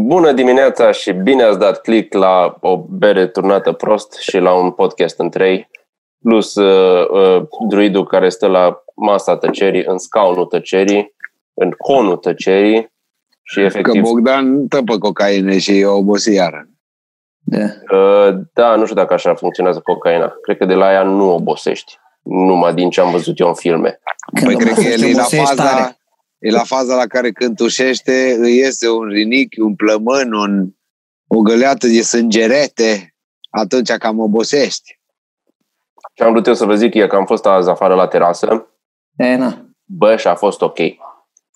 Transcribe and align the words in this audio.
Bună 0.00 0.32
dimineața 0.32 0.90
și 0.90 1.12
bine 1.12 1.42
ați 1.42 1.58
dat 1.58 1.80
click 1.80 2.14
la 2.14 2.56
o 2.60 2.76
bere 2.76 3.26
turnată 3.26 3.72
prost 3.72 4.14
și 4.14 4.38
la 4.38 4.54
un 4.54 4.70
podcast 4.70 5.18
în 5.18 5.30
trei, 5.30 5.70
plus 6.22 6.54
uh, 6.54 7.08
uh, 7.08 7.42
druidul 7.68 8.06
care 8.06 8.28
stă 8.28 8.46
la 8.46 8.82
masa 8.94 9.36
tăcerii, 9.36 9.84
în 9.86 9.98
scaunul 9.98 10.44
tăcerii, 10.44 11.14
în 11.54 11.70
conul 11.70 12.16
tăcerii 12.16 12.92
și 13.42 13.60
efectiv... 13.60 14.02
Că 14.02 14.08
Bogdan 14.08 14.68
tăpă 14.68 14.98
cocaine 14.98 15.58
și 15.58 15.78
e 15.78 15.86
obosit 15.86 16.34
iară. 16.34 16.68
Da. 17.38 17.64
Uh, 17.96 18.38
da, 18.52 18.74
nu 18.74 18.82
știu 18.82 18.96
dacă 18.96 19.14
așa 19.14 19.34
funcționează 19.34 19.80
cocaina. 19.80 20.34
Cred 20.42 20.56
că 20.56 20.64
de 20.64 20.74
la 20.74 20.92
ea 20.92 21.02
nu 21.02 21.34
obosești. 21.34 21.98
Numai 22.22 22.74
din 22.74 22.90
ce 22.90 23.00
am 23.00 23.10
văzut 23.10 23.38
eu 23.38 23.48
în 23.48 23.54
filme. 23.54 24.00
Când 24.34 24.46
păi 24.46 24.64
cred 24.64 24.74
că 24.74 24.80
el 24.80 25.02
e 25.02 25.12
la 25.12 25.22
faza, 25.22 25.97
e 26.38 26.50
la 26.50 26.64
faza 26.64 26.94
la 26.94 27.06
care 27.06 27.30
când 27.30 27.56
tușește 27.56 28.36
îi 28.38 28.56
iese 28.56 28.90
un 28.90 29.08
rinichi, 29.08 29.60
un 29.60 29.74
plămân, 29.74 30.32
un, 30.32 30.68
o 31.26 31.40
găleată 31.40 31.86
de 31.86 32.02
sângerete, 32.02 33.14
atunci 33.50 33.90
cam 33.90 34.18
obosești. 34.18 34.98
Ce 36.14 36.24
am 36.24 36.32
vrut 36.32 36.46
eu 36.46 36.54
să 36.54 36.64
vă 36.64 36.74
zic 36.74 36.94
e 36.94 37.06
că 37.06 37.16
am 37.16 37.26
fost 37.26 37.46
azi 37.46 37.68
afară 37.68 37.94
la 37.94 38.06
terasă. 38.06 38.66
E, 39.16 39.36
na. 39.36 39.66
Băș, 39.84 40.20
și 40.20 40.26
a 40.26 40.34
fost 40.34 40.62
ok. 40.62 40.78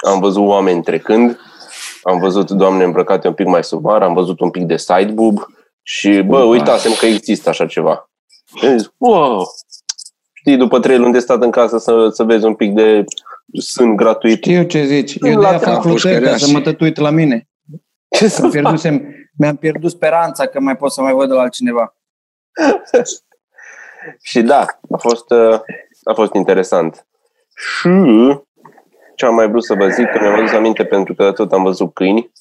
Am 0.06 0.20
văzut 0.20 0.46
oameni 0.46 0.82
trecând, 0.82 1.38
am 2.02 2.18
văzut 2.18 2.50
doamne 2.50 2.84
îmbrăcate 2.84 3.28
un 3.28 3.34
pic 3.34 3.46
mai 3.46 3.64
subar, 3.64 4.02
am 4.02 4.14
văzut 4.14 4.40
un 4.40 4.50
pic 4.50 4.62
de 4.62 4.76
side 4.76 5.12
boob 5.12 5.46
și, 5.82 6.22
bă, 6.22 6.42
uitasem 6.42 6.92
că 6.92 7.06
există 7.06 7.48
așa 7.48 7.66
ceva. 7.66 8.10
Și 8.54 8.66
am 8.66 8.78
zis, 8.78 8.92
wow, 8.96 9.46
știi, 10.32 10.56
după 10.56 10.80
trei 10.80 10.98
luni 10.98 11.12
de 11.12 11.18
stat 11.18 11.42
în 11.42 11.50
casă 11.50 11.78
să, 11.78 12.08
să 12.12 12.24
vezi 12.24 12.44
un 12.44 12.54
pic 12.54 12.72
de 12.72 13.04
sân 13.52 13.96
gratuit. 13.96 14.44
Știu 14.44 14.62
ce 14.62 14.84
zici. 14.84 15.16
Eu 15.20 15.40
de-aia 15.40 15.58
fac 15.58 15.82
flutări 15.82 16.24
ca 16.24 16.36
să 16.36 16.50
mă 16.52 16.60
tătuit 16.60 16.96
la 16.96 17.10
mine. 17.10 17.48
Ce 18.08 18.28
să 18.28 18.48
pierdusem, 18.48 19.14
mi-am 19.36 19.56
pierdut 19.56 19.90
speranța 19.90 20.46
că 20.46 20.60
mai 20.60 20.76
pot 20.76 20.92
să 20.92 21.00
mai 21.00 21.12
văd 21.12 21.28
de 21.28 21.34
la 21.34 21.40
altcineva. 21.40 21.96
și 24.30 24.42
da, 24.42 24.66
a 24.90 24.96
fost, 24.96 25.30
uh, 25.30 25.60
a 26.04 26.12
fost 26.14 26.34
interesant. 26.34 27.06
Și 27.54 27.88
ce 29.14 29.26
am 29.26 29.34
mai 29.34 29.48
vrut 29.48 29.64
să 29.64 29.74
vă 29.74 29.88
zic, 29.88 30.06
că 30.06 30.18
mi-am 30.20 30.34
adus 30.34 30.52
aminte 30.52 30.84
pentru 30.84 31.14
că 31.14 31.32
tot 31.32 31.52
am 31.52 31.62
văzut 31.62 31.94
câini 31.94 32.32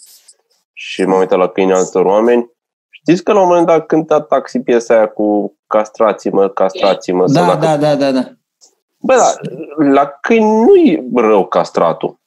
și 0.74 1.04
m-am 1.04 1.20
uitat 1.20 1.38
la 1.38 1.48
câini 1.48 1.74
altor 1.74 2.06
oameni. 2.06 2.52
Știți 2.90 3.24
că 3.24 3.34
la 3.34 3.42
un 3.42 3.48
moment 3.48 3.66
dat 3.66 3.86
cânta 3.86 4.22
taxi 4.22 4.60
piesa 4.60 4.94
aia 4.94 5.08
cu 5.08 5.58
castrați-mă, 5.68 6.50
castrați-mă. 6.50 7.26
Da, 7.28 7.46
da, 7.46 7.56
da, 7.56 7.78
da, 7.78 7.96
da, 7.96 8.12
da. 8.12 8.32
Bă, 9.02 9.16
da, 9.16 9.34
la 9.84 10.06
câini 10.22 10.62
nu 10.62 10.76
e 10.76 11.04
rău 11.16 11.48
castratul. 11.48 12.20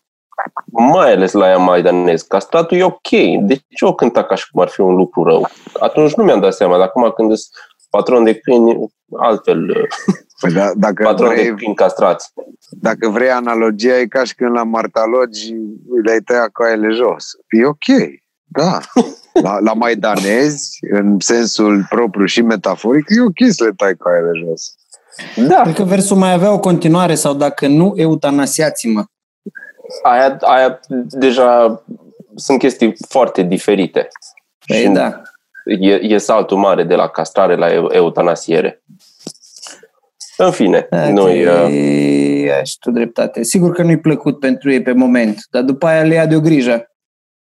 Mai 0.64 1.12
ales 1.12 1.32
la 1.32 1.48
ea 1.48 1.56
maidanez. 1.56 2.22
Castratul 2.22 2.76
e 2.76 2.84
ok. 2.84 3.08
De 3.40 3.54
ce 3.68 3.84
o 3.84 3.94
cânta 3.94 4.24
ca 4.24 4.34
și 4.34 4.50
cum 4.50 4.60
ar 4.60 4.68
fi 4.68 4.80
un 4.80 4.94
lucru 4.94 5.22
rău? 5.22 5.48
Atunci 5.80 6.14
nu 6.14 6.24
mi-am 6.24 6.40
dat 6.40 6.54
seama. 6.54 6.76
Dar 6.76 6.86
acum 6.86 7.12
când 7.16 7.28
sunt 7.28 7.50
patron 7.90 8.24
de 8.24 8.34
câini, 8.34 8.92
altfel 9.16 9.88
păi 10.40 10.52
da, 10.52 10.70
dacă 10.74 11.02
patron 11.02 11.28
vrei, 11.28 11.44
de 11.44 11.54
câini 11.54 11.74
castrați. 11.74 12.32
Dacă 12.70 13.08
vrei 13.08 13.30
analogia, 13.30 13.98
e 13.98 14.06
ca 14.06 14.24
și 14.24 14.34
când 14.34 14.54
la 14.54 14.62
martalogi 14.62 15.54
le-ai 16.04 16.20
tăiat 16.20 16.48
coaiele 16.48 16.90
jos. 16.90 17.26
E 17.48 17.66
ok, 17.66 17.86
da. 18.44 18.78
La, 19.42 19.58
la 19.58 19.72
maidanezi, 19.72 20.78
în 20.90 21.16
sensul 21.18 21.86
propriu 21.88 22.24
și 22.24 22.42
metaforic, 22.42 23.04
e 23.08 23.20
ok 23.20 23.52
să 23.52 23.64
le 23.64 23.70
tai 23.76 23.94
coaiele 23.94 24.30
jos. 24.46 24.74
Da. 25.36 25.60
Cred 25.62 25.74
că 25.74 25.82
versul 25.82 26.16
mai 26.16 26.32
avea 26.32 26.52
o 26.52 26.58
continuare 26.58 27.14
sau 27.14 27.34
dacă 27.34 27.66
nu, 27.66 27.92
eutanasiați-mă. 27.96 29.04
Aia, 30.02 30.36
aia 30.40 30.80
deja 31.08 31.82
sunt 32.34 32.58
chestii 32.58 32.96
foarte 33.08 33.42
diferite. 33.42 34.08
Păi 34.66 34.76
și 34.76 34.88
da. 34.88 35.22
E, 35.64 35.94
e 35.94 36.18
saltul 36.18 36.56
mare 36.56 36.84
de 36.84 36.94
la 36.94 37.08
castrare 37.08 37.56
la 37.56 37.68
eutanasiere. 37.90 38.82
În 40.36 40.50
fine, 40.50 40.86
okay. 40.90 41.12
noi... 41.12 41.46
Uh... 41.46 42.52
Aș 42.60 42.70
tu 42.70 42.90
dreptate. 42.90 43.42
Sigur 43.42 43.72
că 43.72 43.82
nu-i 43.82 44.00
plăcut 44.00 44.38
pentru 44.38 44.70
ei 44.70 44.82
pe 44.82 44.92
moment, 44.92 45.46
dar 45.50 45.62
după 45.62 45.86
aia 45.86 46.02
le 46.02 46.14
ia 46.14 46.26
de 46.26 46.36
o 46.36 46.40
grijă. 46.40 46.88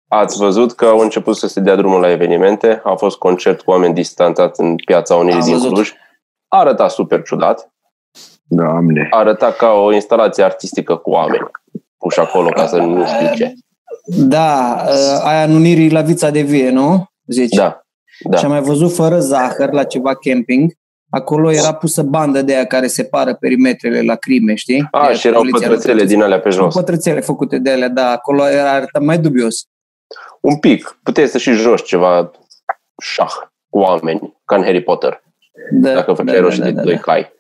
Ați 0.08 0.36
văzut 0.36 0.72
că 0.72 0.84
au 0.84 0.98
început 0.98 1.36
să 1.36 1.46
se 1.46 1.60
dea 1.60 1.76
drumul 1.76 2.00
la 2.00 2.10
evenimente, 2.10 2.80
a 2.84 2.94
fost 2.94 3.18
concert 3.18 3.60
cu 3.60 3.70
oameni 3.70 3.94
distanțați 3.94 4.60
în 4.60 4.76
Piața 4.76 5.14
Unirii 5.14 5.42
din 5.42 5.58
Cluj. 5.58 5.92
Arăta 6.54 6.88
super 6.88 7.22
ciudat. 7.22 7.72
Doamne. 8.42 9.06
Arăta 9.10 9.52
ca 9.52 9.72
o 9.72 9.92
instalație 9.92 10.44
artistică 10.44 10.96
cu 10.96 11.10
oameni 11.10 11.50
puși 12.02 12.20
acolo 12.20 12.48
ca 12.48 12.66
să 12.66 12.76
nu 12.76 13.06
știu 13.06 13.34
ce. 13.34 13.54
Da, 14.06 14.76
uh, 14.88 15.20
aia 15.24 15.44
în 15.44 15.54
Unirii 15.54 15.90
la 15.90 16.00
Vița 16.00 16.30
de 16.30 16.40
Vie, 16.40 16.70
nu? 16.70 17.04
Zici? 17.26 17.54
Da. 17.54 17.82
da. 18.20 18.36
Și 18.36 18.44
am 18.44 18.50
mai 18.50 18.60
văzut 18.60 18.94
fără 18.94 19.18
zahăr 19.18 19.72
la 19.72 19.84
ceva 19.84 20.14
camping. 20.14 20.72
Acolo 21.10 21.52
era 21.52 21.74
pusă 21.74 22.02
bandă 22.02 22.42
de 22.42 22.54
aia 22.54 22.66
care 22.66 22.86
separă 22.86 23.34
perimetrele 23.34 24.02
la 24.02 24.14
crime, 24.14 24.54
știi? 24.54 24.88
A, 24.90 25.06
de 25.06 25.14
și 25.14 25.26
erau 25.26 25.42
pătrățele 25.50 26.04
din 26.04 26.22
alea 26.22 26.40
pe 26.40 26.50
jos. 26.50 26.74
Pătrățele 26.74 27.20
făcute 27.20 27.58
de 27.58 27.70
alea, 27.70 27.88
da. 27.88 28.10
Acolo 28.10 28.48
era 28.48 28.70
arăta 28.70 28.98
mai 28.98 29.18
dubios. 29.18 29.66
Un 30.40 30.58
pic. 30.58 30.98
Puteai 31.02 31.28
să 31.28 31.38
și 31.38 31.52
joci 31.52 31.82
ceva 31.82 32.30
șah 33.02 33.32
cu 33.68 33.78
oameni, 33.78 34.36
ca 34.44 34.56
în 34.56 34.62
Harry 34.62 34.82
Potter. 34.82 35.22
Da, 35.70 35.92
dacă 35.92 36.12
făceai 36.12 36.34
da, 36.34 36.40
roșii 36.40 36.60
da, 36.60 36.66
de 36.66 36.72
da, 36.72 36.82
doi 36.82 36.94
da. 36.94 37.00
cai. 37.00 37.32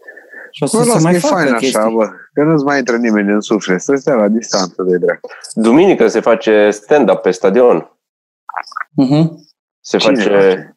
Și 0.50 0.62
o 0.62 0.66
să 0.66 0.76
bă, 0.76 0.82
se 0.82 0.98
mai 1.02 1.14
e 1.14 1.18
fain 1.18 1.52
așa, 1.52 1.88
bă, 1.88 2.08
că 2.32 2.42
nu-ți 2.42 2.64
mai 2.64 2.78
intră 2.78 2.96
nimeni 2.96 3.32
în 3.32 3.40
suflet, 3.40 3.80
să 3.80 3.94
stea 3.96 4.14
la 4.14 4.28
distanță 4.28 4.82
de 4.82 4.96
drept. 4.98 5.24
Duminică 5.52 6.06
se 6.06 6.20
face 6.20 6.70
stand-up 6.70 7.22
pe 7.22 7.30
stadion. 7.30 7.98
Uh-huh. 9.04 9.24
Se 9.80 9.98
Cine 9.98 10.22
face 10.22 10.76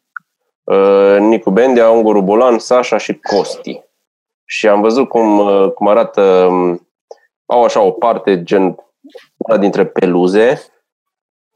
uh, 0.64 1.16
Nicu 1.18 1.50
Bendea, 1.50 1.90
Unguru 1.90 2.22
Bulan, 2.22 2.58
Sasha 2.58 2.96
și 2.96 3.18
Costi. 3.18 3.82
Și 4.44 4.68
am 4.68 4.80
văzut 4.80 5.08
cum, 5.08 5.38
uh, 5.38 5.72
cum 5.72 5.88
arată, 5.88 6.22
um, 6.22 6.88
au 7.46 7.64
așa 7.64 7.80
o 7.80 7.90
parte, 7.90 8.42
gen 8.42 8.76
una 9.36 9.58
dintre 9.58 9.86
peluze, 9.86 10.62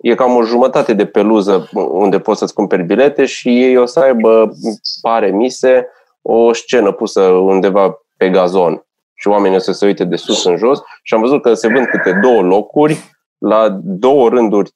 e 0.01 0.15
cam 0.15 0.37
o 0.37 0.43
jumătate 0.43 0.93
de 0.93 1.07
peluză 1.07 1.69
unde 1.73 2.19
poți 2.19 2.39
să-ți 2.39 2.55
cumperi 2.55 2.83
bilete 2.83 3.25
și 3.25 3.63
ei 3.63 3.77
o 3.77 3.87
să 3.87 4.01
aibă, 4.01 4.53
pare 5.01 5.31
mise, 5.31 5.89
o 6.23 6.53
scenă 6.53 6.93
pusă 6.93 7.23
undeva 7.23 8.05
pe 8.17 8.31
gazon 8.31 8.85
și 9.15 9.29
oamenii 9.29 9.57
o 9.57 9.61
să 9.61 9.73
se 9.73 9.87
uite 9.87 10.05
de 10.05 10.17
sus 10.17 10.45
în 10.45 10.57
jos 10.57 10.81
și 11.03 11.15
am 11.15 11.21
văzut 11.21 11.43
că 11.43 11.55
se 11.55 11.69
vând 11.69 11.87
câte 11.87 12.19
două 12.23 12.41
locuri 12.41 12.99
la 13.39 13.79
două 13.83 14.29
rânduri, 14.29 14.75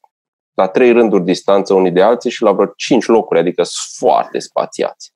la 0.54 0.66
trei 0.66 0.92
rânduri 0.92 1.24
distanță 1.24 1.74
unii 1.74 1.90
de 1.90 2.02
alții 2.02 2.30
și 2.30 2.42
la 2.42 2.52
vreo 2.52 2.66
cinci 2.76 3.06
locuri, 3.06 3.38
adică 3.38 3.62
sunt 3.62 4.10
foarte 4.10 4.38
spațiați. 4.38 5.14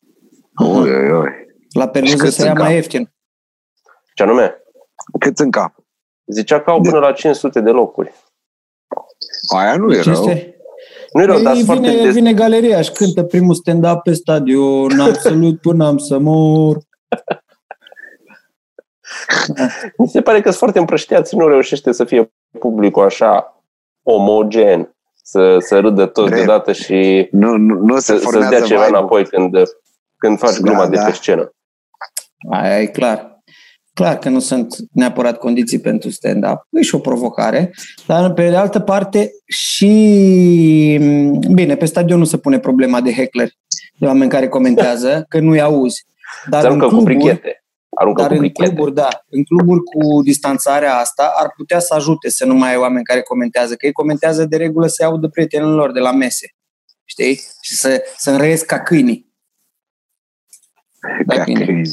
Ui, 0.64 0.90
ui, 0.90 1.10
ui. 1.10 1.30
La 1.72 1.88
peluză 1.88 2.28
se 2.28 2.44
ia 2.44 2.52
mai 2.52 2.74
ieftin. 2.74 3.12
Ce 4.14 4.22
anume? 4.22 4.62
Cât 5.18 5.38
în 5.38 5.50
cap? 5.50 5.74
Zicea 6.24 6.60
că 6.60 6.70
au 6.70 6.80
până 6.80 6.98
la 6.98 7.12
500 7.12 7.60
de 7.60 7.70
locuri. 7.70 8.12
Aia 9.46 9.76
nu 9.76 9.92
e 9.92 10.00
rău. 10.00 10.24
Nu 11.12 11.22
e 11.22 11.24
rău, 11.24 11.40
dar 11.40 11.52
vine, 11.52 11.64
foarte 11.64 12.10
vine 12.10 12.32
galeria 12.32 12.80
și 12.80 12.92
cântă 12.92 13.22
primul 13.22 13.54
stand-up 13.54 14.02
pe 14.02 14.12
stadion, 14.12 15.00
absolut 15.00 15.60
până 15.66 15.86
am 15.86 15.98
să 15.98 16.18
mor. 16.18 16.76
Mi 19.98 20.08
se 20.08 20.20
pare 20.20 20.38
că 20.38 20.48
sunt 20.48 20.58
foarte 20.58 20.78
împrășteați, 20.78 21.36
nu 21.36 21.48
reușește 21.48 21.92
să 21.92 22.04
fie 22.04 22.32
publicul 22.58 23.04
așa 23.04 23.62
omogen, 24.02 24.96
să, 25.22 25.56
să 25.58 25.78
râdă 25.78 26.06
toți 26.06 26.30
Drept. 26.30 26.44
deodată 26.44 26.72
și 26.72 27.28
nu, 27.30 27.56
nu, 27.56 27.74
nu 27.74 27.98
se 27.98 28.18
să, 28.18 28.28
să 28.30 28.46
dea 28.50 28.60
ceva 28.60 28.86
înapoi 28.86 29.26
când, 29.26 29.56
când 30.16 30.38
faci 30.38 30.58
gluma 30.58 30.84
da, 30.84 30.88
de 30.88 30.96
da. 30.96 31.04
pe 31.04 31.12
scenă. 31.12 31.52
Aia 32.50 32.80
e 32.80 32.86
clar. 32.86 33.37
Clar 33.98 34.18
că 34.18 34.28
nu 34.28 34.38
sunt 34.38 34.76
neapărat 34.92 35.38
condiții 35.38 35.80
pentru 35.80 36.10
stand-up, 36.10 36.58
e 36.70 36.82
și 36.82 36.94
o 36.94 36.98
provocare, 36.98 37.70
dar 38.06 38.32
pe 38.32 38.48
de 38.48 38.56
altă 38.56 38.80
parte 38.80 39.30
și, 39.46 39.86
bine, 41.52 41.76
pe 41.76 41.84
stadion 41.84 42.18
nu 42.18 42.24
se 42.24 42.36
pune 42.36 42.58
problema 42.58 43.00
de 43.00 43.12
heckler, 43.12 43.48
de 43.98 44.06
oameni 44.06 44.30
care 44.30 44.48
comentează, 44.48 45.22
că 45.28 45.40
nu-i 45.40 45.60
auzi. 45.60 46.06
Dar 46.50 46.64
în 46.64 46.78
cluburi, 46.78 46.96
cu 46.96 47.02
brichete. 47.02 47.64
Aruncă 47.94 48.20
dar 48.20 48.30
cu 48.30 48.42
în 48.42 48.48
cluburi, 48.48 48.94
da, 48.94 49.08
în 49.28 49.44
cluburi 49.44 49.80
cu 49.80 50.22
distanțarea 50.22 50.94
asta 50.94 51.32
ar 51.36 51.52
putea 51.56 51.78
să 51.78 51.94
ajute 51.94 52.30
să 52.30 52.44
nu 52.44 52.54
mai 52.54 52.70
ai 52.70 52.76
oameni 52.76 53.04
care 53.04 53.22
comentează, 53.22 53.74
că 53.74 53.86
ei 53.86 53.92
comentează 53.92 54.44
de 54.44 54.56
regulă 54.56 54.86
să 54.86 55.04
audă 55.04 55.28
prietenilor 55.28 55.74
lor 55.74 55.92
de 55.92 56.00
la 56.00 56.12
mese, 56.12 56.46
știi? 57.04 57.40
Și 57.60 57.74
să, 57.74 58.02
să 58.16 58.30
înrăiesc 58.30 58.64
ca 58.64 58.80
câinii. 58.80 59.27
Da, 61.26 61.34
ca 61.34 61.42
câini. 61.42 61.90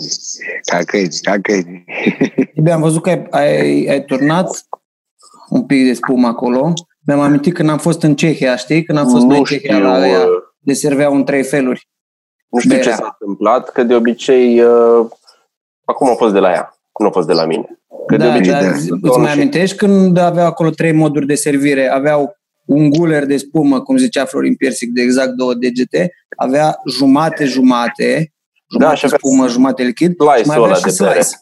Ca 0.72 0.78
câini, 0.78 1.10
ca 1.22 1.36
câini. 1.42 1.84
Bine, 2.56 2.72
am 2.72 2.82
văzut 2.82 3.02
că 3.02 3.10
ai, 3.10 3.60
ai, 3.60 3.88
ai 3.90 4.04
turnat 4.06 4.68
un 5.50 5.66
pic 5.66 5.86
de 5.86 5.94
spumă 5.94 6.28
acolo. 6.28 6.74
Mi-am 7.06 7.20
amintit 7.20 7.54
când 7.54 7.70
am 7.70 7.78
fost 7.78 8.04
în 8.04 8.16
Cehia, 8.16 8.56
știi? 8.56 8.84
Când 8.84 8.98
am 8.98 9.08
fost 9.08 9.26
nu 9.26 9.38
în 9.38 9.44
Cehia 9.44 9.78
la 9.78 9.94
aia, 9.94 10.26
de 10.60 10.74
serveau 10.74 11.16
în 11.16 11.26
trei 11.26 11.44
feluri. 11.44 11.90
Nu 12.50 12.60
știu 12.60 12.76
Berea. 12.76 12.92
ce 12.92 12.98
s-a 12.98 13.18
întâmplat, 13.20 13.70
că 13.70 13.84
de 13.84 13.96
obicei 13.96 14.62
uh, 14.62 15.06
acum 15.86 16.10
a 16.10 16.14
fost 16.14 16.34
de 16.34 16.40
la 16.40 16.52
ea, 16.52 16.78
nu 17.00 17.06
a 17.08 17.12
fost 17.12 17.28
de 17.28 17.34
la 17.34 17.46
mine. 17.46 17.80
Că 18.08 18.18
da, 18.18 18.24
de 18.24 18.36
obicei, 18.36 18.52
da, 18.52 18.68
îți 19.02 19.20
mai 19.20 19.32
amintești 19.32 19.76
când 19.76 20.18
aveau 20.18 20.46
acolo 20.46 20.70
trei 20.70 20.92
moduri 20.92 21.26
de 21.26 21.36
servire? 21.36 21.88
Aveau 21.88 22.36
un 22.66 22.90
guler 22.90 23.26
de 23.26 23.38
spumă, 23.38 23.82
cum 23.82 23.98
zicea 23.98 24.26
Florin 24.26 24.56
Piersic, 24.56 24.94
de 24.94 25.02
exact 25.02 25.30
două 25.30 25.54
degete, 25.54 26.12
avea 26.38 26.82
jumate-jumate, 26.90 28.34
jumate 28.77 28.89
Da, 28.92 28.95
și 28.95 29.06
avea 29.06 29.18
spumă, 29.18 29.48
jumate 29.48 29.83
lichid, 29.83 30.16
slice-ul 30.16 30.38
și 30.42 30.48
mai 30.48 30.56
avea 30.56 30.68
ăla 30.68 30.75
și 30.75 30.83
de 30.83 31.04
bere. 31.04 31.22
slice. 31.22 31.38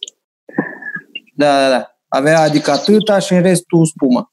Da, 1.35 1.59
da, 1.62 1.69
da. 1.69 1.88
Avea 2.07 2.41
adică 2.41 2.71
atâta 2.71 3.19
și 3.19 3.33
în 3.33 3.41
restul 3.41 3.85
spumă. 3.85 4.31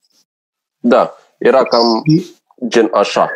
Da, 0.78 1.14
era 1.38 1.62
cam 1.64 2.02
gen 2.68 2.90
așa. 2.92 3.30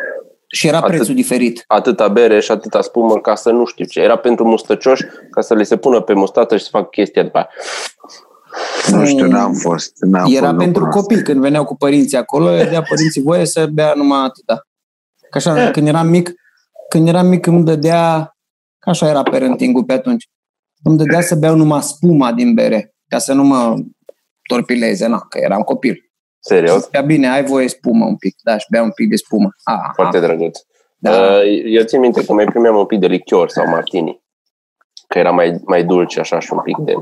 Și 0.47 0.67
era 0.67 0.77
Atât. 0.77 0.89
prețul 0.89 1.15
diferit. 1.15 1.63
Atâta 1.67 2.07
bere 2.07 2.39
și 2.39 2.51
atâta 2.51 2.81
spumă 2.81 3.17
ca 3.19 3.35
să 3.35 3.49
nu 3.51 3.65
știu 3.65 3.85
ce. 3.85 3.99
Era 4.01 4.15
pentru 4.15 4.45
mustăcioși 4.47 5.03
ca 5.31 5.41
să 5.41 5.53
le 5.53 5.63
se 5.63 5.77
pună 5.77 6.01
pe 6.01 6.13
mustată 6.13 6.57
și 6.57 6.63
să 6.63 6.69
facă 6.71 6.87
chestia 6.91 7.23
după 7.23 7.37
aia. 7.37 7.49
Nu 8.91 9.05
știu, 9.05 9.25
n-am 9.27 9.53
fost. 9.53 9.91
N-am 9.99 10.31
Era 10.33 10.39
fost, 10.41 10.51
nu 10.51 10.57
pentru 10.57 10.79
cunosc. 10.83 10.99
copii, 10.99 11.21
când 11.23 11.41
veneau 11.41 11.65
cu 11.65 11.75
părinții 11.75 12.17
acolo, 12.17 12.49
le 12.49 12.63
dea 12.63 12.81
părinții 12.81 13.21
voie 13.21 13.45
să 13.45 13.65
bea 13.65 13.93
numai 13.95 14.23
atâta. 14.23 14.67
Că 15.29 15.37
așa, 15.37 15.53
când 15.71 15.87
eram 15.87 16.07
mic, 16.07 16.31
când 16.89 17.07
eram 17.07 17.27
mic 17.27 17.45
îmi 17.45 17.63
dădea, 17.63 18.34
că 18.85 18.91
așa 18.91 19.09
era 19.09 19.23
parenting 19.23 19.85
pe 19.85 19.93
atunci, 19.93 20.29
îmi 20.83 20.97
dădea 20.97 21.21
să 21.21 21.35
beau 21.35 21.55
numai 21.55 21.81
spuma 21.81 22.33
din 22.33 22.53
bere, 22.53 22.93
ca 23.07 23.17
să 23.17 23.33
nu 23.33 23.43
mă 23.43 23.75
torpileze, 24.49 25.07
na, 25.07 25.19
că 25.29 25.39
eram 25.41 25.61
copil. 25.61 25.99
Serios? 26.39 26.87
Bea 26.91 27.01
bine, 27.01 27.29
ai 27.29 27.43
voie 27.43 27.67
spumă 27.67 28.05
un 28.05 28.15
pic, 28.15 28.35
da, 28.43 28.57
și 28.57 28.65
bea 28.69 28.83
un 28.83 28.91
pic 28.91 29.09
de 29.09 29.15
spumă. 29.15 29.49
A, 29.63 29.91
Foarte 29.95 30.19
drăguț. 30.19 30.59
Da. 30.97 31.11
Uh, 31.11 31.63
Eu 31.65 31.83
țin 31.83 31.99
minte 31.99 32.25
că 32.25 32.33
mai 32.33 32.45
primeam 32.45 32.75
un 32.75 32.85
pic 32.85 32.99
de 32.99 33.07
lichior 33.07 33.49
sau 33.49 33.67
martini. 33.67 34.23
Că 35.07 35.17
era 35.17 35.31
mai, 35.31 35.61
mai 35.65 35.83
dulce 35.83 36.19
așa 36.19 36.39
și 36.39 36.53
un 36.53 36.59
pic 36.59 36.77
de... 36.77 36.93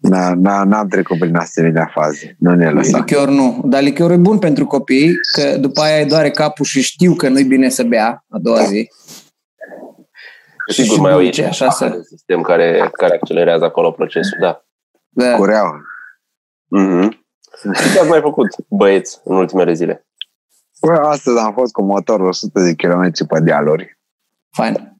Na, 0.00 0.34
na, 0.34 0.64
n-am 0.64 0.88
trecut 0.88 1.18
prin 1.18 1.36
asemenea 1.36 1.90
faze. 1.94 2.36
Nu 2.38 2.54
ne 2.54 2.70
lăsa. 2.70 2.98
Lichior 2.98 3.28
nu, 3.28 3.62
dar 3.64 3.82
lichiorul 3.82 4.16
e 4.16 4.18
bun 4.18 4.38
pentru 4.38 4.66
copii, 4.66 5.10
că 5.34 5.56
după 5.58 5.80
aia 5.80 6.02
îi 6.02 6.08
doare 6.08 6.30
capul 6.30 6.64
și 6.64 6.82
știu 6.82 7.14
că 7.14 7.28
nu-i 7.28 7.44
bine 7.44 7.68
să 7.68 7.82
bea 7.82 8.24
a 8.28 8.38
doua 8.38 8.62
zi. 8.62 8.88
Sigur 10.72 10.94
Și 10.94 11.00
mai 11.00 11.12
au 11.12 11.20
dulce, 11.20 11.40
ieșit 11.42 11.62
așa 11.62 11.70
să- 11.70 11.88
de 11.88 12.02
sistem 12.02 12.42
care, 12.42 12.90
care 12.92 13.14
accelerează 13.14 13.64
acolo 13.64 13.90
procesul, 13.90 14.38
da. 14.40 14.64
Da. 15.08 15.36
Cureaua. 15.36 15.80
Mm-hmm. 16.78 17.08
Și 17.74 17.92
ce 17.92 17.98
ați 18.00 18.08
mai 18.08 18.20
făcut, 18.20 18.46
băieți, 18.68 19.20
în 19.24 19.36
ultimele 19.36 19.72
zile? 19.72 20.06
Bă, 20.80 20.92
astăzi 20.92 21.38
am 21.38 21.52
fost 21.52 21.72
cu 21.72 21.82
motorul 21.82 22.26
100 22.26 22.60
de 22.60 22.74
km 22.74 23.26
pe 23.26 23.40
dealuri. 23.40 23.98
Fain. 24.50 24.98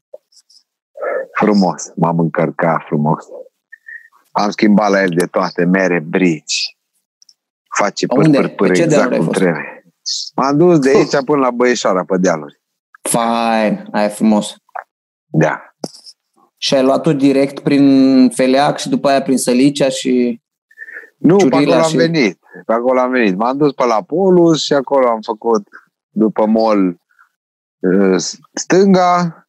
Frumos. 1.31 1.91
M-am 1.95 2.19
încărcat 2.19 2.81
frumos. 2.85 3.25
Am 4.31 4.49
schimbat 4.49 4.89
la 4.89 5.01
el 5.01 5.09
de 5.09 5.25
toate, 5.25 5.63
mere, 5.65 5.99
brici. 5.99 6.77
Face 7.77 8.05
păr, 8.05 8.17
Unde? 8.17 8.39
păr, 8.39 8.47
păr, 8.49 8.67
Pe 8.67 8.73
ce 8.73 8.81
exact 8.81 8.89
dealuri 9.09 9.13
ai 9.13 9.17
cum 9.19 9.27
fost? 9.27 9.39
trebuie. 9.39 9.85
M-am 10.35 10.57
dus 10.57 10.79
de 10.79 10.89
aici 10.89 11.23
până 11.25 11.39
la 11.39 11.51
Băieșoara 11.51 12.03
pe 12.05 12.17
dealuri. 12.17 12.61
Fain, 13.01 13.87
aia 13.91 14.05
e 14.05 14.09
frumos. 14.09 14.55
Da. 15.37 15.61
Și 16.57 16.75
ai 16.75 16.83
luat-o 16.83 17.13
direct 17.13 17.59
prin 17.59 18.29
Feleac 18.29 18.77
și 18.79 18.89
după 18.89 19.07
aia 19.07 19.21
prin 19.21 19.37
Sălicea 19.37 19.89
și... 19.89 20.41
Nu, 21.17 21.35
pe 21.35 21.41
Ciurilaș 21.43 21.63
acolo 21.65 21.83
am 21.83 21.89
și- 21.89 21.95
venit. 21.97 22.39
Pe 22.65 22.73
acolo 22.73 22.99
am 22.99 23.11
venit. 23.11 23.35
M-am 23.37 23.57
dus 23.57 23.71
pe 23.73 23.85
la 23.85 24.01
Polus 24.03 24.63
și 24.63 24.73
acolo 24.73 25.07
am 25.07 25.19
făcut 25.21 25.67
după 26.09 26.45
mol 26.45 26.97
uh, 27.79 28.15
stânga 28.53 29.47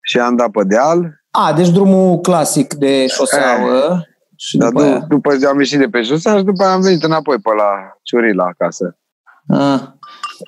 și 0.00 0.18
am 0.18 0.36
dat 0.36 0.50
pe 0.50 0.64
deal. 0.64 1.20
A, 1.30 1.52
deci 1.52 1.70
drumul 1.70 2.18
clasic 2.20 2.74
de 2.74 3.06
șoseauă 3.06 4.02
și 4.36 4.56
Dar 4.56 4.68
după 4.68 4.82
du- 4.82 4.88
aia... 4.88 4.98
după 5.08 5.36
ce 5.36 5.46
am 5.46 5.58
ieșit 5.58 5.78
de 5.78 5.88
pe 5.88 6.02
șosea 6.02 6.36
și 6.36 6.42
după 6.44 6.62
aia 6.62 6.72
am 6.72 6.80
venit 6.80 7.02
înapoi 7.02 7.38
pe 7.38 7.50
la 7.56 7.70
Ciurila 8.02 8.44
acasă. 8.44 8.98
A, 9.48 9.98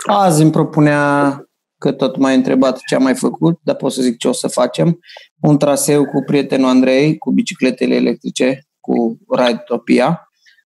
azi 0.07 0.43
îmi 0.43 0.51
propunea 0.51 1.37
că 1.83 1.93
tot 1.93 2.17
m-ai 2.17 2.35
întrebat 2.35 2.81
ce 2.89 2.95
am 2.95 3.03
mai 3.03 3.15
făcut, 3.15 3.59
dar 3.63 3.75
pot 3.75 3.93
să 3.93 4.03
zic 4.03 4.17
ce 4.17 4.29
o 4.29 4.33
să 4.33 4.49
facem. 4.49 4.99
Un 5.41 5.59
traseu 5.59 6.05
cu 6.05 6.23
prietenul 6.27 6.69
Andrei, 6.69 7.19
cu 7.19 7.31
bicicletele 7.31 7.95
electrice, 7.95 8.67
cu 8.81 9.19
Ridetopia. 9.37 10.27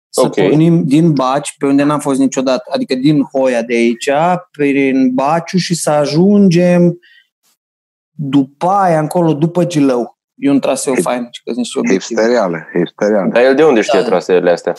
Să 0.10 0.22
Ok. 0.22 0.34
pornim 0.34 0.84
din 0.84 1.14
Baci, 1.14 1.56
pe 1.58 1.66
unde 1.66 1.84
n-am 1.84 2.00
fost 2.00 2.20
niciodată, 2.20 2.64
adică 2.74 2.96
din 2.96 3.22
Hoia 3.22 3.62
de 3.62 3.74
aici, 3.74 4.10
prin 4.52 5.14
Baciu 5.14 5.58
și 5.58 5.76
să 5.76 5.90
ajungem 5.90 7.00
după 8.12 8.68
aia, 8.68 9.00
încolo, 9.00 9.34
după 9.34 9.66
Gilău. 9.66 10.20
E 10.36 10.50
un 10.50 10.60
traseu 10.60 10.94
fain, 10.96 11.28
și 11.32 11.44
că 11.44 11.52
sunt 11.54 11.66
și 11.66 11.78
obiective. 11.78 12.22
Hipsterială, 12.22 12.68
hipsterială. 12.78 13.30
Dar 13.34 13.44
el 13.44 13.56
de 13.56 13.64
unde 13.64 13.82
știe 13.82 14.00
Da. 14.00 14.06
traseele 14.06 14.52
astea? 14.52 14.76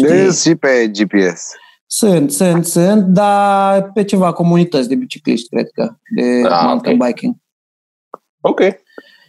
De 0.00 0.30
și 0.32 0.54
pe 0.54 0.90
GPS. 0.92 1.50
Sunt, 1.90 2.30
sunt, 2.32 2.64
sunt, 2.66 3.04
dar 3.04 3.90
pe 3.92 4.04
ceva 4.04 4.32
comunități 4.32 4.88
de 4.88 4.94
bicicliști, 4.94 5.48
cred 5.48 5.68
că, 5.74 5.94
de 6.16 6.42
Ah, 6.48 6.62
mountain 6.64 7.00
ok. 7.00 7.06
biking. 7.06 7.34
Ok. 8.40 8.60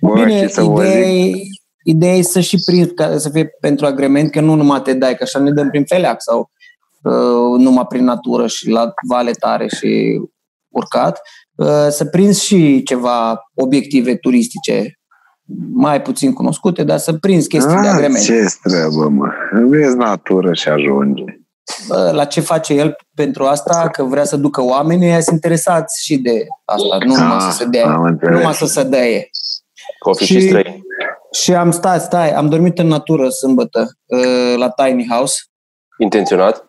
Bă, 0.01 0.13
Bine, 0.13 0.39
ce 0.39 0.47
să 0.47 0.61
vă 0.61 0.83
ideea, 0.85 1.01
zic? 1.03 1.35
e, 1.35 1.41
ideea 1.83 2.13
e 2.15 2.21
să 2.21 2.39
și 2.39 2.57
prinzi, 2.65 2.93
ca 2.93 3.17
să 3.17 3.29
fie 3.29 3.49
pentru 3.59 3.85
agrement, 3.85 4.31
că 4.31 4.41
nu 4.41 4.55
numai 4.55 4.81
te 4.81 4.93
dai, 4.93 5.15
că 5.15 5.23
așa 5.23 5.39
ne 5.39 5.51
dăm 5.51 5.69
prin 5.69 5.83
feleac 5.85 6.21
sau 6.21 6.51
uh, 7.03 7.59
numai 7.59 7.85
prin 7.89 8.03
natură 8.03 8.47
și 8.47 8.69
la 8.69 8.93
vale 9.07 9.31
tare 9.31 9.67
și 9.67 10.19
urcat, 10.69 11.21
uh, 11.55 11.87
să 11.89 12.05
prinzi 12.05 12.45
și 12.45 12.83
ceva 12.83 13.39
obiective 13.55 14.15
turistice 14.15 14.93
mai 15.71 16.01
puțin 16.01 16.33
cunoscute, 16.33 16.83
dar 16.83 16.97
să 16.97 17.13
prinzi 17.13 17.47
chestii 17.47 17.75
de 17.81 17.87
Ah, 17.87 17.93
agrement. 17.93 18.23
ce 18.23 18.43
străbă, 18.43 19.09
mă. 19.09 19.27
Vezi 19.67 19.95
natură 19.97 20.53
și 20.53 20.69
ajunge. 20.69 21.23
Bă, 21.87 22.11
la 22.13 22.25
ce 22.25 22.41
face 22.41 22.73
el 22.73 22.95
pentru 23.15 23.45
asta, 23.45 23.89
că 23.91 24.03
vrea 24.03 24.23
să 24.23 24.37
ducă 24.37 24.63
oamenii, 24.63 25.07
ăia 25.07 25.19
sunt 25.21 25.35
interesați 25.35 26.03
și 26.05 26.17
de 26.17 26.45
asta, 26.65 26.97
nu 27.05 27.15
numai 27.15 27.35
Ah, 27.37 27.47
să 27.51 27.57
se 27.57 27.65
dea, 27.65 27.85
am 27.93 28.01
înțeles. 28.03 28.31
nu 28.33 28.37
numai 28.39 28.53
să 28.53 28.65
se 28.65 28.83
dăie. 28.83 29.29
Cofi 29.99 30.25
și, 30.25 30.33
Și- 30.39 30.47
străini. 30.47 30.81
Și 31.31 31.53
am 31.53 31.71
stat, 31.71 32.01
stai, 32.01 32.31
am 32.33 32.49
dormit 32.49 32.79
în 32.79 32.87
natură 32.87 33.29
sâmbătă 33.29 33.91
uh, 34.05 34.53
la 34.57 34.69
Tiny 34.69 35.07
House. 35.09 35.35
Intenționat? 35.97 36.63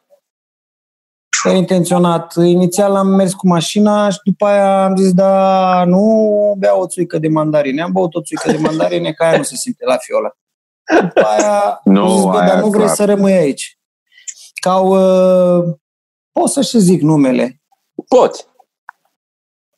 Că 1.42 1.48
intenționat. 1.48 2.34
Inițial 2.36 2.94
am 2.96 3.06
mers 3.06 3.32
cu 3.32 3.46
mașina 3.48 4.08
și 4.10 4.18
după 4.24 4.46
aia 4.46 4.84
am 4.84 4.96
zis, 4.96 5.12
da, 5.12 5.84
nu 5.86 6.54
beau 6.58 6.80
o 6.80 6.86
țuică 6.86 7.18
de 7.18 7.28
mandarine. 7.28 7.82
Am 7.82 7.92
băut 7.92 8.14
o 8.14 8.20
țuică 8.22 8.50
de 8.50 8.58
mandarine, 8.58 9.12
că 9.12 9.22
aia 9.24 9.36
nu 9.36 9.42
se 9.42 9.56
simte 9.56 9.84
la 9.84 9.96
fiola. 9.96 10.30
După 11.00 11.20
aia 11.26 11.80
Nu, 11.84 12.02
am 12.04 12.14
zis, 12.16 12.24
bă, 12.24 12.38
aia 12.38 12.46
dar 12.48 12.60
nu 12.62 12.68
vrei 12.68 12.82
clar. 12.82 12.94
să 12.94 13.04
rămâi 13.04 13.32
aici. 13.32 13.78
Ca 14.60 14.70
au, 14.70 14.88
uh, 15.58 15.74
pot 16.32 16.48
să 16.48 16.60
și 16.62 16.78
zic 16.78 17.00
numele. 17.02 17.60
Poți. 18.08 18.46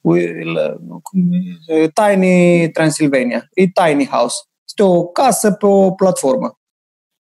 Will, 0.01 0.81
cum 1.03 1.23
e? 1.67 1.89
Tiny 1.89 2.69
Transylvania. 2.71 3.49
E 3.55 3.67
Tiny 3.67 4.07
House. 4.07 4.37
Este 4.69 4.83
o 4.83 5.05
casă 5.07 5.53
pe 5.53 5.67
o 5.67 5.91
platformă. 5.91 6.59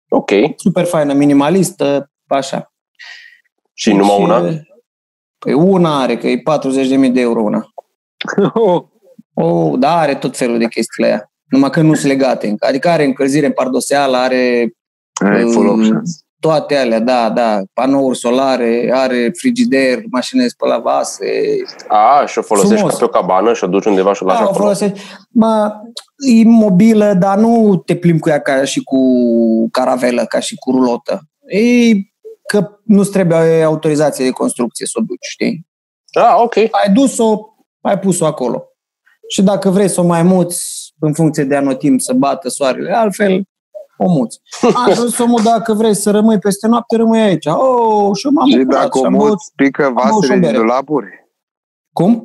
Ok. 0.09 0.31
Super 0.55 0.85
faină, 0.85 1.13
minimalistă, 1.13 2.11
așa. 2.27 2.73
Și 3.73 3.93
numai 3.93 4.15
Și, 4.15 4.21
una? 4.21 4.49
Păi 5.37 5.53
una 5.53 6.01
are, 6.01 6.17
că 6.17 6.27
e 6.27 6.41
40.000 6.41 7.11
de 7.13 7.21
euro 7.21 7.41
una. 7.41 7.69
Oh, 9.33 9.73
da, 9.79 9.97
are 9.97 10.15
tot 10.15 10.37
felul 10.37 10.57
de 10.57 10.67
chestii 10.67 11.03
la 11.03 11.09
ea. 11.09 11.31
Numai 11.49 11.69
că 11.69 11.81
nu 11.81 11.93
sunt 11.93 12.11
legate 12.11 12.47
încă. 12.47 12.65
Adică 12.67 12.89
are 12.89 13.03
încălzire 13.03 13.45
în 13.45 13.51
pardoseală, 13.51 14.17
are 14.17 14.73
Ai 15.25 15.51
full 15.51 15.65
Mm. 15.67 15.79
options. 15.79 16.24
Toate 16.45 16.75
alea, 16.75 16.99
da, 16.99 17.29
da. 17.29 17.61
Panouri 17.73 18.17
solare, 18.17 18.89
are 18.93 19.31
frigider, 19.37 19.99
mașină 20.11 20.41
de 20.41 20.47
spălat 20.47 20.81
vase. 20.81 21.25
A, 21.87 22.25
și 22.25 22.37
o 22.37 22.41
folosești 22.41 22.75
Frumos. 22.75 22.91
ca 22.91 22.97
pe 22.97 23.03
o 23.05 23.07
cabană 23.07 23.53
și 23.53 23.63
o 23.63 23.67
duci 23.67 23.85
undeva 23.85 24.13
și 24.13 24.23
o 24.23 24.25
lași 24.25 24.37
Da, 24.39 24.45
o 24.45 24.49
acolo. 24.49 24.63
folosești. 24.63 24.99
Mă, 25.29 25.73
e 26.27 26.43
mobilă, 26.43 27.13
dar 27.13 27.37
nu 27.37 27.75
te 27.85 27.95
plimbi 27.95 28.19
cu 28.19 28.29
ea 28.29 28.41
ca 28.41 28.63
și 28.63 28.83
cu 28.83 28.97
caravelă, 29.71 30.25
ca 30.25 30.39
și 30.39 30.55
cu 30.55 30.71
rulotă. 30.71 31.21
E 31.47 31.93
că 32.47 32.69
nu-ți 32.83 33.11
trebuie 33.11 33.63
autorizație 33.63 34.25
de 34.25 34.31
construcție 34.31 34.85
să 34.85 34.97
o 35.01 35.03
duci, 35.03 35.27
știi? 35.29 35.67
Ah, 36.13 36.35
ok. 36.37 36.55
ai 36.57 36.93
dus-o, 36.93 37.37
ai 37.81 37.99
pus-o 37.99 38.25
acolo. 38.25 38.63
Și 39.29 39.41
dacă 39.43 39.69
vrei 39.69 39.87
să 39.87 40.01
o 40.01 40.05
mai 40.05 40.23
muți 40.23 40.93
în 40.99 41.13
funcție 41.13 41.43
de 41.43 41.55
anotimp 41.55 42.01
să 42.01 42.13
bată 42.13 42.49
soarele, 42.49 42.91
altfel 42.95 43.43
o 43.97 44.07
muți. 44.09 44.39
Am 44.61 44.83
ajuns 44.91 45.17
omul, 45.17 45.41
dacă 45.43 45.73
vrei 45.73 45.95
să 45.95 46.11
rămâi 46.11 46.39
peste 46.39 46.67
noapte, 46.67 46.95
rămâi 46.95 47.19
aici. 47.21 47.45
Oh, 47.45 48.15
și 48.17 48.25
eu 48.25 48.31
m-am 48.31 48.49
Și 48.49 48.57
bucurat. 48.57 48.81
dacă 48.81 48.97
și 48.97 49.03
o 49.03 49.05
am 49.05 49.13
băut- 49.13 49.29
muți, 49.29 49.51
pică 49.55 49.91
băut 49.93 50.05
și 50.05 50.11
o 50.11 50.13
vasele 50.15 50.33
din 50.33 50.41
bere. 50.41 50.57
dulapuri? 50.57 51.07
Cum? 51.93 52.23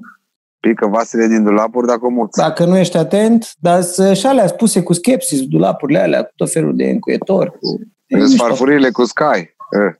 Pică 0.61 0.87
vasele 0.87 1.27
din 1.27 1.45
dulapuri 1.45 1.87
dacă 1.87 2.07
o 2.07 2.09
muți. 2.09 2.39
Dacă 2.39 2.65
nu 2.65 2.77
ești 2.77 2.97
atent, 2.97 3.53
dar 3.59 3.83
să- 3.83 4.15
și 4.15 4.27
alea 4.27 4.47
spuse 4.47 4.83
cu 4.83 4.93
skepsis, 4.93 5.43
dulapurile 5.47 5.99
alea, 5.99 6.23
cu 6.23 6.31
tot 6.37 6.51
felul 6.53 6.77
de 6.77 6.85
încuietori. 6.85 7.51
Cu... 7.51 7.57
E 8.07 8.17
Sunt 8.19 8.29
mișto. 8.31 8.45
farfurile 8.47 8.91
cu 8.91 9.05
Sky. 9.05 9.39
Eh, 9.39 9.95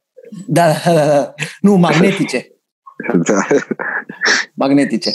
Da, 0.47 0.67
da, 0.85 0.93
da, 0.95 1.07
da. 1.07 1.35
Nu, 1.61 1.75
magnetice. 1.77 2.47
Da. 3.29 3.41
magnetice. 4.55 5.11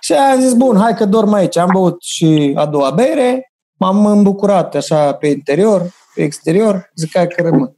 Și 0.00 0.12
am 0.12 0.40
zis, 0.40 0.52
bun, 0.52 0.76
hai 0.76 0.94
că 0.94 1.04
dorm 1.04 1.32
aici. 1.32 1.56
Am 1.56 1.68
băut 1.72 2.02
și 2.02 2.52
a 2.56 2.66
doua 2.66 2.90
bere, 2.90 3.52
m-am 3.78 4.06
îmbucurat 4.06 4.74
așa 4.74 5.14
pe 5.14 5.26
interior, 5.26 5.82
pe 6.14 6.22
exterior, 6.22 6.90
zic 6.94 7.16
hai 7.16 7.26
că 7.26 7.42
rămân. 7.42 7.76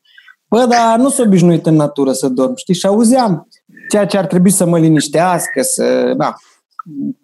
Bă, 0.48 0.66
dar 0.68 0.98
nu 0.98 1.08
sunt 1.08 1.26
obișnuit 1.26 1.66
în 1.66 1.74
natură 1.74 2.12
să 2.12 2.28
dorm, 2.28 2.56
știi? 2.56 2.74
Și 2.74 2.86
auzeam 2.86 3.48
ceea 3.88 4.06
ce 4.06 4.18
ar 4.18 4.26
trebui 4.26 4.50
să 4.50 4.64
mă 4.64 4.78
liniștească, 4.78 5.62
să... 5.62 6.14
Da. 6.16 6.34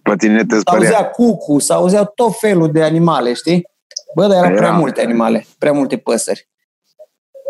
Pe 0.03 0.17
tine 0.17 0.45
te 0.45 0.57
S-auzea 0.65 1.11
cucu, 1.11 1.59
s-auzeau 1.59 2.13
tot 2.15 2.39
felul 2.39 2.73
de 2.73 2.83
animale, 2.83 3.33
știi? 3.33 3.69
Bă, 4.15 4.27
dar 4.27 4.37
erau 4.37 4.51
Era. 4.51 4.57
prea 4.57 4.73
multe 4.73 5.03
animale, 5.03 5.47
prea 5.59 5.73
multe 5.73 5.97
păsări. 5.97 6.49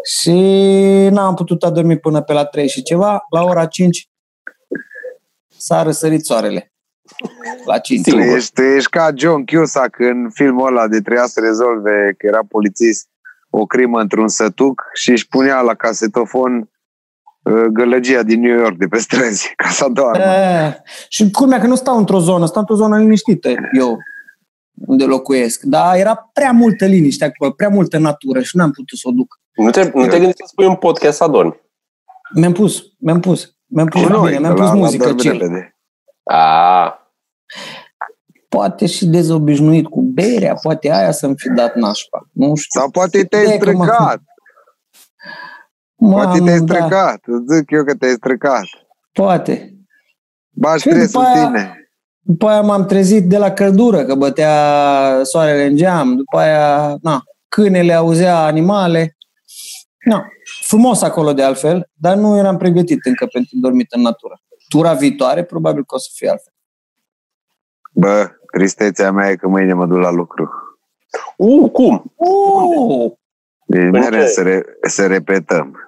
Și 0.05 0.31
n-am 1.11 1.35
putut 1.35 1.63
adormi 1.63 1.99
până 1.99 2.23
pe 2.23 2.33
la 2.33 2.45
3 2.45 2.69
și 2.69 2.83
ceva. 2.83 3.27
La 3.31 3.43
ora 3.43 3.67
5 3.67 4.11
s-a 5.57 5.83
răsărit 5.83 6.25
soarele. 6.25 6.73
La 7.67 7.79
5. 7.79 8.09
Tu 8.11 8.17
ești, 8.17 8.53
tu 8.53 8.63
ești 8.63 8.91
ca 8.91 9.11
John 9.15 9.45
Cusack 9.45 9.99
în 9.99 10.31
filmul 10.35 10.67
ăla 10.67 10.89
de 10.89 11.01
trebuia 11.01 11.27
să 11.27 11.41
rezolve, 11.41 12.15
că 12.19 12.27
era 12.27 12.41
polițist, 12.49 13.09
o 13.51 13.67
crimă 13.67 14.01
într-un 14.01 14.29
sătuc 14.29 14.83
și 14.95 15.11
își 15.11 15.29
punea 15.29 15.61
la 15.61 15.75
casetofon 15.75 16.71
uh, 17.43 17.63
gălăgia 17.73 18.23
din 18.23 18.41
New 18.41 18.59
York 18.59 18.77
de 18.77 18.87
pe 18.87 18.99
străzi, 18.99 19.53
ca 19.63 19.69
să 19.69 19.87
doarmă. 19.93 20.23
E, 20.25 20.83
și 21.09 21.31
culmea 21.31 21.61
că 21.61 21.67
nu 21.67 21.75
stau 21.75 21.99
într-o 21.99 22.19
zonă, 22.21 22.47
stau 22.47 22.61
într-o 22.61 22.77
zonă 22.77 22.99
liniștită, 22.99 23.49
eu, 23.79 23.99
unde 24.87 25.05
locuiesc. 25.05 25.63
Dar 25.63 25.97
era 25.97 26.31
prea 26.33 26.51
multă 26.53 26.85
liniște 26.87 27.25
acolo, 27.25 27.51
prea 27.51 27.69
multă 27.69 27.99
natură 27.99 28.41
și 28.41 28.57
n-am 28.57 28.71
putut 28.71 28.99
să 28.99 29.09
o 29.09 29.13
duc. 29.13 29.41
Nu 29.55 29.71
te, 29.71 29.91
nu 29.95 30.03
te 30.03 30.09
gândești 30.11 30.37
să 30.37 30.45
spui 30.47 30.67
un 30.67 30.77
podcast 30.77 31.17
să 31.17 31.25
adormi. 31.25 31.61
Mi-am 32.35 32.53
pus, 32.53 32.83
mi-am 32.99 33.21
pus. 33.21 33.57
Mi-am 33.67 33.87
pus 33.87 34.01
Cu 34.01 34.07
bine, 34.07 34.19
noi, 34.19 34.39
mi-am 34.39 34.55
că 34.55 34.61
pus 34.61 34.67
la- 34.69 34.73
la 34.75 34.79
muzică 34.79 35.05
dorm 35.05 35.17
chill. 35.17 35.39
repede. 35.39 35.76
A, 36.31 37.01
Poate 38.49 38.87
și 38.87 39.07
dezobișnuit 39.07 39.87
cu 39.87 40.01
berea, 40.01 40.55
poate 40.55 40.93
aia 40.93 41.11
să-mi 41.11 41.35
fi 41.37 41.49
dat 41.49 41.75
nașpa. 41.75 42.29
Nu 42.33 42.55
știu. 42.55 42.81
Sau 42.81 42.91
poate 42.91 43.25
te-ai 43.25 43.43
Ideea 43.43 43.59
că 43.59 43.71
mă- 43.73 43.85
strecat. 43.85 44.21
Poate 45.97 46.39
Mamă, 46.39 46.45
te-ai 46.45 46.59
da, 46.61 46.65
strecat. 46.75 47.21
Îți 47.27 47.57
zic 47.57 47.71
eu 47.71 47.85
că 47.85 47.95
te-ai 47.95 48.13
strecat. 48.13 48.65
poate. 49.13 49.75
Bași 50.51 50.83
Și 50.83 50.89
stres 50.91 51.13
după 51.13 51.25
în 51.25 51.31
aia- 51.37 51.47
tine. 51.47 51.91
După 52.21 52.49
aia 52.49 52.61
m-am 52.61 52.87
trezit 52.87 53.29
de 53.29 53.39
la 53.39 53.51
căldură, 53.53 54.05
că 54.05 54.15
bătea 54.15 55.21
soarele 55.23 55.65
în 55.65 55.77
geam. 55.77 56.17
După 56.17 56.39
aia, 56.39 56.97
na, 57.03 57.23
câinele 57.49 57.93
auzea 57.93 58.39
animale. 58.45 59.17
Na, 60.05 60.27
frumos 60.65 61.03
acolo 61.03 61.33
de 61.33 61.43
altfel, 61.43 61.91
dar 61.93 62.17
nu 62.17 62.37
eram 62.37 62.57
pregătit 62.57 63.05
încă 63.05 63.27
pentru 63.27 63.51
dormit 63.61 63.93
în 63.93 64.01
natură. 64.01 64.41
Tura 64.69 64.93
viitoare 64.95 65.45
probabil 65.45 65.85
că 65.85 65.95
o 65.95 65.99
să 65.99 66.09
fie 66.15 66.29
altfel. 66.31 66.53
Bă, 67.93 68.31
tristețea 68.53 69.13
mea 69.13 69.31
e 69.31 69.37
că 69.37 69.49
mâine 69.49 69.73
mă 69.73 69.87
duc 69.87 69.99
la 69.99 70.11
lucru. 70.11 70.51
uh, 71.37 71.71
cum? 71.71 72.13
Uh, 72.15 73.13
Deci 73.67 73.81
Păi 73.91 74.01
mereu 74.01 74.21
ce? 74.21 74.27
să, 74.27 74.43
re- 74.43 74.65
să 74.89 75.07
repetăm. 75.07 75.81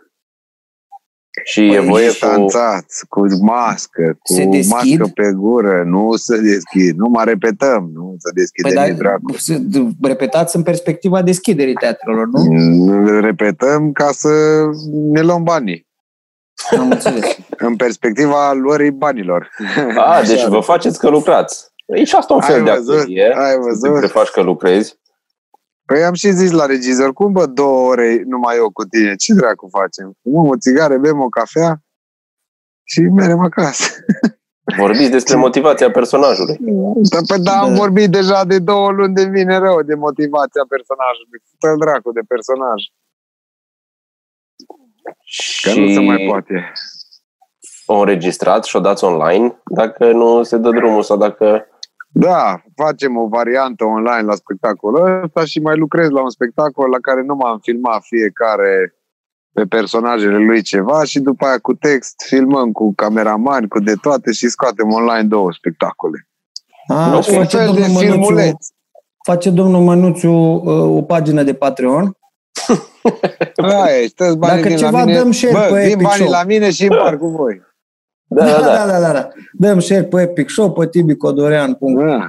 Și 1.44 1.72
e 1.74 1.78
Păi, 1.78 1.86
voie 1.88 2.06
cu... 2.06 2.10
Distanțați, 2.10 3.06
cu 3.08 3.26
mască, 3.42 4.18
cu 4.22 4.32
Se 4.32 4.44
deschid? 4.44 4.70
mască 4.98 5.10
pe 5.14 5.32
gură, 5.32 5.82
nu 5.84 6.16
să 6.16 6.36
deschid, 6.36 6.96
nu 6.96 7.08
mai 7.08 7.24
repetăm, 7.24 7.90
nu 7.92 8.14
să 8.18 8.30
deschidem 8.34 8.72
păi 8.74 8.82
păi 8.88 8.94
dracu. 8.96 9.30
da, 9.32 9.38
să- 9.38 9.62
repetați 10.02 10.56
în 10.56 10.62
perspectiva 10.62 11.22
deschiderii 11.22 11.74
teatrelor, 11.74 12.26
nu? 12.26 12.42
Nu 12.44 13.20
repetăm 13.20 13.92
ca 13.92 14.10
să 14.12 14.28
ne 14.90 15.20
luăm 15.20 15.42
banii. 15.42 15.87
Am 16.78 16.90
înțeles. 16.90 17.36
În 17.66 17.76
perspectiva 17.76 18.52
luării 18.52 18.90
banilor. 18.90 19.50
A, 19.96 20.22
deci 20.26 20.44
vă 20.44 20.60
faceți 20.60 20.98
că 20.98 21.08
lucrați. 21.08 21.66
E 21.86 22.04
și 22.04 22.14
asta 22.14 22.34
un 22.34 22.40
fel 22.40 22.54
Ai 22.54 22.62
de 22.64 22.70
văzut? 22.70 22.94
actorie. 22.94 23.32
Ai 23.36 23.50
Să 23.52 23.58
văzut? 23.88 24.00
te 24.00 24.06
faci 24.06 24.28
că 24.28 24.40
lucrezi. 24.40 24.98
Păi 25.86 26.04
am 26.04 26.14
și 26.14 26.30
zis 26.30 26.50
la 26.50 26.66
regizor, 26.66 27.12
cum 27.12 27.32
bă, 27.32 27.46
două 27.46 27.88
ore 27.88 28.22
numai 28.26 28.56
eu 28.56 28.70
cu 28.70 28.84
tine? 28.84 29.14
Ce 29.14 29.34
dracu 29.34 29.68
facem? 29.72 30.12
Fumăm 30.22 30.46
o 30.48 30.56
țigară, 30.56 30.96
bem 30.98 31.20
o 31.20 31.28
cafea 31.28 31.82
și 32.84 33.00
merem 33.00 33.38
acasă. 33.40 33.84
Vorbiți 34.82 35.10
despre 35.10 35.36
motivația 35.36 35.90
personajului. 35.90 36.56
Da, 37.12 37.18
păi 37.28 37.38
da, 37.42 37.52
am 37.60 37.68
Da. 37.68 37.74
vorbit 37.74 38.10
deja 38.10 38.44
de 38.44 38.58
două 38.58 38.90
luni 38.90 39.14
de 39.14 39.24
vine 39.24 39.58
rău 39.58 39.82
de 39.82 39.94
motivația 39.94 40.64
personajului. 40.68 41.38
Fă 41.58 41.74
dracu 41.84 42.12
de 42.12 42.20
personaj. 42.28 42.80
Că 45.62 45.70
și 45.70 45.80
nu 45.80 45.92
se 45.92 46.00
mai 46.00 46.26
poate. 46.28 46.72
o 47.86 47.98
înregistrați 47.98 48.68
și 48.68 48.76
o 48.76 48.80
dați 48.80 49.04
online 49.04 49.60
dacă 49.64 50.12
nu 50.12 50.42
se 50.42 50.56
dă 50.56 50.70
drumul 50.70 51.02
sau 51.02 51.16
dacă... 51.16 51.66
Da, 52.12 52.62
facem 52.74 53.16
o 53.16 53.26
variantă 53.26 53.84
online 53.84 54.26
la 54.26 54.34
spectacolul 54.34 55.22
ăsta 55.24 55.44
și 55.44 55.60
mai 55.60 55.76
lucrez 55.76 56.08
la 56.08 56.22
un 56.22 56.30
spectacol 56.30 56.88
la 56.88 56.98
care 57.00 57.22
nu 57.22 57.34
m-am 57.34 57.58
filmat 57.58 58.02
fiecare 58.02 58.94
pe 59.52 59.64
personajele 59.64 60.38
lui 60.38 60.62
ceva 60.62 61.04
și 61.04 61.20
după 61.20 61.46
aia 61.46 61.58
cu 61.58 61.74
text 61.74 62.14
filmăm 62.26 62.72
cu 62.72 62.92
cameramani, 62.94 63.68
cu 63.68 63.78
de 63.80 63.94
toate 63.94 64.32
și 64.32 64.48
scoatem 64.48 64.92
online 64.92 65.28
două 65.28 65.52
spectacole. 65.52 66.28
A, 66.86 67.10
Nu, 67.10 67.22
și 67.22 67.30
un 67.30 67.36
Un 67.36 67.42
face 67.42 67.56
fel 67.56 67.66
de 67.66 67.80
domnul 67.80 67.92
Mănuțiu, 67.92 68.10
filmuleț. 68.10 68.66
face 69.24 69.50
domnul 69.50 69.82
Mănuțiu 69.82 70.32
uh, 70.32 70.96
o 70.96 71.02
pagină 71.02 71.42
de 71.42 71.54
Patreon. 71.54 72.17
Aia 73.56 74.00
ești, 74.00 74.14
toți 74.14 74.36
banii 74.36 74.56
Dacă 74.56 74.68
vin 74.68 74.76
ceva, 74.76 74.90
la 74.98 75.04
mine. 75.04 75.18
dăm 75.18 75.32
share 75.32 75.52
Bă, 75.54 75.60
pe 75.74 75.80
vin 75.82 75.90
Epic 75.92 76.02
banii 76.06 76.20
Show. 76.20 76.30
la 76.30 76.42
mine 76.44 76.70
și 76.70 76.82
împar 76.84 77.16
cu 77.16 77.26
voi. 77.28 77.62
Da, 78.30 78.44
da, 78.44 78.60
da. 78.60 78.86
da, 78.86 79.00
da, 79.00 79.12
da. 79.12 79.28
Dăm 79.52 79.80
share 79.80 80.04
pe 80.04 80.20
Epic 80.22 80.48
Show, 80.50 80.72
pe 80.72 80.88
tibicodorean.com, 80.88 81.94
Da. 82.06 82.28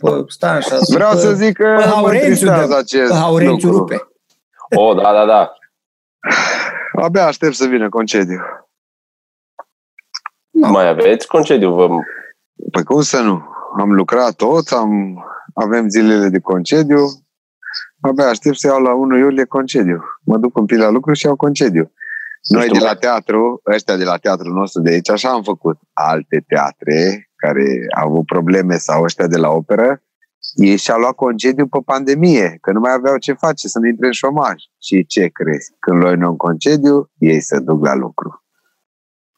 pe 0.00 0.24
Stanșa. 0.26 0.76
Vreau 0.94 1.12
pe, 1.12 1.18
să 1.18 1.32
zic 1.32 1.56
că 1.56 1.64
pe 1.64 1.84
mă 1.84 1.90
Haurențiu, 1.90 2.26
tristează 2.26 2.66
de, 2.66 2.74
acest 2.74 3.10
pe 3.12 3.16
Haurențiu 3.18 3.68
lucru. 3.70 3.78
rupe. 3.78 4.08
O, 4.76 4.94
da, 4.94 5.12
da, 5.12 5.24
da. 5.26 5.52
Abia 7.02 7.26
aștept 7.26 7.54
să 7.54 7.66
vină 7.66 7.88
concediu. 7.88 8.40
Da. 10.50 10.68
Mai 10.68 10.88
aveți 10.88 11.26
concediu, 11.26 11.74
vă... 11.74 11.88
Păi 12.70 12.84
cum 12.84 13.00
să 13.00 13.20
nu? 13.20 13.42
Am 13.78 13.92
lucrat 13.92 14.32
toți, 14.34 14.74
am, 14.74 15.24
avem 15.54 15.88
zilele 15.88 16.28
de 16.28 16.38
concediu. 16.38 16.98
Abia 18.00 18.26
aștept 18.28 18.58
să 18.58 18.66
iau 18.66 18.82
la 18.82 18.94
1 18.94 19.16
iulie 19.18 19.44
concediu. 19.44 20.02
Mă 20.24 20.38
duc 20.38 20.56
un 20.56 20.66
pic 20.66 20.78
la 20.78 20.88
lucru 20.88 21.12
și 21.12 21.26
iau 21.26 21.36
concediu. 21.36 21.92
Noi 22.48 22.60
știu, 22.62 22.72
de 22.72 22.78
la 22.78 22.84
mai- 22.84 22.96
teatru, 23.00 23.60
ăștia 23.66 23.96
de 23.96 24.04
la 24.04 24.16
teatrul 24.16 24.52
nostru 24.52 24.82
de 24.82 24.90
aici, 24.90 25.10
așa 25.10 25.30
am 25.30 25.42
făcut. 25.42 25.78
Alte 25.92 26.44
teatre 26.46 27.30
care 27.36 27.86
au 28.00 28.08
avut 28.08 28.26
probleme 28.26 28.76
sau 28.76 29.02
ăștia 29.02 29.26
de 29.26 29.36
la 29.36 29.48
operă, 29.50 30.02
ei 30.54 30.76
și-au 30.76 30.98
luat 30.98 31.14
concediu 31.14 31.66
pe 31.66 31.78
pandemie, 31.84 32.58
că 32.60 32.72
nu 32.72 32.80
mai 32.80 32.92
aveau 32.92 33.16
ce 33.18 33.32
face, 33.32 33.68
să 33.68 33.78
nu 33.78 33.86
intre 33.86 34.06
în 34.06 34.12
șomaj. 34.12 34.54
Și 34.82 35.06
ce 35.06 35.28
crezi? 35.28 35.72
Când 35.78 36.02
noi 36.02 36.16
nu 36.16 36.28
în 36.28 36.36
concediu, 36.36 37.10
ei 37.18 37.40
se 37.40 37.58
duc 37.58 37.84
la 37.84 37.94
lucru. 37.94 38.44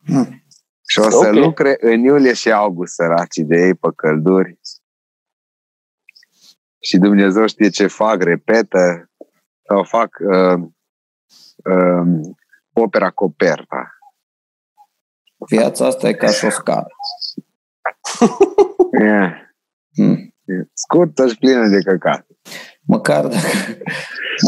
Hmm. 0.06 0.44
Și 0.86 0.98
o 0.98 1.10
să 1.10 1.26
Ok. 1.28 1.34
lucre 1.34 1.76
în 1.80 2.00
iulie 2.00 2.32
și 2.32 2.52
august, 2.52 2.94
săracii 2.94 3.44
de 3.44 3.56
ei, 3.56 3.74
pe 3.74 3.88
călduri. 3.96 4.60
Și 6.80 6.99
Dumnezeu 6.99 7.46
știe 7.46 7.68
ce 7.68 7.87
fac, 7.87 8.22
repetă, 8.22 9.10
sau 9.68 9.84
fac 9.84 10.18
uh, 10.20 10.60
uh, 11.64 12.32
opera 12.72 13.10
Coperta. 13.10 13.99
Viața 15.49 15.87
asta 15.87 16.08
e 16.08 16.12
ca 16.12 16.30
și 16.30 16.44
o 16.44 16.50
scară. 16.50 16.87
Yeah. 19.00 19.32
Hmm. 19.94 20.34
Scurtă 20.72 21.28
și 21.28 21.37
plină 21.38 21.68
de 21.68 21.78
căcat. 21.78 22.26
Măcar 22.82 23.26
dacă, 23.26 23.78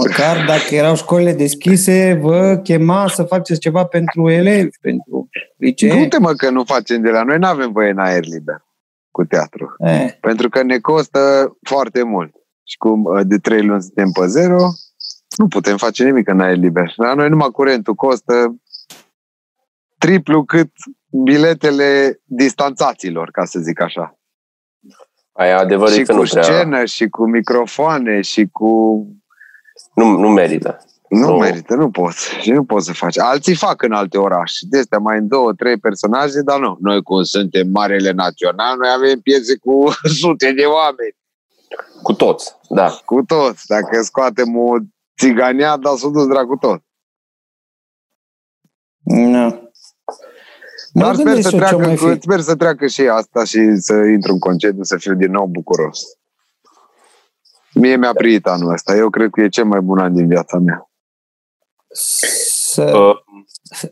măcar 0.03 0.47
dacă 0.47 0.75
erau 0.75 0.97
școlile 0.97 1.33
deschise, 1.33 2.19
vă 2.21 2.61
chema 2.63 3.09
să 3.09 3.23
faceți 3.23 3.61
ceva 3.61 3.85
pentru 3.85 4.31
elevi, 4.31 4.79
pentru 4.81 5.29
licee. 5.57 6.01
Nu 6.01 6.09
te 6.09 6.19
mă 6.19 6.33
că 6.33 6.51
nu 6.51 6.65
facem 6.65 7.03
de 7.03 7.11
la 7.11 7.23
noi, 7.23 7.39
nu 7.39 7.47
avem 7.47 7.73
voie 7.73 7.91
în 7.91 7.99
aer 7.99 8.25
liber 8.25 8.65
cu 9.13 9.25
teatru. 9.25 9.75
Eh, 9.79 10.17
Pentru 10.21 10.49
că 10.49 10.63
ne 10.63 10.79
costă 10.79 11.53
foarte 11.63 12.03
mult. 12.03 12.35
Și 12.65 12.77
cum 12.77 13.05
uh, 13.05 13.21
de 13.25 13.39
trei 13.39 13.63
luni 13.67 13.83
suntem 13.83 14.11
pe 14.11 14.27
zero, 14.27 14.59
nu 15.37 15.49
putem 15.49 15.77
face 15.77 16.05
nimic 16.05 16.29
în 16.29 16.41
aer 16.41 16.57
liber. 16.57 16.93
La 16.97 17.15
noi 17.15 17.29
numai 17.29 17.51
curentul 17.51 17.95
costă 17.95 18.57
triplu 19.99 20.45
cât 20.45 20.71
biletele 21.25 22.21
distanțaților, 22.25 23.31
ca 23.31 23.45
să 23.45 23.59
zic 23.59 23.81
așa. 23.81 24.19
Aia 25.33 25.59
adevărul 25.59 25.93
și 25.95 26.01
e 26.01 26.05
că 26.05 26.13
cu 26.13 26.23
nu 26.23 26.29
prea... 26.31 26.43
scenă, 26.43 26.85
și 26.85 27.09
cu 27.09 27.27
microfoane, 27.27 28.21
și 28.21 28.49
cu... 28.53 28.69
Nu, 29.95 30.17
nu 30.17 30.29
merită. 30.29 30.79
Nu 31.13 31.27
Nu. 31.29 31.37
merită, 31.37 31.75
nu 31.75 31.91
poți. 31.91 32.29
Și 32.41 32.51
nu 32.51 32.65
poți 32.65 32.87
să 32.87 32.93
faci. 32.93 33.19
Alții 33.19 33.55
fac 33.55 33.83
în 33.83 33.93
alte 33.93 34.19
orașe. 34.19 34.67
De 34.71 34.79
astea 34.79 34.99
mai 34.99 35.19
în 35.19 35.29
două, 35.29 35.53
trei 35.53 35.77
personaje, 35.79 36.41
dar 36.43 36.59
nu. 36.59 36.77
Noi 36.81 37.03
cum 37.03 37.23
suntem 37.23 37.69
marele 37.69 38.11
național, 38.11 38.77
noi 38.79 38.89
avem 38.97 39.21
piese 39.21 39.57
cu 39.59 39.93
sute 40.21 40.53
de 40.53 40.65
oameni. 40.65 41.17
Cu 42.03 42.13
toți, 42.13 42.55
da. 42.69 42.89
Cu 43.05 43.23
toți. 43.27 43.67
Dacă 43.67 44.03
scoatem 44.03 44.57
o 44.57 44.75
țigania, 45.19 45.77
dar 45.77 45.97
s-o 45.97 46.11
dus 46.11 46.27
dracu 46.27 46.57
tot. 46.57 46.83
na. 49.05 49.45
Mă 50.95 51.03
Dar 51.03 51.15
sper 51.15 51.25
gândesc 51.27 51.49
să, 51.49 51.55
eu 51.57 51.61
ce 51.61 51.67
treacă, 51.67 51.87
mai 51.87 51.97
fi. 51.97 52.21
sper 52.21 52.41
să 52.41 52.57
treacă 52.57 52.87
și 52.87 53.01
asta 53.01 53.45
și 53.45 53.77
să 53.77 53.95
intru 53.95 54.33
în 54.33 54.39
concediu, 54.39 54.83
să 54.83 54.97
fiu 54.97 55.15
din 55.15 55.31
nou 55.31 55.47
bucuros. 55.47 56.01
Mie 57.75 57.97
mi-a 57.97 58.13
priit 58.13 58.47
anul 58.47 58.73
ăsta. 58.73 58.95
Eu 58.97 59.11
cred 59.11 59.31
că 59.31 59.41
e 59.41 59.49
cel 59.49 59.65
mai 59.65 59.81
bun 59.81 59.99
an 59.99 60.15
din 60.15 60.27
viața 60.29 60.59
mea. 60.59 60.91
Să, 61.93 62.83
Uh, 62.83 63.17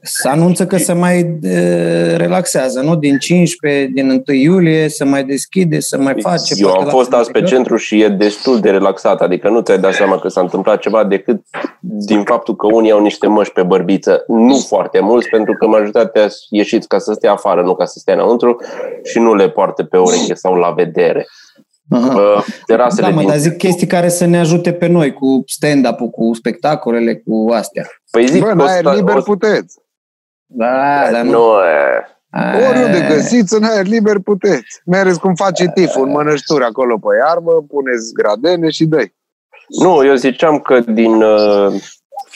să 0.02 0.28
anunță 0.28 0.66
că 0.66 0.76
se 0.76 0.92
mai 0.92 1.38
uh, 1.42 2.16
relaxează, 2.16 2.80
nu? 2.80 2.97
Din 2.97 3.19
15, 3.19 3.87
din 3.95 4.11
1 4.11 4.37
iulie, 4.37 4.88
să 4.88 5.04
mai 5.04 5.25
deschide, 5.25 5.80
să 5.80 5.99
mai 5.99 6.14
face. 6.21 6.54
Eu 6.57 6.66
poate 6.66 6.80
am 6.80 6.87
la 6.87 6.90
fost 6.90 7.12
azi 7.12 7.30
pe 7.30 7.38
Crăciun. 7.38 7.57
centru 7.57 7.76
și 7.76 8.02
e 8.02 8.09
destul 8.09 8.61
de 8.61 8.71
relaxat, 8.71 9.21
adică 9.21 9.49
nu 9.49 9.61
ți-ai 9.61 9.78
dat 9.78 9.95
seama 9.95 10.19
că 10.19 10.28
s-a 10.28 10.40
întâmplat 10.40 10.80
ceva 10.80 11.04
decât 11.04 11.42
din 11.80 12.23
faptul 12.25 12.57
că 12.57 12.66
unii 12.66 12.90
au 12.90 13.00
niște 13.00 13.26
măști 13.26 13.52
pe 13.52 13.62
bărbiță, 13.62 14.25
nu 14.26 14.57
foarte 14.57 15.00
mulți, 15.00 15.28
pentru 15.28 15.54
că 15.59 15.66
majoritatea 15.66 16.28
ieșiți 16.50 16.88
ca 16.88 16.99
să 16.99 17.12
stea 17.12 17.33
afară, 17.33 17.62
nu 17.62 17.75
ca 17.75 17.85
să 17.85 17.99
stea 17.99 18.14
înăuntru 18.14 18.57
și 19.04 19.19
nu 19.19 19.35
le 19.35 19.50
poartă 19.50 19.85
pe 19.85 19.99
ureche 19.99 20.35
sau 20.35 20.54
la 20.54 20.71
vedere. 20.71 21.26
Aha. 21.90 22.14
Uh, 22.20 22.44
Terasele 22.66 23.06
Da, 23.06 23.12
mă, 23.12 23.18
din... 23.20 23.28
dar 23.28 23.37
zic 23.38 23.56
chestii 23.56 23.87
care 23.87 24.09
să 24.09 24.25
ne 24.25 24.38
ajute 24.38 24.73
pe 24.73 24.87
noi 24.87 25.12
cu 25.12 25.42
stand-up-ul, 25.47 26.09
cu 26.09 26.35
spectacolele, 26.35 27.14
cu 27.16 27.50
astea. 27.52 27.87
Păi 28.11 28.26
zic, 28.26 28.42
Bă, 28.42 28.49
în 28.50 28.59
o 28.59 28.64
aer 28.64 28.85
să- 28.85 28.94
liber 28.94 29.14
o 29.14 29.18
să- 29.18 29.25
puteți. 29.25 29.76
Da, 30.47 31.09
dar 31.12 31.23
nu. 31.23 31.30
nu, 31.30 31.59
e, 31.64 32.04
A, 32.30 32.68
Oriunde 32.68 33.06
găsiți, 33.14 33.54
în 33.54 33.64
aer 33.64 33.87
liber 33.87 34.18
puteți. 34.18 34.80
Mereți 34.87 35.20
cum 35.20 35.35
face 35.35 35.70
tiful 35.75 36.04
în 36.06 36.11
mănășturi 36.11 36.64
acolo 36.64 36.99
pe 36.99 37.06
iarbă, 37.26 37.52
puneți 37.68 38.12
gradene 38.12 38.68
și 38.70 38.85
dă 38.85 39.04
Nu, 39.82 40.04
eu 40.06 40.14
ziceam 40.14 40.59
că 40.59 40.80
din 40.80 41.23
uh, 41.23 41.73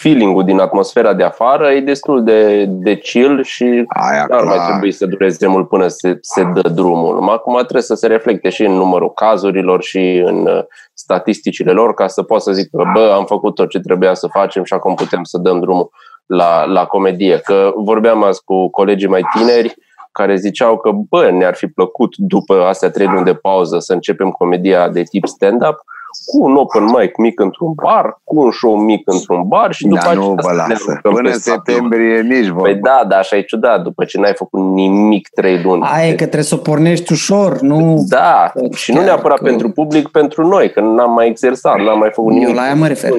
feeling-ul 0.05 0.45
din 0.45 0.59
atmosfera 0.59 1.15
de 1.15 1.23
afară 1.23 1.71
e 1.71 1.81
destul 1.81 2.25
de, 2.25 2.65
de 2.69 2.97
chill 2.97 3.43
și 3.43 3.85
Aia 3.89 4.27
nu 4.29 4.37
ar 4.37 4.45
mai 4.45 4.55
clar. 4.55 4.69
trebui 4.69 4.93
să 4.93 5.07
dureze 5.07 5.47
mult 5.47 5.69
până 5.69 5.89
se, 5.89 6.19
se 6.21 6.43
dă 6.55 6.69
drumul. 6.69 7.15
Numai 7.15 7.35
acum 7.35 7.55
trebuie 7.55 7.83
să 7.83 7.95
se 7.95 8.07
reflecte 8.07 8.49
și 8.49 8.65
în 8.65 8.73
numărul 8.73 9.13
cazurilor 9.13 9.83
și 9.83 10.23
în 10.25 10.47
uh, 10.47 10.65
statisticile 10.95 11.73
lor 11.73 11.95
ca 11.95 12.07
să 12.07 12.23
pot 12.23 12.43
să 12.43 12.53
zic 12.53 12.71
că 12.71 12.85
bă, 12.93 13.13
am 13.17 13.25
făcut 13.25 13.55
tot 13.55 13.69
ce 13.69 13.79
trebuia 13.79 14.15
să 14.15 14.27
facem 14.27 14.65
și 14.65 14.73
acum 14.73 14.95
putem 14.95 15.23
să 15.23 15.39
dăm 15.39 15.61
drumul 15.61 15.91
la, 16.27 16.65
la 16.65 16.85
comedie. 16.85 17.39
Că 17.39 17.73
vorbeam 17.77 18.23
azi 18.25 18.45
cu 18.45 18.71
colegii 18.71 19.09
mai 19.09 19.23
tineri 19.37 19.75
care 20.13 20.37
ziceau 20.37 20.79
că 20.79 20.91
bă, 21.09 21.31
ne-ar 21.31 21.55
fi 21.55 21.67
plăcut 21.67 22.15
după 22.17 22.65
astea 22.65 22.91
trei 22.91 23.07
luni 23.07 23.25
de 23.25 23.35
pauză 23.35 23.79
să 23.79 23.93
începem 23.93 24.31
comedia 24.31 24.89
de 24.89 25.03
tip 25.03 25.27
stand-up 25.27 25.77
cu 26.25 26.43
un 26.45 26.55
open 26.57 26.85
mic 26.85 27.17
mic 27.17 27.41
într-un 27.41 27.73
bar, 27.83 28.21
cu 28.25 28.41
un 28.41 28.51
show 28.51 28.77
mic 28.77 29.03
într-un 29.11 29.49
bar 29.49 29.73
și 29.73 29.87
după 29.87 30.01
Dar 30.05 30.15
nu 30.15 30.21
aceea 30.21 30.35
vă 30.35 30.43
să 30.43 30.51
ne 30.51 30.57
lasă. 30.57 30.73
aruncăm 30.91 31.13
Până 31.13 31.29
pe 31.29 31.35
în 31.35 31.41
stadion. 31.41 31.65
septembrie 31.65 32.21
nici 32.21 32.47
vorba. 32.47 32.63
Păi 32.63 32.75
da, 32.81 33.05
dar 33.09 33.19
așa 33.19 33.37
e 33.37 33.43
ciudat, 33.43 33.83
după 33.83 34.05
ce 34.05 34.19
n-ai 34.19 34.35
făcut 34.35 34.61
nimic 34.63 35.29
trei 35.29 35.63
luni. 35.63 35.83
Aia 35.85 36.07
e 36.07 36.11
că 36.11 36.17
trebuie 36.17 36.43
să 36.43 36.55
o 36.55 36.59
pornești 36.59 37.13
ușor, 37.13 37.61
nu... 37.61 38.05
Da, 38.09 38.53
Chiar 38.55 38.73
și 38.75 38.93
nu 38.93 39.01
neapărat 39.03 39.39
că- 39.39 39.45
pentru 39.45 39.71
public, 39.71 40.09
pentru 40.09 40.47
noi, 40.47 40.71
că 40.73 40.81
n-am 40.81 41.13
mai 41.13 41.29
exersat, 41.29 41.77
n-am 41.79 41.99
mai 41.99 42.11
făcut 42.13 42.33
Eu 42.33 42.39
nimic. 42.39 42.55
la 42.55 42.63
aia 42.63 42.75
mă 42.75 42.87
refer. 42.87 43.11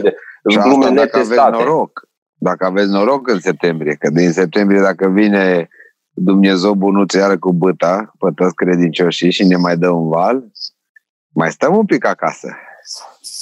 Și 0.49 0.57
Glume 0.57 0.83
asta 0.85 0.95
dacă 0.95 1.09
aveți 1.13 1.29
netestate. 1.29 1.63
noroc. 1.63 2.07
Dacă 2.37 2.65
aveți 2.65 2.91
noroc 2.91 3.27
în 3.27 3.39
septembrie, 3.39 3.93
că 3.99 4.09
din 4.09 4.31
septembrie 4.31 4.79
dacă 4.81 5.07
vine 5.07 5.67
Dumnezeu 6.17 6.73
bunuț 6.73 7.13
iară 7.13 7.37
cu 7.37 7.53
băta, 7.53 8.11
pe 8.19 8.27
toți 8.35 8.55
credincioșii 8.55 9.31
și 9.31 9.43
ne 9.45 9.55
mai 9.55 9.77
dă 9.77 9.89
un 9.89 10.09
val, 10.09 10.43
mai 11.33 11.51
stăm 11.51 11.75
un 11.77 11.85
pic 11.85 12.05
acasă. 12.07 12.47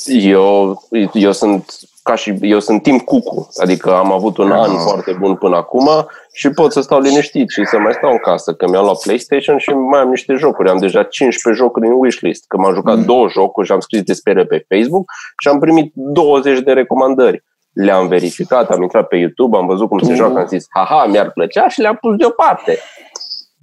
Eu, 0.07 0.81
eu 1.13 1.31
sunt 1.31 1.65
ca 2.03 2.15
și 2.15 2.38
eu 2.41 2.60
sunt 2.60 2.81
timp 2.83 3.01
cucu, 3.01 3.50
adică 3.57 3.93
am 3.95 4.12
avut 4.12 4.38
un 4.38 4.51
Ah. 4.51 4.60
an 4.60 4.77
foarte 4.77 5.12
bun 5.19 5.36
până 5.36 5.55
acum 5.55 5.89
și 6.33 6.50
pot 6.50 6.72
să 6.72 6.81
stau 6.81 7.00
liniștit 7.00 7.50
și 7.50 7.65
să 7.65 7.77
mai 7.77 7.93
stau 7.93 8.12
în 8.12 8.17
casă, 8.17 8.53
că 8.53 8.69
mi-am 8.69 8.83
luat 8.83 9.00
PlayStation 9.01 9.57
și 9.57 9.69
mai 9.69 10.00
am 10.00 10.10
niște 10.10 10.33
jocuri. 10.33 10.69
Am 10.69 10.77
deja 10.77 11.03
15 11.03 11.63
jocuri 11.63 11.88
în 11.88 11.93
wishlist, 11.93 12.45
că 12.48 12.57
m-am 12.57 12.74
jucat 12.74 12.98
Mm. 12.98 13.03
două 13.05 13.27
jocuri 13.29 13.65
și 13.67 13.72
am 13.74 13.79
scris 13.79 14.01
despre 14.01 14.31
ele 14.31 14.45
pe 14.45 14.65
Facebook 14.69 15.12
și 15.41 15.48
am 15.48 15.60
primit 15.60 15.91
20 15.95 16.60
de 16.60 16.72
recomandări. 16.72 17.43
Le-am 17.74 18.07
verificat, 18.07 18.69
am 18.69 18.81
intrat 18.81 19.07
pe 19.07 19.15
YouTube, 19.15 19.57
am 19.57 19.65
văzut 19.65 19.88
cum 19.88 20.00
se 20.00 20.10
Tu- 20.10 20.15
joacă, 20.15 20.39
am 20.39 20.45
zis, 20.48 20.65
haha, 20.69 21.05
mi-ar 21.05 21.31
plăcea 21.31 21.67
și 21.67 21.81
le-am 21.81 21.98
pus 22.01 22.15
deoparte. 22.15 22.77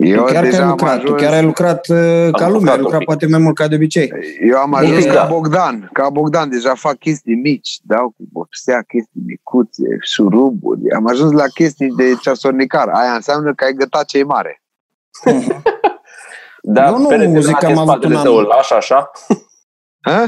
Eu 0.00 0.24
Tu 0.24 0.32
chiar 0.32 0.42
că 0.42 0.48
deja 0.48 0.56
ai 0.56 0.62
am 0.62 0.68
lucrat, 0.70 0.98
tu 0.98 1.04
ajuns, 1.04 1.20
chiar 1.20 1.32
ai 1.32 1.42
lucrat 1.44 1.88
uh, 1.88 1.96
ca 1.96 2.26
lucrat 2.30 2.50
lumea, 2.50 2.72
ai 2.72 2.76
un 2.78 2.82
lucrat 2.82 2.98
pic. 2.98 3.06
poate 3.06 3.26
mai 3.26 3.38
mult 3.40 3.54
ca 3.54 3.68
de 3.68 3.74
obicei. 3.74 4.12
eu 4.40 4.56
am 4.58 4.74
ajuns 4.74 5.04
Da. 5.04 5.12
ca 5.12 5.24
Bogdan, 5.24 5.90
ca 5.92 6.08
Bogdan, 6.10 6.48
deja 6.50 6.74
fac 6.74 6.98
chestii 6.98 7.34
mici, 7.34 7.78
dau 7.82 8.04
cu 8.16 8.22
boxea, 8.32 8.82
chestii 8.82 9.22
micuțe, 9.26 9.82
șuruburi. 10.02 10.90
Am 10.92 11.06
ajuns 11.06 11.32
la 11.32 11.44
chestii 11.54 11.88
de 11.96 12.14
ceasornicar. 12.22 12.88
Aia 12.88 13.12
înseamnă 13.12 13.54
că 13.54 13.64
ai 13.64 13.72
gătat 13.72 14.04
cei 14.04 14.24
mare. 14.24 14.62
Dar 16.62 16.88
Eu 16.92 16.98
nu 16.98 17.06
peretele 17.06 17.40
zic 17.40 17.56
că 17.56 17.66
din 17.66 17.76
am 17.76 17.80
avut 17.88 17.92
spatele 17.92 18.16
un 18.16 18.22
tău 18.22 18.36
an. 18.38 18.42
îl 18.42 18.46
lași 18.48 18.72
așa? 18.72 19.10
Ha? 20.00 20.24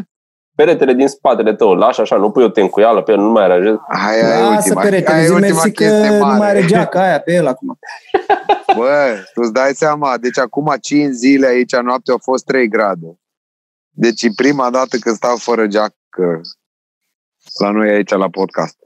Peretele 0.55 0.93
din 0.93 1.09
spatele 1.09 1.55
tău 1.55 1.71
îl 1.71 1.79
lași 1.79 2.01
așa, 2.01 2.17
nu 2.17 2.31
pui 2.31 2.45
o 2.45 2.49
tencuială 2.49 3.03
pe 3.03 3.12
el, 3.12 3.19
nu 3.19 3.31
mai 3.31 3.45
aranjezi. 3.45 3.79
Aia 3.88 4.19
e 4.19 4.41
Lasă 4.41 4.55
ultima, 4.55 4.81
peretele, 4.81 5.15
aia 5.15 5.23
e 5.23 5.27
zi 5.27 5.33
ultima 5.33 5.55
mersi 5.55 5.73
că 5.73 5.85
chestie 5.85 6.09
nu 6.09 6.25
mai 6.25 6.38
mare. 6.38 6.59
are 6.59 6.67
geaca 6.67 7.03
aia 7.03 7.21
pe 7.21 7.33
el 7.33 7.47
acum. 7.47 7.79
Bă, 8.77 9.17
tu 9.35 9.41
îți 9.41 9.53
dai 9.53 9.75
seama, 9.75 10.19
deci 10.19 10.38
acum 10.38 10.75
5 10.81 11.12
zile 11.12 11.47
aici 11.47 11.77
noapte 11.77 12.11
au 12.11 12.19
fost 12.23 12.45
3 12.45 12.69
grade. 12.69 13.19
Deci 13.91 14.23
e 14.23 14.29
prima 14.37 14.71
dată 14.71 14.97
când 14.97 15.17
stau 15.17 15.37
fără 15.37 15.67
geacă 15.67 16.41
la 17.59 17.71
noi 17.71 17.91
aici 17.91 18.11
la 18.11 18.31
podcast. 18.31 18.77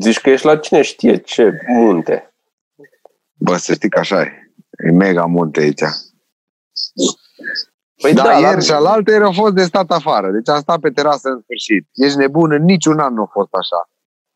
Zici 0.00 0.20
că 0.20 0.30
ești 0.30 0.46
la 0.46 0.56
cine 0.56 0.82
știe 0.82 1.16
ce 1.16 1.60
munte. 1.66 2.34
Bă, 3.34 3.56
să 3.56 3.72
știi 3.74 3.88
că 3.88 3.98
așa 3.98 4.20
e. 4.20 4.52
E 4.86 4.90
mega 4.90 5.24
munte 5.24 5.60
aici. 5.60 5.82
Păi 8.04 8.12
Dar 8.14 8.24
da, 8.26 8.32
da, 8.32 8.38
la- 8.38 8.48
ieri 8.48 8.64
și 8.64 8.72
alaltă 8.72 9.10
ieri 9.10 9.24
au 9.24 9.32
fost 9.32 9.54
de 9.54 9.62
stat 9.64 9.90
afară. 9.90 10.30
Deci 10.30 10.48
am 10.48 10.60
stat 10.60 10.78
pe 10.80 10.90
terasă 10.90 11.28
în 11.28 11.40
sfârșit. 11.42 11.88
Ești 11.92 12.18
nebun, 12.18 12.52
în 12.52 12.64
niciun 12.64 12.98
an 12.98 13.14
nu 13.14 13.22
a 13.22 13.28
fost 13.32 13.48
așa. 13.52 13.88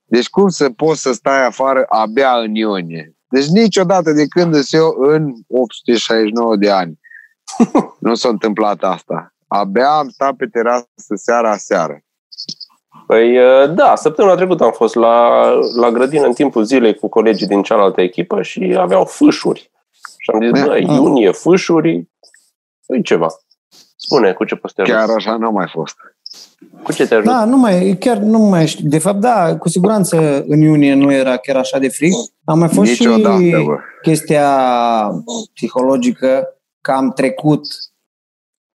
Deci 0.04 0.28
cum 0.28 0.48
să 0.48 0.70
poți 0.70 1.00
să 1.00 1.12
stai 1.12 1.46
afară 1.46 1.84
abia 1.88 2.30
în 2.38 2.54
iunie? 2.54 3.16
Deci 3.28 3.46
niciodată 3.46 4.12
de 4.12 4.26
când 4.26 4.54
sunt 4.54 4.82
eu 4.82 4.94
în 4.98 5.32
869 5.48 6.56
de 6.56 6.70
ani 6.70 7.00
nu 8.06 8.14
s-a 8.14 8.28
întâmplat 8.28 8.82
asta. 8.82 9.34
Abia 9.48 9.90
am 9.90 10.08
stat 10.08 10.34
pe 10.34 10.46
terasă 10.46 10.86
seara 11.14 11.56
seară. 11.56 12.00
Păi 13.06 13.38
uh, 13.38 13.74
da, 13.74 13.94
săptămâna 13.96 14.34
trecută 14.34 14.64
am 14.64 14.72
fost 14.72 14.94
la, 14.94 15.48
la 15.76 15.90
grădină 15.90 16.26
în 16.26 16.32
timpul 16.32 16.64
zilei 16.64 16.94
cu 16.94 17.08
colegii 17.08 17.46
din 17.46 17.62
cealaltă 17.62 18.00
echipă 18.00 18.42
și 18.42 18.76
aveau 18.78 19.04
fâșuri. 19.04 19.70
Și 20.18 20.30
am 20.34 20.40
zis, 20.42 20.50
Da. 20.50 20.66
bă, 20.66 20.76
iunie, 20.78 21.30
fâșuri, 21.30 22.08
e 22.86 23.00
ceva. 23.00 23.28
Spune, 24.00 24.32
cu 24.32 24.44
ce 24.44 24.54
poți 24.54 24.74
să 24.76 24.82
te 24.82 24.90
ajut? 24.90 25.06
Chiar 25.06 25.16
așa 25.16 25.36
nu 25.36 25.46
a 25.46 25.50
mai 25.50 25.68
fost. 25.72 25.94
Cu 26.82 26.92
ce 26.92 27.06
te 27.06 27.14
ajut? 27.14 27.26
Da, 27.26 27.44
nu 27.44 27.56
mai, 27.56 27.96
chiar 28.00 28.16
nu 28.16 28.38
mai 28.38 28.66
știu. 28.66 28.88
De 28.88 28.98
fapt, 28.98 29.18
da, 29.20 29.56
cu 29.56 29.68
siguranță 29.68 30.44
în 30.46 30.60
iunie 30.60 30.94
nu 30.94 31.12
era 31.12 31.36
chiar 31.36 31.56
așa 31.56 31.78
de 31.78 31.88
frig. 31.88 32.12
A 32.44 32.54
mai 32.54 32.68
fost 32.68 32.90
Niciodată, 32.90 33.40
și 33.42 33.50
bă. 33.64 33.76
chestia 34.02 34.50
psihologică 35.54 36.46
că 36.80 36.92
am 36.92 37.12
trecut 37.12 37.60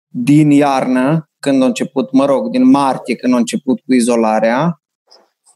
din 0.07 0.51
iarnă, 0.51 1.29
când 1.39 1.61
a 1.61 1.65
început, 1.65 2.11
mă 2.11 2.25
rog, 2.25 2.49
din 2.49 2.69
martie, 2.69 3.15
când 3.15 3.33
a 3.33 3.37
început 3.37 3.79
cu 3.79 3.93
izolarea, 3.93 4.81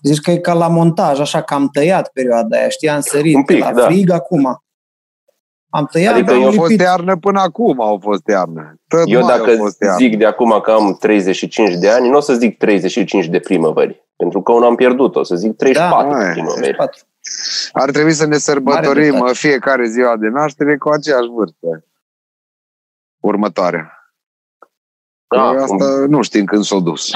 zici 0.01 0.19
că 0.19 0.32
e 0.32 0.38
ca 0.38 0.53
la 0.53 0.67
montaj, 0.67 1.19
așa 1.19 1.41
că 1.41 1.53
am 1.53 1.67
tăiat 1.67 2.10
perioada 2.13 2.58
aia, 2.58 2.69
știi, 2.69 2.89
am 2.89 2.99
sărit 3.01 3.36
Un 3.36 3.43
pic, 3.43 3.58
de 3.58 3.63
la 3.63 3.73
da. 3.73 3.86
frig 3.86 4.10
acum. 4.10 4.63
Am 5.69 5.86
tăiat, 5.86 6.13
Adică 6.13 6.34
am 6.34 6.41
eu 6.41 6.47
A 6.47 6.51
fost 6.51 6.69
lipit. 6.69 6.86
iarnă 6.86 7.17
până 7.17 7.39
acum 7.39 7.82
au 7.82 7.99
fost 8.01 8.27
iarnă. 8.27 8.75
Tot 8.88 9.01
Eu 9.06 9.19
mai 9.21 9.38
dacă 9.38 9.49
au 9.49 9.58
fost 9.58 9.82
iarnă. 9.82 9.97
zic 9.97 10.17
de 10.17 10.25
acum 10.25 10.60
că 10.63 10.71
am 10.71 10.93
35 10.99 11.73
de 11.75 11.89
ani, 11.89 12.10
nu 12.10 12.17
o 12.17 12.19
să 12.19 12.34
zic 12.34 12.58
35 12.58 13.25
de 13.27 13.39
primăvări. 13.39 14.06
Pentru 14.15 14.41
că 14.41 14.51
unul 14.51 14.67
am 14.67 14.75
pierdut, 14.75 15.15
o 15.15 15.23
să 15.23 15.36
zic 15.36 15.56
34 15.56 16.10
Da, 16.12 16.17
de 16.17 16.23
aia, 16.23 16.32
primăveri. 16.34 16.75
Patru. 16.77 17.03
Ar 17.71 17.91
trebui 17.91 18.12
să 18.13 18.25
ne 18.25 18.38
sărbătorim 18.38 19.10
dreptate. 19.12 19.34
fiecare 19.34 19.88
ziua 19.88 20.17
de 20.17 20.27
naștere 20.27 20.77
cu 20.77 20.89
aceeași 20.89 21.27
vârstă. 21.36 21.86
Următoarea. 23.19 23.91
Da, 25.36 25.53
Da, 25.53 25.62
asta 25.63 26.06
nu 26.08 26.21
știm 26.21 26.45
când 26.45 26.63
s-a 26.63 26.80
dus. 26.80 27.12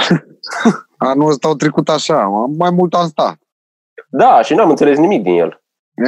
Anul 0.97 1.29
ăsta 1.29 1.47
au 1.47 1.55
trecut 1.55 1.89
așa, 1.89 2.25
mai 2.57 2.71
mult 2.71 2.93
am 2.93 3.07
stat. 3.07 3.37
da, 4.09 4.41
și 4.41 4.53
n-am 4.53 4.69
înțeles 4.69 4.97
nimic 4.97 5.23
din 5.23 5.33
el. 5.39 5.63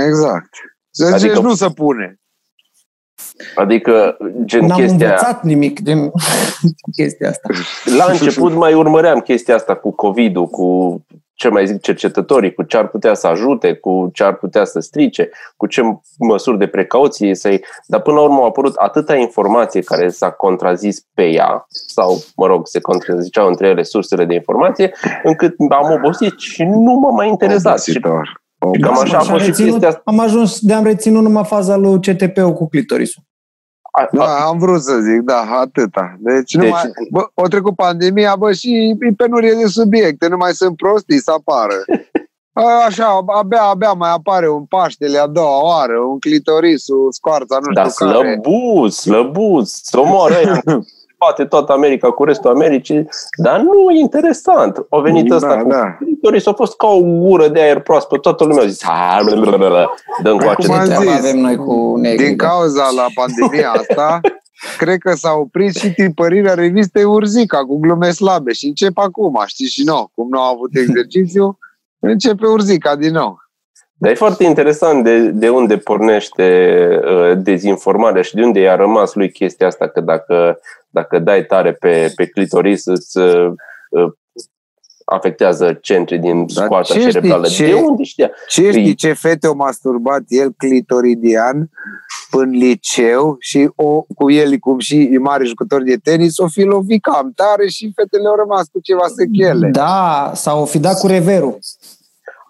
Exact. 0.08 0.50
Să 0.90 1.06
Adică- 1.06 1.18
zici, 1.34 1.44
nu 1.44 1.54
se 1.54 1.70
pune. 1.70 2.18
Adică, 3.56 4.18
gen 4.46 4.66
N-am 4.66 4.80
chestia... 4.80 5.08
învățat 5.08 5.44
nimic 5.44 5.80
din 5.80 6.12
chestia 6.98 7.30
asta. 7.30 7.50
La 7.98 8.06
început 8.12 8.54
mai 8.54 8.74
urmăream 8.74 9.20
chestia 9.20 9.56
asta 9.56 9.76
cu 9.76 9.92
COVID-ul, 9.92 10.48
cu 10.48 11.00
ce 11.34 11.50
mai 11.50 11.68
zic 11.68 11.82
cercetătorii, 11.82 12.54
cu 12.54 12.64
ce 12.64 12.78
ar 12.78 12.88
putea 12.88 13.14
să 13.14 13.28
ajute, 13.28 13.74
cu 13.74 14.10
ce 14.14 14.24
ar 14.24 14.36
putea 14.36 14.66
să 14.66 14.80
strice, 14.80 15.30
cu 15.58 15.68
ce 15.68 15.82
măsuri 16.20 16.58
de 16.58 16.68
precauție 16.68 17.36
să 17.36 17.50
iei. 17.50 17.64
Dar 17.86 18.02
până 18.02 18.16
la 18.16 18.24
urmă 18.24 18.36
au 18.36 18.46
apărut 18.46 18.76
atâta 18.76 19.16
informație 19.16 19.82
care 19.82 20.10
s-a 20.10 20.32
contrazis 20.32 21.06
pe 21.14 21.24
ea, 21.24 21.66
sau, 21.68 22.24
mă 22.36 22.46
rog, 22.46 22.68
se 22.68 22.80
contraziceau 22.80 23.48
între 23.48 23.68
ele 23.68 23.84
sursele 23.84 24.26
de 24.26 24.34
informație, 24.34 24.92
încât 25.24 25.56
am 25.70 25.92
obosit 25.92 26.40
și 26.40 26.64
nu 26.64 26.94
m-a 26.94 27.10
mai 27.10 27.28
interesat. 27.28 27.84
Și 27.84 27.90
Obositor. 27.90 28.43
Cam 28.82 28.98
așa 29.00 29.16
a 29.16 29.20
Așa 29.20 29.32
fost 29.32 29.44
și 29.44 29.50
reținut, 29.50 29.70
chestia 29.70 29.88
asta. 29.88 30.02
am 30.06 30.20
ajuns, 30.20 30.60
de-am 30.60 30.84
reținut 30.84 31.24
numai 31.24 31.44
faza 31.44 31.76
lui 31.76 32.00
CTP-ul 32.00 32.54
cu 32.54 32.68
clitorisul. 32.70 33.24
A- 33.92 34.02
a- 34.02 34.08
Da, 34.12 34.26
am 34.46 34.58
vrut 34.58 34.82
să 34.82 35.00
zic, 35.00 35.22
da, 35.22 35.46
atâta. 35.60 36.16
Deci, 36.20 36.52
Deci- 36.52 36.64
numai, 36.64 36.82
bă, 37.12 37.28
o 37.34 37.48
trecut 37.48 37.76
pandemia, 37.76 38.36
bă, 38.36 38.52
și 38.52 38.96
e 39.00 39.14
penurie 39.18 39.54
de 39.54 39.66
subiecte, 39.68 40.28
nu 40.28 40.38
mai 40.38 40.52
sunt 40.52 40.76
prostii 40.76 41.20
să 41.22 41.32
apară. 41.32 41.74
A, 42.56 42.64
Așa, 42.88 43.20
abia, 43.26 43.62
abia 43.62 43.92
mai 43.94 44.12
apare 44.12 44.50
un 44.50 44.64
Paștele 44.66 45.18
a 45.18 45.28
doua 45.28 45.64
oară, 45.64 45.98
un 46.00 46.20
clitorisul, 46.20 47.08
scoarța, 47.12 47.58
nu 47.62 47.74
Dar 47.74 47.90
știu 47.90 48.06
care. 48.06 48.40
slăbuț, 48.42 48.94
slăbuț, 48.94 49.70
să 49.70 49.98
omoară 51.24 51.36
ăia 51.40 51.44
în 51.44 51.46
spate 51.46 51.46
toată 51.46 51.72
America 51.72 52.12
cu 52.12 52.24
restul 52.24 52.50
Americii, 52.50 53.08
dar 53.38 53.60
nu 53.60 53.92
e 53.92 54.00
interesant. 54.00 54.86
O 54.90 55.02
venit 55.02 55.28
Da, 55.28 55.36
ăsta 55.36 55.58
cu 55.58 55.68
da. 55.70 55.96
clitoris, 56.00 56.46
a 56.46 56.54
fost 56.54 56.76
ca 56.76 56.88
o 56.88 57.02
gură 57.02 57.48
de 57.48 57.60
aer 57.60 57.80
proaspăt, 57.80 58.22
toată 58.22 58.44
lumea 58.44 58.64
a 58.64 58.68
zis, 58.68 58.84
"Ha, 58.84 59.22
blablabla, 59.26 59.94
dăm 60.24 60.38
cu 60.38 60.44
Acum 60.44 60.50
acest 60.50 60.72
am 60.72 60.86
Treaba 60.86 61.04
zis, 61.04 61.14
avem 61.14 61.40
noi 61.40 61.56
cu 61.56 61.96
negri. 61.98 62.26
Din 62.26 62.38
da. 62.38 62.48
cauza 62.48 62.90
la 62.96 63.06
pandemia 63.16 63.72
asta, 63.82 64.20
cred 64.78 64.98
că 64.98 65.14
s-a 65.14 65.32
oprit 65.34 65.76
și 65.76 65.94
tipărirea 65.94 66.54
revistei 66.54 67.04
Urzica 67.04 67.66
cu 67.66 67.80
glume 67.80 68.12
slabe 68.12 68.52
și 68.54 68.66
încep 68.68 68.98
acum, 68.98 69.44
știi, 69.46 69.68
și 69.68 69.84
nou, 69.84 70.12
cum 70.16 70.28
nu 70.30 70.40
au 70.40 70.54
avut 70.54 70.76
exercițiu, 70.76 71.58
începe 72.00 72.48
Urzica 72.48 72.96
din 72.96 73.12
nou. 73.12 73.38
Dar 73.98 74.12
e 74.12 74.16
foarte 74.16 74.44
interesant 74.44 75.04
de, 75.04 75.20
de 75.20 75.50
unde 75.50 75.78
pornește 75.78 76.78
uh, 77.06 77.38
dezinformarea 77.44 78.22
și 78.22 78.36
de 78.36 78.44
unde 78.44 78.60
i-a 78.60 78.76
rămas 78.76 79.14
lui 79.14 79.32
chestia 79.32 79.68
asta, 79.68 79.88
că 79.88 80.02
dacă, 80.02 80.60
dacă 80.90 81.20
dai 81.20 81.46
tare 81.46 81.72
pe, 81.74 82.12
pe 82.16 82.26
clitoris 82.26 82.86
îți 82.86 83.18
uh, 83.18 83.52
uh, 83.90 84.12
afectează 85.06 85.74
centri 85.82 86.18
din 86.18 86.46
Dar 86.54 86.66
scoarța 86.66 86.94
ce 86.94 87.00
știi, 87.00 87.12
cerebrală. 87.12 87.48
ce- 87.48 87.66
De 87.66 87.74
unde 87.74 88.04
știa? 88.04 88.32
Ce 88.48 88.70
știi 88.72 88.92
Păi- 88.94 88.96
ce 88.98 89.14
fete 89.14 89.48
au 89.48 89.56
masturbat 89.56 90.22
el 90.28 90.54
clitoridian 90.58 91.70
în 92.32 92.50
liceu 92.50 93.36
și 93.40 93.70
o, 93.76 94.02
cu 94.16 94.32
el, 94.32 94.58
cum 94.58 94.80
și 94.80 95.10
e 95.12 95.18
mare 95.18 95.44
jucător 95.46 95.84
de 95.84 95.96
tenis, 96.04 96.38
o 96.38 96.48
fi 96.48 96.62
lovit 96.64 97.02
cam 97.02 97.32
tare 97.36 97.68
și 97.68 97.92
fetele 97.96 98.28
au 98.28 98.36
rămas 98.36 98.68
cu 98.68 98.80
ceva 98.80 99.06
sechele. 99.16 99.70
Da, 99.72 100.32
sau 100.36 100.66
fi 100.66 100.80
dat 100.80 101.00
cu 101.00 101.08
reverul. 101.08 101.58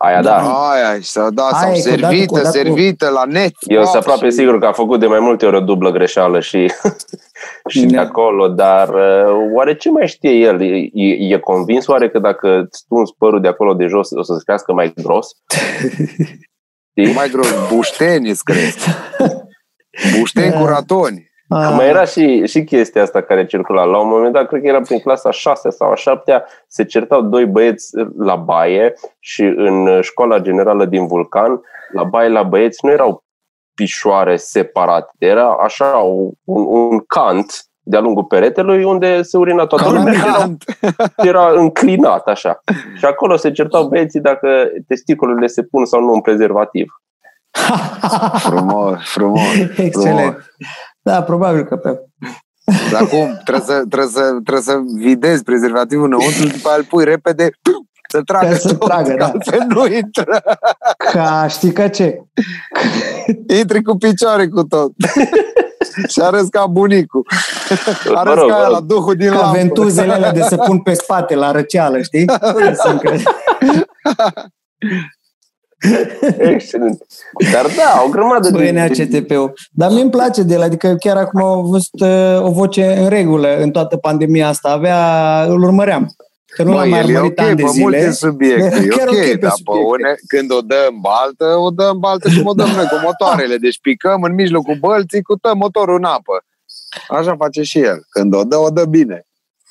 Aia 0.06 0.22
da. 0.22 0.38
Aia, 0.70 0.98
sau, 1.02 1.30
da, 1.30 1.50
sau 1.52 1.70
Aia 1.70 1.78
e, 1.78 1.82
că 1.82 1.90
odată 1.94 2.06
servită, 2.08 2.26
cu- 2.26 2.34
odată 2.40 2.48
cu- 2.48 2.54
servită 2.64 3.10
la 3.10 3.24
net. 3.26 3.52
Eu 3.60 3.82
sunt 3.84 3.96
Ah, 3.96 4.00
aproape 4.00 4.26
și- 4.30 4.36
sigur 4.36 4.60
că 4.60 4.66
a 4.66 4.72
făcut 4.72 5.00
de 5.00 5.06
mai 5.08 5.20
multe 5.20 5.46
ori 5.46 5.56
o 5.56 5.60
dublă 5.60 5.92
greșeală 5.92 6.40
și, 6.40 6.72
și 7.74 7.86
de 7.86 7.96
Da. 7.96 8.02
acolo, 8.02 8.48
dar 8.48 8.90
uh, 8.90 9.52
oare 9.56 9.76
ce 9.76 9.90
mai 9.90 10.08
știe 10.08 10.32
el? 10.32 10.62
E, 10.62 10.76
e, 10.94 11.34
e 11.34 11.38
convins 11.40 11.88
oare 11.88 12.10
că 12.10 12.20
dacă 12.20 12.60
îți 12.60 12.84
tunzi 12.88 13.14
părul 13.18 13.42
de 13.42 13.48
acolo 13.48 13.74
de 13.74 13.86
jos 13.86 14.10
o 14.12 14.22
să-ți 14.24 14.44
crească 14.46 14.74
mai 14.74 14.94
gros? 14.96 15.28
Știi? 16.98 17.14
Mai 17.14 17.30
gros, 17.30 17.48
bușteni 17.74 18.30
îți 18.30 18.44
cresc. 18.44 18.78
Bușteni 20.20 20.52
Da. 20.52 20.60
cu 20.60 20.66
ratoni. 20.66 21.32
Ah, 21.54 21.74
Mai 21.76 21.88
era 21.88 22.04
și, 22.06 22.46
și 22.46 22.64
chestia 22.64 23.02
asta 23.02 23.22
care 23.22 23.46
circula. 23.46 23.84
La 23.84 23.98
un 23.98 24.08
moment 24.08 24.34
dat, 24.34 24.48
cred 24.48 24.62
că 24.62 24.68
era 24.68 24.82
prin 24.82 25.00
clasa 25.00 25.32
6 25.32 25.70
sau 25.70 25.92
a 25.92 25.96
7 25.96 26.44
se 26.68 26.84
certau 26.86 27.22
doi 27.22 27.46
băieți 27.46 27.90
la 28.18 28.36
baie 28.36 28.94
și 29.20 29.42
în 29.42 30.02
școala 30.02 30.40
generală 30.40 30.86
din 30.86 31.08
Vulcan, 31.08 31.62
la 31.94 32.04
baie 32.04 32.30
la 32.30 32.44
băieți 32.44 32.86
nu 32.86 32.92
erau 32.92 33.24
pișoare 33.74 34.36
separate, 34.36 35.12
era 35.18 35.58
așa 35.64 35.86
un, 36.44 36.66
un 36.66 37.00
cant 37.00 37.66
de-a 37.86 38.00
lungul 38.00 38.24
peretelui 38.24 38.84
unde 38.84 39.22
se 39.22 39.38
urina 39.38 39.66
toată 39.66 39.84
Ca 39.84 39.90
la 39.92 39.98
lumea 39.98 40.12
mine. 40.12 40.24
și 40.24 41.28
era, 41.28 41.50
era 41.50 41.60
înclinat 41.60 42.28
așa. 42.28 42.60
Și 42.98 43.06
acolo 43.06 43.36
se 43.36 43.52
certau 43.52 43.88
băieții 43.88 44.20
dacă 44.20 44.48
testiculele 44.88 45.48
se 45.48 45.64
pun 45.64 45.86
sau 45.86 46.02
nu 46.02 46.14
în 46.14 46.22
prezervativ. 46.22 46.94
Frumos, 48.38 48.98
frumos. 49.04 49.42
Excelent. 49.78 50.56
Da, 51.04 51.24
probabil 51.24 51.64
că 51.64 51.76
pe... 51.76 52.00
Dar 52.92 53.08
cum? 53.08 53.42
Trebuie 53.44 53.66
să, 53.66 53.84
trebuie, 53.90 54.10
să, 54.12 54.22
trebuie 54.44 54.62
să 54.64 54.80
videzi 54.96 55.44
prezervativul 55.44 56.06
înăuntru, 56.06 56.48
după 56.48 56.68
aia 56.70 56.78
îl 56.78 56.84
pui 56.84 57.04
repede 57.04 57.50
să 58.10 58.22
tragă 58.26 58.48
Ca 58.48 58.56
să 58.56 58.74
tot, 58.76 58.88
tragă, 58.88 59.10
că 59.12 59.18
da. 59.18 59.26
altfel 59.26 59.66
nu 59.68 59.86
intră. 59.88 60.42
Ca, 61.12 61.48
știi 61.50 61.72
ca 61.72 61.88
ce? 61.88 62.22
Intri 63.60 63.82
cu 63.82 63.98
picioare 63.98 64.48
cu 64.48 64.64
tot. 64.64 64.92
și 66.08 66.20
arăți 66.22 66.50
ca 66.50 66.66
bunicul. 66.66 67.26
Mă 68.10 68.18
Arăți 68.20 68.40
rog, 68.40 68.50
ca 68.50 68.54
mă 68.56 68.60
aia 68.60 68.68
rog. 68.68 68.74
la 68.74 68.80
duhul 68.82 69.16
din 69.16 69.30
Ca 69.30 69.36
lampă. 69.40 69.58
ventuzele 69.58 70.14
alea 70.14 70.32
de 70.32 70.42
să 70.42 70.56
pun 70.56 70.80
pe 70.82 70.94
spate 70.94 71.36
la 71.36 71.52
răceală, 71.52 72.02
știi? 72.02 72.26
Să 75.90 76.08
încrezi. 76.28 76.54
Excelent. 76.54 77.04
Dar 77.52 77.66
da, 77.66 78.04
o 78.06 78.10
grămadă 78.10 78.50
Băi, 78.50 78.72
de... 78.72 78.72
NACTP-ul. 78.72 79.54
Dar 79.72 79.92
mi-mi 79.92 80.10
place 80.10 80.44
de 80.44 80.54
el, 80.54 80.62
adică 80.62 80.96
chiar 81.00 81.18
acum 81.18 81.44
am 81.44 81.66
văzut 81.70 82.00
uh, 82.02 82.42
o 82.48 82.52
voce 82.52 82.94
în 82.98 83.08
regulă 83.10 83.58
în 83.58 83.72
toată 83.72 83.98
pandemia 83.98 84.48
asta. 84.48 84.70
Avea, 84.70 85.44
îl 85.48 85.64
urmăream. 85.64 86.16
Că 86.46 86.64
nu 86.64 86.74
l-am 86.74 86.80
Măi, 86.80 86.90
mai 86.90 87.00
el 87.00 87.10
e 87.10 87.14
urmărit 87.14 87.40
ok 87.40 87.46
ani 87.46 87.56
de 87.56 87.62
pe 87.64 87.70
zile. 87.70 87.84
multe 87.84 88.12
subiecte, 88.12 88.76
e 88.84 88.88
Chiar 88.88 89.08
ok, 89.08 89.14
ok 89.14 89.22
pe 89.22 89.36
dar 89.36 89.52
pe 89.52 89.56
subiecte. 89.58 89.88
une, 89.90 90.14
când 90.28 90.52
o 90.52 90.62
dă 90.62 90.88
în 90.90 91.00
baltă, 91.02 91.46
o 91.58 91.70
dă 91.70 91.90
în 91.94 92.00
baltă 92.00 92.30
cum 92.38 92.46
o 92.48 92.54
dăm 92.54 92.70
noi 92.70 92.86
cu 92.86 92.96
motoarele. 93.04 93.58
Deci 93.58 93.80
picăm 93.82 94.24
în 94.24 94.34
mijlocul 94.34 94.78
bălții, 94.80 95.22
cutăm 95.22 95.58
motorul 95.58 95.96
în 95.98 96.04
apă. 96.04 96.46
Așa 97.08 97.36
face 97.38 97.62
și 97.62 97.80
el. 97.80 98.06
Când 98.10 98.36
o 98.36 98.44
dă, 98.44 98.58
o 98.58 98.70
dă 98.70 98.86
bine. 98.86 99.26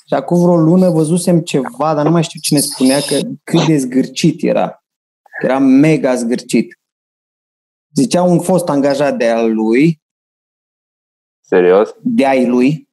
Și 0.06 0.14
acum 0.14 0.42
vreo 0.42 0.56
lună 0.56 0.88
văzusem 0.90 1.38
ceva, 1.40 1.94
dar 1.94 2.04
nu 2.04 2.10
mai 2.10 2.22
știu 2.22 2.40
cine 2.42 2.58
spunea 2.60 2.98
că 3.00 3.16
cât 3.44 3.66
de 3.66 3.76
zgârcit 3.76 4.42
era. 4.42 4.81
Era 5.42 5.58
mega 5.58 6.14
zgârcit. 6.14 6.78
Zicea 7.94 8.22
un 8.22 8.40
fost 8.40 8.68
angajat 8.68 9.16
de 9.16 9.28
al 9.28 9.54
lui, 9.54 10.00
Serios? 11.40 11.94
de 12.02 12.26
ai 12.26 12.46
lui, 12.46 12.88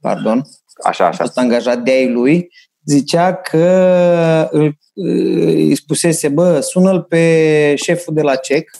pardon, 0.00 0.42
Așa, 0.84 1.04
a 1.04 1.06
așa. 1.06 1.24
fost 1.24 1.38
angajat 1.38 1.82
de 1.82 1.90
ai 1.90 2.10
lui, 2.10 2.48
zicea 2.84 3.34
că 3.34 4.48
îl, 4.50 4.78
îi 4.94 5.74
spusese, 5.74 6.28
bă, 6.28 6.60
sună-l 6.60 7.02
pe 7.02 7.74
șeful 7.76 8.14
de 8.14 8.22
la 8.22 8.36
CEC 8.36 8.70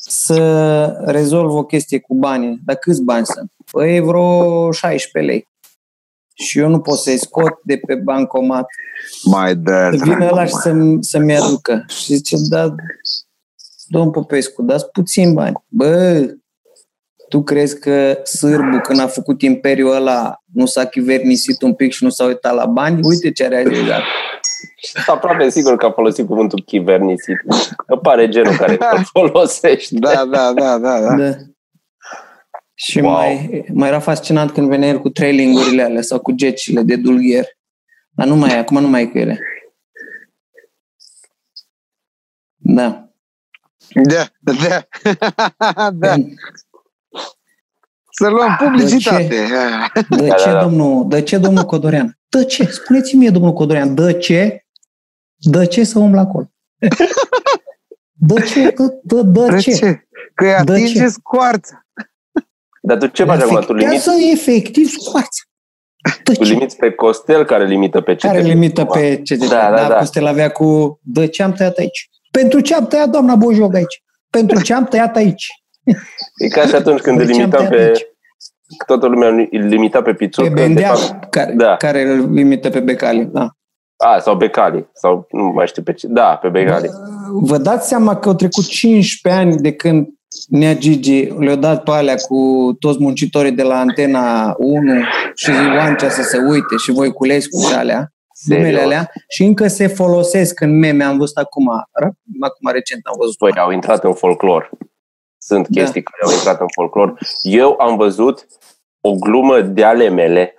să 0.00 0.86
rezolvă 1.04 1.52
o 1.56 1.64
chestie 1.64 1.98
cu 2.00 2.14
banii. 2.14 2.60
Dar 2.64 2.76
câți 2.76 3.02
bani 3.02 3.26
sunt? 3.26 3.52
Păi 3.70 4.00
vreo 4.00 4.72
16 4.72 5.32
lei. 5.32 5.48
Și 6.38 6.58
eu 6.58 6.68
nu 6.68 6.80
pot 6.80 6.98
să-i 6.98 7.18
scot 7.18 7.58
de 7.62 7.80
pe 7.86 7.94
bancomat. 7.94 8.66
Mai 9.24 9.56
dă. 9.56 9.90
Să 9.96 10.04
vină 10.04 10.28
ăla 10.30 10.44
și 10.44 10.54
să-mi, 10.54 11.04
să-mi 11.04 11.36
aducă. 11.36 11.84
Și 11.88 12.14
zice, 12.14 12.36
da, 12.48 12.74
domn 13.86 14.10
Popescu, 14.10 14.62
dați 14.62 14.90
puțin 14.90 15.32
bani. 15.34 15.64
Bă, 15.68 16.26
tu 17.28 17.42
crezi 17.42 17.78
că 17.78 18.18
sârbu, 18.24 18.80
când 18.82 19.00
a 19.00 19.06
făcut 19.06 19.42
imperiul 19.42 19.94
ăla, 19.94 20.42
nu 20.52 20.66
s-a 20.66 20.84
chivernisit 20.84 21.62
un 21.62 21.74
pic 21.74 21.92
și 21.92 22.04
nu 22.04 22.10
s-a 22.10 22.24
uitat 22.24 22.54
la 22.54 22.66
bani? 22.66 23.00
Uite 23.02 23.32
ce 23.32 23.44
a 23.44 23.48
realizat. 23.48 24.02
Sunt 24.82 25.04
aproape 25.06 25.48
sigur 25.50 25.76
că 25.76 25.86
a 25.86 25.90
folosit 25.90 26.26
cuvântul 26.26 26.62
chivernisit. 26.66 27.36
Că 27.86 27.96
pare 27.96 28.28
genul 28.28 28.56
care 28.56 28.78
îl 28.96 29.04
folosești. 29.12 29.94
Da, 29.94 30.24
da, 30.30 30.52
da, 30.52 30.78
da, 30.78 31.00
da. 31.00 31.16
Da. 31.16 31.36
Și 32.80 33.00
Wow. 33.00 33.12
mai, 33.12 33.64
mai 33.72 33.88
era 33.88 33.98
fascinant 33.98 34.50
când 34.50 34.68
venea 34.68 34.88
el 34.88 35.00
cu 35.00 35.08
trailingurile 35.08 35.82
alea 35.82 36.02
sau 36.02 36.18
cu 36.20 36.32
gecile 36.32 36.82
de 36.82 36.96
dulgher. 36.96 37.44
Dar 38.10 38.26
nu 38.26 38.36
mai 38.36 38.50
e, 38.50 38.56
acum 38.56 38.80
nu 38.80 38.88
mai 38.88 39.02
e 39.02 39.06
cu 39.06 39.18
ele. 39.18 39.38
Da. 42.56 43.08
Da, 43.94 44.26
da. 44.40 44.86
da. 45.92 46.14
Să 48.10 48.28
luăm 48.28 48.56
publicitate. 48.58 49.46
De 50.08 50.26
Da, 50.26 50.34
ce, 50.34 50.44
da, 50.44 50.52
da. 50.52 50.62
domnul, 50.62 51.08
de 51.08 51.22
ce, 51.22 51.38
domnul 51.38 51.64
Codorean? 51.64 52.18
De 52.28 52.44
ce? 52.44 52.64
Spuneți-mi 52.64 53.20
mie, 53.20 53.30
domnul 53.30 53.52
Codorean, 53.52 53.94
de 53.94 54.12
ce? 54.18 54.66
De 55.36 55.66
ce 55.66 55.84
să 55.84 55.98
umbla 55.98 56.20
acolo? 56.20 56.50
De 58.20 58.40
ce? 58.42 58.60
De, 58.70 58.84
de, 59.02 59.22
de, 59.24 59.46
De 59.48 59.58
ce? 59.58 59.72
ce? 59.72 60.08
Că 60.34 60.44
îi 60.44 60.50
De 60.64 60.72
atinge 60.72 60.92
ce? 60.98 61.08
scoarța. 61.08 61.86
Dar 62.88 62.98
tu 62.98 63.06
ce 63.06 63.24
faci 63.24 63.40
acum? 63.40 63.60
Tu 63.60 63.72
limiți, 63.72 63.94
Afectează 64.08 64.20
efectiv 64.32 64.88
scoarța. 64.88 65.42
De 66.24 66.32
tu 66.32 66.44
ce? 66.44 66.52
limiți 66.52 66.76
pe 66.76 66.90
Costel 66.90 67.44
care 67.44 67.64
limită 67.66 68.00
pe 68.00 68.14
Care 68.16 68.38
CTP. 68.38 68.46
limită 68.46 68.84
pe 68.84 69.20
ce 69.24 69.36
Da, 69.36 69.46
da, 69.46 69.88
da. 69.88 69.96
Costel 69.98 70.26
avea 70.26 70.50
cu 70.50 71.00
de 71.02 71.26
ce 71.26 71.42
am 71.42 71.52
tăiat 71.52 71.76
aici? 71.78 72.08
Pentru 72.30 72.60
ce 72.60 72.74
am 72.74 72.86
tăiat 72.86 73.08
doamna 73.08 73.34
Bojog 73.34 73.74
aici? 73.74 74.02
Pentru 74.30 74.62
ce 74.62 74.74
am 74.74 74.84
tăiat 74.84 75.16
aici? 75.16 75.46
E 76.36 76.48
ca 76.48 76.66
și 76.66 76.74
atunci 76.74 77.00
când 77.00 77.16
De 77.16 77.22
îl 77.22 77.28
ce 77.28 77.34
am 77.34 77.38
limitam 77.40 77.66
tăiat 77.66 77.82
pe... 77.82 77.88
aici? 77.88 78.06
Toată 78.86 79.06
lumea 79.06 79.28
îl 79.28 79.48
limita 79.50 80.02
pe 80.02 80.12
Pițuc. 80.14 80.44
Pe 80.44 80.50
că, 80.50 80.54
de 80.56 80.62
Bendea, 80.62 80.94
fapt- 80.94 81.30
care, 81.30 81.52
da. 81.52 81.76
care 81.76 82.02
îl 82.02 82.32
limită 82.32 82.70
pe 82.70 82.80
Becali. 82.80 83.24
Da. 83.32 83.48
A, 83.96 84.18
sau 84.18 84.34
Becali. 84.36 84.88
Sau 84.92 85.26
nu 85.30 85.44
mai 85.44 85.66
știu 85.66 85.82
pe 85.82 85.92
ce. 85.92 86.06
Da, 86.06 86.36
pe 86.42 86.48
Becali. 86.48 86.88
Vă 87.32 87.58
dați 87.58 87.88
seama 87.88 88.16
că 88.16 88.28
au 88.28 88.34
trecut 88.34 88.66
15 88.66 89.40
ani 89.40 89.56
de 89.56 89.72
când 89.72 90.08
Nea 90.48 90.74
Gigi 90.76 91.24
le-a 91.24 91.54
dat 91.54 91.82
pe 91.82 91.90
alea 91.90 92.14
cu 92.16 92.70
toți 92.80 92.98
muncitorii 93.00 93.52
de 93.52 93.62
la 93.62 93.78
Antena 93.78 94.54
1 94.58 95.00
și 95.34 95.50
Oancea 95.76 96.08
să 96.08 96.22
se 96.22 96.38
uite 96.38 96.76
și 96.76 96.90
Voiculescu 96.92 97.60
și 97.68 97.74
alea, 97.74 98.12
numele 98.44 98.66
Serios. 98.68 98.84
alea, 98.84 99.10
și 99.28 99.42
încă 99.44 99.66
se 99.66 99.86
folosesc 99.86 100.60
în 100.60 100.78
meme. 100.78 101.04
Am 101.04 101.18
văzut 101.18 101.36
acum, 101.36 101.68
acum 102.40 102.70
recent 102.72 103.00
am 103.04 103.14
văzut. 103.18 103.36
Păi, 103.36 103.52
au 103.56 103.70
intrat 103.70 104.04
în 104.04 104.14
folclor. 104.14 104.70
Sunt 105.38 105.68
Da. 105.68 105.80
chestii 105.80 106.02
care 106.02 106.22
au 106.24 106.32
intrat 106.32 106.60
în 106.60 106.66
folclor. 106.74 107.18
Eu 107.42 107.74
am 107.80 107.96
văzut 107.96 108.46
o 109.00 109.12
glumă 109.14 109.60
de 109.60 109.84
ale 109.84 110.08
mele 110.08 110.54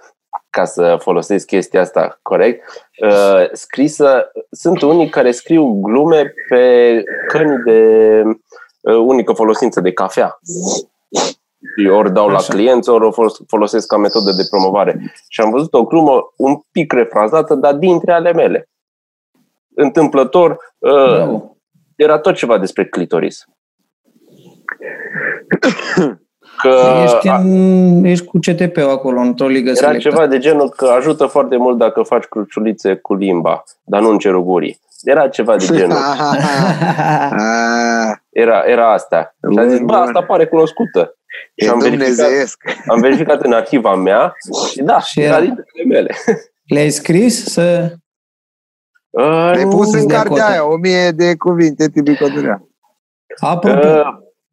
ca 0.50 0.66
să 0.66 0.98
folosesc 1.02 1.46
chestia 1.46 1.82
asta 1.82 2.20
corect, 2.22 2.88
uh, 3.02 3.50
scrisă, 3.52 4.32
sunt 4.52 4.82
unii 4.82 5.10
care 5.10 5.32
scriu 5.32 5.80
glume 5.82 6.34
pe 6.50 7.04
căni 7.28 7.64
de 7.66 7.82
uh, 8.26 8.36
unică 8.84 9.34
folosință 9.34 9.82
de 9.82 9.92
cafea. 9.92 10.40
Ori 11.92 12.14
dau 12.14 12.28
Așa. 12.28 12.34
la 12.34 12.40
clienți, 12.56 12.90
ori 12.90 13.06
o 13.06 13.12
folos- 13.12 13.42
folosesc 13.48 13.88
ca 13.88 13.98
metodă 13.98 14.32
de 14.32 14.48
promovare. 14.50 15.14
Și 15.28 15.42
am 15.42 15.50
văzut 15.50 15.74
o 15.74 15.84
glumă 15.84 16.34
un 16.38 16.60
pic 16.72 16.94
refrazată, 16.94 17.56
dar 17.56 17.74
dintre 17.74 18.12
ale 18.14 18.34
mele. 18.34 18.70
Întâmplător, 19.76 20.52
uh, 20.78 20.92
Bravo. 21.16 21.56
era 21.96 22.20
tot 22.20 22.36
ceva 22.36 22.58
despre 22.58 22.86
clitoris. 22.86 23.46
Că 26.62 26.76
Ești, 27.04 27.28
în, 27.28 28.04
ești 28.06 28.26
cu 28.26 28.40
CTP-ul 28.40 28.90
acolo, 28.90 29.20
într-o 29.20 29.48
ligă 29.48 29.70
era 29.70 29.78
selectă. 29.80 30.10
ceva 30.10 30.28
de 30.28 30.38
genul 30.38 30.70
că 30.70 30.86
ajută 30.86 31.26
foarte 31.26 31.58
mult 31.58 31.78
dacă 31.78 32.02
faci 32.02 32.24
cruciulițe 32.24 32.96
cu 32.96 33.14
limba, 33.16 33.64
dar 33.84 34.02
nu 34.02 34.10
în 34.10 34.18
cerul 34.18 34.44
gurii. 34.44 34.80
Era 35.04 35.28
ceva 35.28 35.56
de 35.56 35.66
genul. 35.66 35.98
Ah, 38.40 38.46
Era, 38.46 38.64
era 38.66 38.92
asta. 38.94 39.36
Și 39.54 39.60
am 39.60 39.68
zis, 39.70 39.78
bă, 39.80 39.86
Bun. 39.86 39.96
asta 39.96 40.22
pare 40.24 40.46
cunoscută. 40.48 41.18
E 41.56 41.64
Și 41.64 41.70
am 41.70 41.80
verificat, 41.80 42.08
dumnezeiesc. 42.16 42.64
am 42.88 43.00
verificat 43.00 43.42
în 43.42 43.52
arhiva 43.54 43.96
mea 43.96 44.34
și 44.72 44.82
da, 44.82 45.00
Și 45.00 45.20
era 45.22 45.30
era. 45.36 45.40
dintre 45.46 45.64
ale 45.76 45.84
mele. 45.88 46.16
Le-ai 46.66 46.90
scris 46.90 47.46
să... 47.46 47.94
Uh, 49.10 49.24
Ai 49.56 49.64
nu, 49.64 49.70
pus 49.70 49.94
în 49.94 50.08
de 50.08 50.14
cartea 50.14 50.30
cotă. 50.30 50.44
aia 50.52 50.66
o 50.68 50.76
mie 50.78 51.12
de 51.12 51.36
cuvinte 51.36 51.90
tipicoturea. 51.90 52.64
Apropo, 53.40 53.88
uh, 53.88 54.02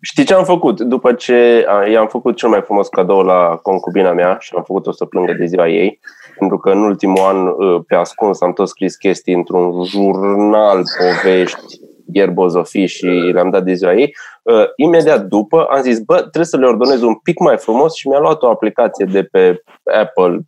știi 0.00 0.24
ce 0.24 0.34
am 0.34 0.44
făcut? 0.44 0.80
După 0.80 1.12
ce 1.12 1.64
a, 1.68 1.86
i-am 1.86 2.06
făcut 2.08 2.36
cel 2.36 2.48
mai 2.48 2.62
frumos 2.62 2.88
cadou 2.88 3.22
la 3.22 3.58
concubina 3.62 4.12
mea 4.12 4.36
și 4.40 4.52
am 4.56 4.62
făcut-o 4.62 4.92
să 4.92 5.04
plângă 5.04 5.32
de 5.32 5.44
ziua 5.44 5.68
ei, 5.68 6.00
pentru 6.38 6.58
că 6.58 6.70
în 6.70 6.82
ultimul 6.82 7.20
an, 7.20 7.46
uh, 7.46 7.82
pe 7.86 7.94
ascuns, 7.94 8.40
am 8.40 8.52
tot 8.52 8.68
scris 8.68 8.96
chestii 8.96 9.34
într-un 9.34 9.84
jurnal, 9.84 10.82
povești, 10.98 11.80
ierbozofii 12.12 12.86
și 12.86 13.06
le-am 13.06 13.50
dat 13.50 13.64
de 13.64 13.72
ziua 13.72 13.94
ei. 13.94 14.14
Uh, 14.42 14.64
imediat 14.76 15.24
după 15.24 15.66
am 15.70 15.82
zis, 15.82 15.98
bă, 15.98 16.16
trebuie 16.16 16.44
să 16.44 16.56
le 16.56 16.66
ordonez 16.66 17.02
un 17.02 17.14
pic 17.14 17.38
mai 17.38 17.58
frumos 17.58 17.94
și 17.94 18.08
mi-a 18.08 18.18
luat 18.18 18.42
o 18.42 18.48
aplicație 18.48 19.06
de 19.12 19.22
pe 19.22 19.62
Apple 20.00 20.40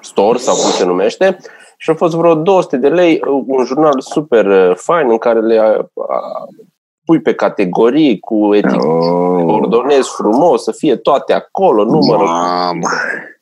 Store 0.00 0.38
sau 0.38 0.54
cum 0.54 0.70
se 0.70 0.84
numește 0.84 1.36
și 1.76 1.90
a 1.90 1.94
fost 1.94 2.14
vreo 2.14 2.34
200 2.34 2.76
de 2.76 2.88
lei, 2.88 3.20
uh, 3.26 3.42
un 3.46 3.64
jurnal 3.64 4.00
super 4.00 4.46
uh, 4.46 4.76
fain 4.76 5.10
în 5.10 5.18
care 5.18 5.40
le 5.40 5.60
uh, 5.60 5.84
uh, 5.92 6.64
pui 7.04 7.20
pe 7.20 7.34
categorii 7.34 8.18
cu 8.18 8.54
etichete, 8.54 8.86
Oh, 8.86 9.52
ordonezi 9.52 10.10
frumos, 10.16 10.62
să 10.62 10.72
fie 10.72 10.96
toate 10.96 11.32
acolo, 11.32 11.84
numărul, 11.84 12.26
mamă. 12.26 12.88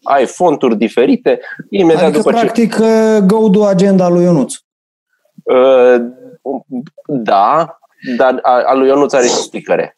ai 0.03 0.27
fonturi 0.27 0.77
diferite. 0.77 1.41
Imediat 1.71 2.03
adică 2.03 2.19
după 2.19 2.33
ce... 2.33 2.39
practic 2.39 2.77
uh, 2.81 3.19
go-do 3.27 3.65
agenda 3.65 4.09
lui 4.09 4.23
Ionuț. 4.23 4.55
Uh, 5.43 6.01
da, 7.07 7.79
dar 8.17 8.39
a, 8.43 8.63
a 8.67 8.75
lui 8.75 8.89
Ionuț 8.89 9.13
are 9.13 9.25
și 9.27 9.33
sticăre 9.35 9.95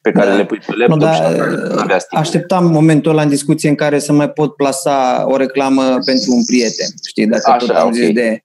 pe 0.00 0.12
care 0.12 0.28
Da. 0.30 0.34
le 0.36 0.44
pui 0.44 0.58
pe 0.58 0.72
Nu, 0.72 0.76
laptop 0.78 0.98
dar 0.98 1.14
și 1.14 1.20
nu 1.20 1.80
avea 1.80 1.98
sticăre. 1.98 2.20
așteptam 2.22 2.66
momentul 2.66 3.10
ăla 3.10 3.22
în 3.22 3.28
discuție 3.28 3.68
în 3.68 3.74
care 3.74 3.98
să 3.98 4.12
mai 4.12 4.30
pot 4.30 4.56
plasa 4.56 5.24
o 5.28 5.36
reclamă 5.36 5.82
pentru 5.82 6.32
un 6.32 6.44
prieten. 6.44 6.86
Știi, 7.08 7.26
dacă 7.26 7.50
Așa, 7.50 7.56
tot 7.66 7.76
am 7.76 7.86
ok. 7.86 7.92
zis 7.94 8.12
de, 8.12 8.44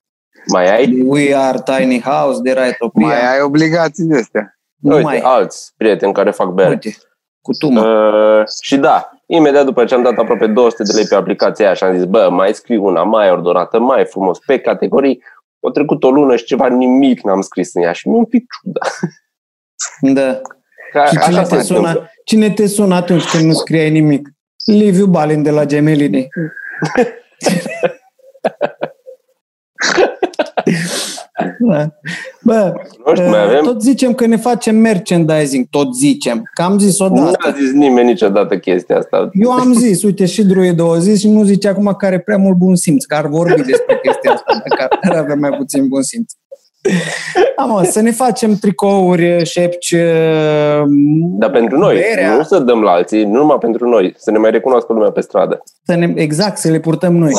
Mai 0.52 0.76
ai? 0.76 0.88
de 0.88 1.02
We 1.06 1.36
Are 1.36 1.58
Tiny 1.66 2.02
House, 2.02 2.40
de 2.42 2.52
Raitopia. 2.54 3.06
Mai 3.08 3.34
ai 3.36 3.42
obligații 3.42 4.04
de 4.04 4.18
astea. 4.18 4.58
nu 4.82 4.92
Uite, 4.92 5.04
mai. 5.04 5.20
alți 5.20 5.74
prieteni 5.78 6.14
care 6.14 6.32
fac 6.32 6.48
bere. 6.48 6.70
Uite, 6.70 6.96
cu 7.42 7.52
tu, 7.54 7.68
mă. 7.68 7.82
Uh, 7.82 8.44
și 8.62 8.78
da, 8.78 9.10
imediat 9.26 9.66
după 9.66 9.86
ce 9.86 9.94
am 9.94 10.04
dat 10.04 10.18
aproape 10.18 10.48
200 10.48 10.84
de 10.84 10.92
lei 10.96 11.06
pe 11.06 11.16
aplicația 11.16 11.66
aia 11.66 11.74
și 11.74 11.84
am 11.84 11.96
zis, 11.96 12.04
bă, 12.06 12.30
mai 12.32 12.54
scriu 12.54 12.86
una 12.86 13.04
mai 13.04 13.32
ordonată, 13.32 13.80
mai 13.80 14.06
frumos, 14.06 14.40
pe 14.46 14.60
categorii, 14.60 15.24
a 15.60 15.70
trecut 15.72 16.04
o 16.04 16.10
lună 16.10 16.36
și 16.36 16.43
ceva 16.43 16.67
nimic 16.67 17.22
n-am 17.22 17.41
scris 17.41 17.74
în 17.74 17.82
ea 17.82 17.91
și 17.91 18.08
mi-e 18.08 18.17
un 18.17 18.26
pic 18.26 18.46
ciuda. 18.62 18.80
Da. 20.13 20.41
Ca, 20.91 21.06
Și 21.06 21.20
cine 21.20 21.38
așa 21.38 21.41
te, 21.48 21.56
se 21.56 21.62
sună, 21.62 21.80
întâmplă. 21.80 22.12
cine 22.26 22.52
te 22.52 22.67
sună 22.67 22.96
atunci 22.96 23.24
când 23.24 23.43
nu 23.43 23.54
scriai 23.54 23.89
nimic? 23.89 24.30
Liviu 24.65 25.06
Balin 25.06 25.43
de 25.43 25.52
la 25.52 25.65
Gemelini. 25.65 26.28
Da. 31.60 31.88
Bă, 32.41 32.73
Nu 33.06 33.15
știu, 33.15 33.30
mai 33.30 33.39
uh, 33.43 33.47
avem? 33.50 33.63
tot 33.63 33.82
zicem 33.82 34.13
că 34.13 34.26
ne 34.26 34.36
facem 34.38 34.76
merchandising, 34.76 35.65
tot 35.69 35.95
zicem. 35.95 36.50
Că 36.54 36.62
am 36.62 36.80
zis 36.80 37.00
Nu 37.00 37.06
odată. 37.06 37.38
a 37.47 37.52
zis 37.52 37.71
nimeni 37.71 38.08
niciodată 38.08 38.58
chestia 38.58 38.97
asta. 38.97 39.30
Eu 39.34 39.52
am 39.52 39.73
zis, 39.73 40.04
uite, 40.04 40.26
și 40.26 40.43
Druid 40.45 40.82
a 40.82 40.97
zis 40.97 41.19
și 41.19 41.30
nu 41.30 41.43
zice 41.43 41.67
acum 41.67 41.95
că 41.97 42.06
are 42.06 42.19
prea 42.19 42.38
mult 42.38 42.58
bun 42.58 42.76
simț, 42.76 43.06
că 43.06 43.15
ar 43.15 43.28
vorbi 43.28 43.62
despre 43.62 44.00
chestia 44.04 44.32
asta, 44.34 44.62
dacă 44.69 44.97
ar 45.02 45.15
avea 45.17 45.36
mai 45.36 45.50
puțin 45.58 45.88
bun 45.88 46.02
simț. 46.04 46.32
Da, 47.58 47.63
mă, 47.65 47.84
să 47.84 48.02
ne 48.02 48.12
facem 48.12 48.56
tricouri, 48.56 49.45
șepci, 49.45 49.91
uh, 49.91 50.84
Dar 51.39 51.50
pentru 51.52 51.78
noi, 51.78 51.95
berea, 52.15 52.36
nu 52.36 52.43
să 52.43 52.60
dăm 52.60 52.82
la 52.82 52.91
alții, 52.91 53.23
nu 53.23 53.32
numai 53.38 53.58
pentru 53.58 53.89
noi, 53.89 54.13
să 54.17 54.32
ne 54.32 54.38
mai 54.38 54.52
recunoască 54.52 54.93
lumea 54.93 55.12
pe 55.12 55.21
stradă. 55.21 55.63
să 55.84 55.95
ne, 55.95 56.13
exact, 56.15 56.58
să 56.58 56.69
le 56.69 56.80
purtăm 56.80 57.15
noi. 57.15 57.34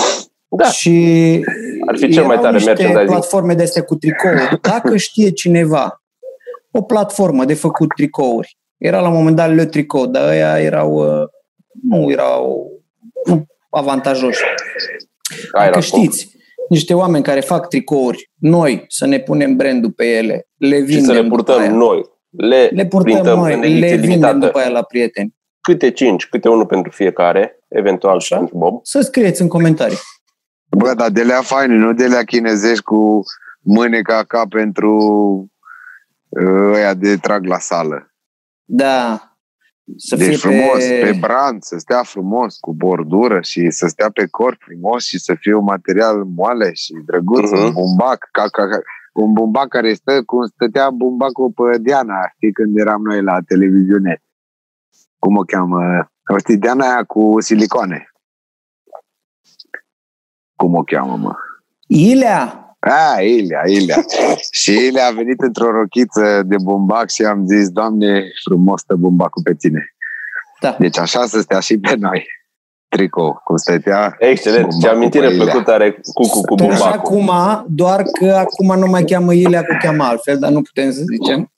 Da. 0.50 0.64
Și 0.64 0.90
Ar 1.88 1.96
fi 1.96 2.11
cel 2.12 2.22
mai 2.24 2.31
erau 2.31 2.42
tare 2.44 2.55
niște 2.55 2.70
merchandising. 2.70 3.09
platforme 3.11 3.55
de 3.55 3.62
astea 3.62 3.83
cu 3.83 3.94
tricouri. 3.94 4.59
Dacă 4.61 4.96
știe 4.96 5.31
cineva 5.31 6.03
o 6.70 6.83
platformă 6.83 7.44
de 7.44 7.55
făcut 7.55 7.88
tricouri, 7.96 8.59
era 8.77 9.01
la 9.01 9.09
un 9.09 9.14
moment 9.14 9.37
dat 9.37 9.55
Le 9.55 9.66
Tricot, 9.66 10.12
dar 10.12 10.29
ăia 10.29 10.61
erau, 10.61 10.92
uh, 10.92 11.29
nu 11.83 12.11
erau 12.11 12.70
nu, 13.24 13.46
avantajoși. 13.70 14.42
Aia 15.53 15.64
era 15.64 15.72
Dacă 15.72 15.81
scump. 15.85 16.03
știți 16.03 16.37
niște 16.68 16.94
oameni 16.94 17.24
care 17.24 17.40
fac 17.40 17.68
tricouri, 17.68 18.31
noi 18.35 18.85
să 18.88 19.07
ne 19.07 19.18
punem 19.20 19.57
brandul 19.57 19.90
pe 19.90 20.05
ele, 20.16 20.46
le 20.57 20.77
Și 20.77 20.83
vindem 20.83 21.05
să 21.05 21.12
le 21.12 21.20
după 21.22 21.35
purtăm 21.35 21.59
aia. 21.61 21.70
noi. 21.70 22.03
Le, 22.31 22.68
Le 22.72 22.87
purtăm 22.87 23.12
printăm 23.12 23.38
noi, 23.38 23.55
în 23.55 23.61
le 23.61 23.66
ediție 23.66 23.88
vindem 23.88 24.09
limitată. 24.11 24.38
după 24.38 24.59
aia 24.59 24.68
la 24.68 24.83
prieteni. 24.83 25.35
Câte 25.61 25.90
cinci, 25.90 26.27
câte 26.27 26.48
unul 26.48 26.66
pentru 26.66 26.90
fiecare, 26.92 27.59
eventual 27.68 28.20
și 28.20 28.35
pentru 28.35 28.57
Bob. 28.59 28.81
Să 28.83 29.01
scrieți 29.01 29.42
în 29.42 29.48
comentarii. 29.48 29.96
Bă, 30.70 30.94
dar 30.94 31.11
de 31.11 31.22
lea 31.22 31.40
faine, 31.42 31.74
nu 31.76 31.92
de 31.92 32.07
lea 32.07 32.24
chinezești 32.24 32.83
cu 32.83 33.22
mâneca 33.61 34.24
ca 34.24 34.44
pentru 34.48 34.94
uh, 36.28 36.72
ăia 36.74 36.94
de 36.94 37.16
trag 37.16 37.44
la 37.44 37.59
sală. 37.59 38.12
Da. 38.64 39.22
Să 39.96 40.16
deci 40.16 40.26
fie 40.26 40.37
frumos, 40.37 40.85
pe... 40.85 41.00
pe... 41.02 41.16
brand, 41.20 41.62
să 41.62 41.78
stea 41.78 42.02
frumos, 42.02 42.57
cu 42.59 42.72
bordură 42.74 43.40
și 43.40 43.70
să 43.70 43.87
stea 43.87 44.11
pe 44.11 44.26
corp 44.31 44.61
frumos 44.61 45.04
și 45.04 45.18
să 45.18 45.35
fie 45.38 45.54
un 45.54 45.64
material 45.64 46.24
moale 46.24 46.72
și 46.72 46.92
drăguț, 47.07 47.50
Mhm. 47.50 47.64
un 47.64 47.72
bumbac, 47.72 48.28
ca, 48.33 48.42
ca, 48.48 48.68
ca, 48.68 48.78
un 49.12 49.33
bumbac 49.33 49.68
care 49.68 49.94
stă 49.94 50.22
cum 50.22 50.46
stătea 50.46 50.90
bumbacul 50.90 51.50
pe 51.50 51.78
Diana, 51.78 52.31
știi, 52.35 52.52
când 52.52 52.78
eram 52.78 53.02
noi 53.02 53.22
la 53.22 53.38
televiziune. 53.46 54.22
Cum 55.18 55.37
o 55.37 55.42
cheamă? 55.42 56.11
O 56.35 56.38
știi, 56.38 56.57
Diana 56.57 56.85
aia 56.87 57.04
cu 57.04 57.37
silicoane. 57.38 58.08
Cum 60.59 60.75
o 60.75 60.83
cheamă, 60.83 61.16
mă? 61.16 61.33
Ilea! 61.87 62.62
A, 62.81 63.21
Ilia, 63.21 63.62
Ilia. 63.66 63.97
și 64.61 64.73
Ilia 64.73 65.07
a 65.07 65.11
venit 65.11 65.40
într-o 65.40 65.71
rochiță 65.71 66.42
de 66.47 66.57
bumbac 66.62 67.11
și 67.11 67.23
am 67.25 67.47
zis, 67.47 67.68
Doamne, 67.68 68.23
frumos 68.44 68.81
stă 68.81 68.94
bumbacul 68.94 69.42
pe 69.42 69.55
tine. 69.55 69.94
Da. 70.61 70.77
Deci 70.79 70.99
așa 70.99 71.27
să 71.27 71.40
stea 71.40 71.61
și 71.61 71.79
pe 71.79 71.94
noi. 71.99 72.27
Tricou, 72.88 73.40
cum 73.44 73.57
stătea. 73.57 74.16
Excelent, 74.18 74.62
ce 74.62 74.68
Bumbacul 74.71 74.97
amintire 74.97 75.27
cu 75.27 75.33
Ilea. 75.33 75.44
plăcută 75.44 75.73
are 75.73 76.01
Cucu 76.14 76.40
cu 76.40 76.55
Păi 76.55 76.66
așa 76.68 76.79
bumbacul. 76.90 77.16
acum, 77.21 77.64
doar 77.68 78.03
că 78.03 78.33
acum 78.35 78.79
nu 78.79 78.87
mai 78.87 79.05
cheamă 79.05 79.33
Ilea, 79.35 79.62
că 79.62 79.73
o 79.75 79.87
cheamă 79.87 80.05
altfel, 80.05 80.38
dar 80.38 80.51
nu 80.51 80.62
putem 80.62 80.90
să 80.92 81.01
zicem. 81.12 81.53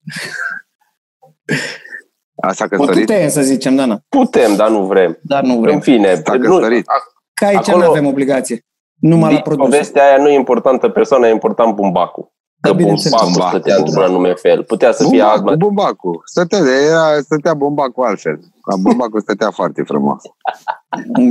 Asta 2.34 2.66
căsătorit. 2.68 3.06
Putem 3.06 3.28
să 3.28 3.42
zicem, 3.42 3.76
da, 3.76 3.84
na. 3.84 4.00
Putem, 4.08 4.56
dar 4.56 4.70
nu 4.70 4.86
vrem. 4.86 5.18
Dar 5.22 5.42
nu 5.42 5.54
În 5.54 5.60
vrem. 5.60 5.80
fine, 5.80 6.14
S-a 6.14 6.34
nu, 6.34 6.40
căsătorit. 6.40 6.86
Că 7.34 7.44
aici 7.44 7.68
Acolo- 7.68 7.76
nu 7.84 7.90
avem 7.90 8.06
obligație. 8.06 8.64
Numai 9.00 9.28
la 9.28 9.34
din 9.34 9.42
produs. 9.44 9.64
povestea 9.64 10.02
aia 10.08 10.16
nu 10.22 10.28
e 10.28 10.34
importantă 10.34 10.88
persoana, 10.88 11.26
e 11.26 11.30
important 11.30 11.74
bumbacul. 11.74 12.32
Că 12.60 12.68
Da, 12.70 12.74
bineînțeles. 12.76 13.20
bumbacul 13.20 13.32
Bumbacul, 13.32 13.60
stătea 13.60 13.76
într-un 13.84 14.02
anume 14.02 14.32
fel. 14.34 14.64
Putea 14.64 14.92
să 14.92 15.08
fie 15.08 15.22
alt 15.22 15.34
Bumbacul, 15.36 15.56
bumbacul. 15.58 16.22
Stătea, 16.24 16.58
era, 16.88 17.20
stătea 17.20 17.54
bumbacul 17.54 18.04
altfel. 18.04 18.38
La 18.70 18.76
bumbacul 18.76 19.20
stătea 19.20 19.50
foarte 19.50 19.82
frumos. 19.82 20.22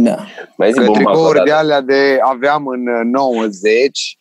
Da. 0.03 0.15
Mai 0.57 0.71
zi 0.71 0.79
Că 0.79 0.85
bumbacul 0.85 0.93
tricouri 1.13 1.33
de 1.33 1.39
odată. 1.41 1.57
alea 1.59 1.81
de 1.81 2.17
aveam 2.21 2.67
în 2.67 2.87
uh, 2.87 3.01
90 3.03 4.17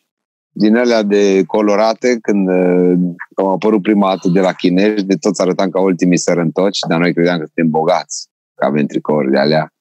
din 0.51 0.77
alea 0.77 1.03
de 1.03 1.43
colorate 1.47 2.19
când 2.21 2.49
uh, 2.49 2.99
au 3.37 3.53
apărut 3.53 3.83
prima 3.83 4.09
dată 4.09 4.29
de 4.29 4.41
la 4.41 4.53
chinezi, 4.53 5.05
de 5.05 5.15
toți 5.15 5.41
arătam 5.43 5.71
ca 5.71 5.81
ultimii 5.81 6.19
sărăntoci, 6.19 6.79
dar 6.89 6.99
noi 6.99 7.15
credeam 7.15 7.39
că 7.39 7.45
suntem 7.45 7.71
bogați, 7.71 8.29
că 8.55 8.65
avem 8.65 8.87
tricouri 8.87 9.31
de 9.31 9.39
alea. 9.39 9.73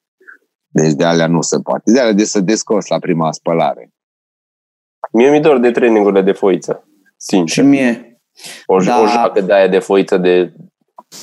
Deci 0.82 0.94
de 0.94 1.04
alea 1.04 1.28
nu 1.28 1.42
se 1.42 1.60
poate. 1.60 1.92
De 1.92 2.00
alea 2.00 2.12
de 2.14 2.24
să 2.24 2.40
descos 2.40 2.88
la 2.88 3.00
prima 3.00 3.32
spălare. 3.32 3.92
Mie 5.12 5.30
mi 5.30 5.40
dor 5.40 5.60
de 5.60 5.72
trainingurile 5.72 6.22
de 6.22 6.32
foiță. 6.32 6.88
Sincer. 7.18 7.64
Și 7.64 7.70
mie. 7.70 8.22
O, 8.66 8.78
Da. 8.84 9.02
o 9.02 9.08
jacă 9.08 9.42
de 9.42 9.54
aia 9.54 9.68
de 9.68 9.80
foiță 9.80 10.18
de... 10.18 10.54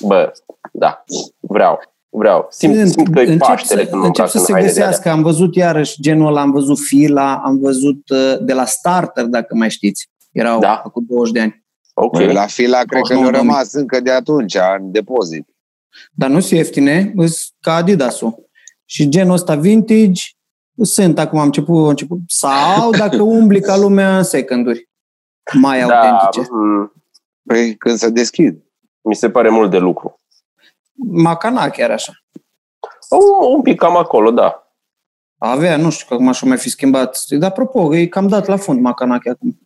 Bă, 0.03 0.33
da, 0.73 1.05
vreau. 1.41 1.81
Vreau. 2.09 2.47
Simt, 2.51 2.89
simt 2.89 3.15
că 3.15 3.21
e 3.21 3.23
încep 3.23 3.39
Paștele 3.39 3.83
să, 3.85 3.89
când 3.89 4.01
mă 4.01 4.07
încep 4.07 4.25
îmbrac 4.25 4.31
să 4.31 4.39
în 4.39 4.45
se 4.45 4.53
haine 4.53 4.67
de 4.67 4.73
alea. 4.73 4.87
găsească. 4.87 5.11
Am 5.11 5.23
văzut 5.23 5.55
iarăși 5.57 6.01
genul 6.01 6.27
ăla, 6.27 6.41
am 6.41 6.51
văzut 6.51 6.79
Fila, 6.79 7.37
am 7.45 7.59
văzut 7.59 8.09
uh, 8.09 8.37
de 8.41 8.53
la 8.53 8.65
Starter, 8.65 9.25
dacă 9.25 9.55
mai 9.55 9.71
știți. 9.71 10.09
Erau 10.33 10.61
Da. 10.61 10.75
acum 10.85 11.05
20 11.09 11.33
de 11.33 11.41
ani. 11.41 11.65
Ok. 11.95 12.19
La 12.21 12.47
fila 12.47 12.79
cred 12.79 13.03
că 13.03 13.13
99 13.15 13.31
le-au 13.31 13.43
rămas 13.43 13.73
încă 13.73 14.01
de 14.01 14.11
atunci, 14.11 14.57
în 14.79 14.93
depozit. 14.93 15.49
Dar 16.13 16.31
nu 16.31 16.41
sunt 16.41 16.59
ieftine, 16.59 17.13
sunt 17.17 17.37
ca 17.61 17.75
Adidas-ul. 17.75 18.49
Și 18.85 19.09
genul 19.09 19.33
ăsta 19.35 19.55
vintage 19.55 20.23
sunt 20.83 21.19
acum, 21.19 21.39
am 21.39 21.45
început, 21.45 21.77
am 21.83 21.89
început 21.89 22.19
sau 22.27 22.91
dacă 22.91 23.23
umbli 23.23 23.61
ca 23.61 23.77
lumea 23.77 24.17
în 24.17 24.23
seconduri 24.23 24.89
mai 25.53 25.87
Da, 25.87 26.01
autentice. 26.01 26.49
m, 26.53 26.93
Păi 27.47 27.77
când 27.77 27.97
se 27.99 28.11
deschid. 28.11 28.63
mi 29.03 29.15
se 29.15 29.31
pare 29.31 29.49
mult 29.49 29.71
de 29.71 29.79
lucru. 29.79 30.21
Macana 31.07 31.69
chiar 31.71 31.91
așa. 31.91 32.13
Un, 33.11 33.55
un 33.55 33.63
pic 33.63 33.79
cam 33.79 33.97
acolo, 33.97 34.31
da. 34.31 34.59
Avea, 35.39 35.77
nu 35.77 35.91
știu 35.91 36.07
că 36.09 36.15
acum 36.15 36.29
așa 36.29 36.47
mai 36.47 36.57
fi 36.57 36.69
schimbat. 36.71 37.25
Dar 37.29 37.51
apropo, 37.51 37.95
e 37.95 38.07
cam 38.07 38.27
dat 38.29 38.47
la 38.47 38.57
fund 38.57 38.81
Macanache 38.81 39.31
acum. 39.31 39.59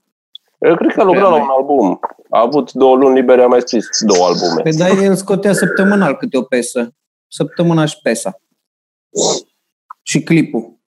Eu 0.59 0.76
cred 0.76 0.92
că 0.94 1.00
a 1.00 1.04
lucrat 1.04 1.22
la 1.31 1.35
un 1.42 1.48
album. 1.48 1.98
A 2.31 2.40
avut 2.40 2.72
două 2.72 2.96
luni 2.96 3.14
libere, 3.14 3.42
a 3.42 3.46
mai 3.46 3.61
scris 3.61 3.87
două 4.00 4.26
albume. 4.26 4.62
Păi 4.62 4.72
dar 4.72 4.90
el 4.90 5.14
scotea 5.14 5.52
săptămânal 5.52 6.16
câte 6.16 6.37
o 6.37 6.42
pesă. 6.42 6.94
Săptămâna 7.28 7.85
și 7.85 7.98
pesa. 8.02 8.40
Și 10.03 10.23
clipul. 10.23 10.79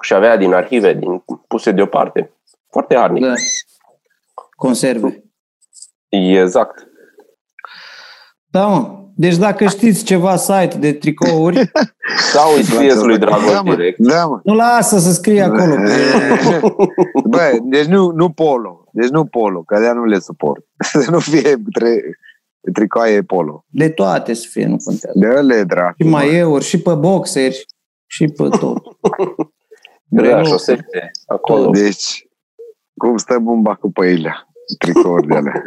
Și 0.00 0.14
avea 0.14 0.36
din 0.36 0.52
arhive, 0.52 0.92
din 0.94 1.24
puse 1.48 1.70
deoparte. 1.72 2.32
Foarte 2.70 2.96
harnic. 2.96 3.24
Da. 3.24 3.32
Conserve. 4.56 5.24
Exact. 6.08 6.86
Da, 8.50 8.66
mă. 8.66 9.04
Deci 9.18 9.36
dacă 9.36 9.66
știți 9.66 10.04
ceva 10.04 10.36
site 10.36 10.76
de 10.78 10.92
tricouri, 10.92 11.70
Sau 12.32 12.54
îi 12.54 12.62
scrieți 12.62 13.04
lui 13.04 13.18
da, 13.18 13.26
Dragoș 13.26 13.60
mă, 13.62 13.74
direct. 13.74 13.98
da, 13.98 14.26
mă. 14.26 14.40
nu 14.44 14.54
lasă 14.54 14.98
să 14.98 15.12
scrie 15.12 15.42
acolo. 15.42 15.74
Pe... 15.80 16.60
Bă, 17.28 17.58
deci 17.62 17.84
nu, 17.84 18.10
nu 18.10 18.30
polo. 18.30 18.84
Deci 18.92 19.08
nu 19.08 19.24
polo, 19.24 19.62
că 19.62 19.80
de 19.80 19.90
nu 19.92 20.04
le 20.04 20.18
suport. 20.18 20.64
Să 21.02 21.10
nu 21.10 21.18
fie 21.18 21.56
tre- 21.72 22.18
tricoaie 22.72 23.22
polo. 23.22 23.64
De 23.68 23.88
toate 23.88 24.34
să 24.34 24.46
fie, 24.50 24.66
nu 24.66 24.76
contează. 24.84 25.18
De 25.18 25.26
ele, 25.26 25.62
dracu. 25.62 26.02
Și 26.02 26.08
maieuri, 26.08 26.64
și 26.64 26.80
pe 26.80 26.94
boxeri, 26.94 27.66
și 28.06 28.24
pe 28.26 28.48
tot. 28.60 28.82
Da, 30.08 30.22
Deloc. 30.22 30.46
șosete, 30.46 31.10
acolo. 31.26 31.70
Deci, 31.70 32.28
cum 32.96 33.16
stă 33.16 33.38
bumba 33.38 33.74
cu 33.74 33.90
păilea? 33.92 34.48
Tricouri 34.78 35.26
de 35.26 35.34
alea. 35.34 35.62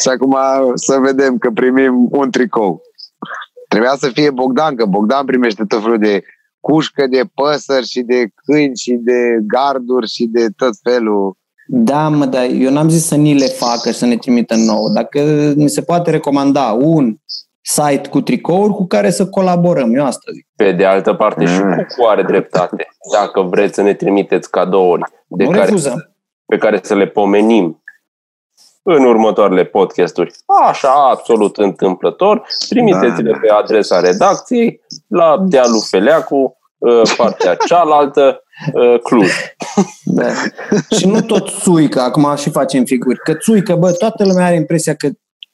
Și 0.00 0.08
acum 0.08 0.36
să 0.74 0.98
vedem 0.98 1.38
că 1.38 1.50
primim 1.50 2.08
un 2.10 2.30
tricou. 2.30 2.82
Trebuia 3.68 3.94
să 3.98 4.08
fie 4.08 4.30
Bogdan, 4.30 4.76
că 4.76 4.84
Bogdan 4.84 5.24
primește 5.24 5.64
tot 5.64 5.82
felul 5.82 5.98
de 5.98 6.22
cușcă 6.60 7.06
de 7.06 7.20
păsări 7.34 7.86
și 7.86 8.00
de 8.00 8.26
câini 8.34 8.76
și 8.76 8.92
de 8.92 9.38
garduri 9.46 10.08
și 10.08 10.24
de 10.24 10.46
tot 10.56 10.74
felul. 10.82 11.38
Da, 11.66 12.08
mă, 12.08 12.24
dar 12.26 12.44
eu 12.44 12.70
n-am 12.70 12.88
zis 12.88 13.06
să 13.06 13.14
ni 13.16 13.38
le 13.38 13.46
facă 13.46 13.90
și 13.90 13.98
să 13.98 14.06
ne 14.06 14.16
trimită 14.16 14.54
nouă. 14.56 14.88
Dacă 14.88 15.20
mi 15.56 15.68
se 15.68 15.82
poate 15.82 16.10
recomanda 16.10 16.76
un 16.80 17.16
site 17.60 18.08
cu 18.10 18.20
tricouri 18.20 18.72
cu 18.72 18.86
care 18.86 19.10
să 19.10 19.28
colaborăm, 19.28 19.94
eu 19.94 20.04
asta 20.04 20.30
zic. 20.32 20.46
Pe 20.56 20.72
de 20.72 20.84
altă 20.84 21.14
parte 21.14 21.44
și 21.44 21.60
Mm. 21.62 21.74
Cucu 21.74 22.08
are 22.08 22.22
dreptate. 22.22 22.86
Dacă 23.12 23.40
vreți 23.40 23.74
să 23.74 23.82
ne 23.82 23.94
trimiteți 23.94 24.50
cadouri 24.50 25.02
de 25.26 25.44
nu 25.44 25.50
care, 25.50 25.64
refuzăm. 25.64 26.14
pe 26.46 26.56
care 26.56 26.80
să 26.82 26.94
le 26.94 27.06
pomenim 27.06 27.79
în 28.82 29.04
următoarele 29.04 29.64
podcasturi, 29.64 30.32
așa, 30.68 31.08
absolut 31.10 31.56
întâmplător, 31.56 32.42
trimiteți-le 32.68 33.30
Da, 33.30 33.36
da. 33.36 33.38
pe 33.38 33.48
adresa 33.62 34.00
redacției 34.00 34.80
la 35.08 35.36
Dealul 35.48 35.82
Feleacu, 35.90 36.58
uh, 36.78 37.02
partea 37.16 37.54
cealaltă, 37.68 38.42
uh, 38.74 39.00
Cluj. 39.02 39.30
Da. 40.04 40.24
și 40.96 41.06
nu 41.06 41.20
tot 41.20 41.48
țuică, 41.48 42.00
acum 42.00 42.36
și 42.36 42.50
facem 42.50 42.84
figuri. 42.84 43.18
Că 43.18 43.34
țuică, 43.34 43.74
bă, 43.74 43.92
toată 43.92 44.24
lumea 44.26 44.46
are 44.46 44.54
impresia 44.54 44.94
că, 44.94 45.08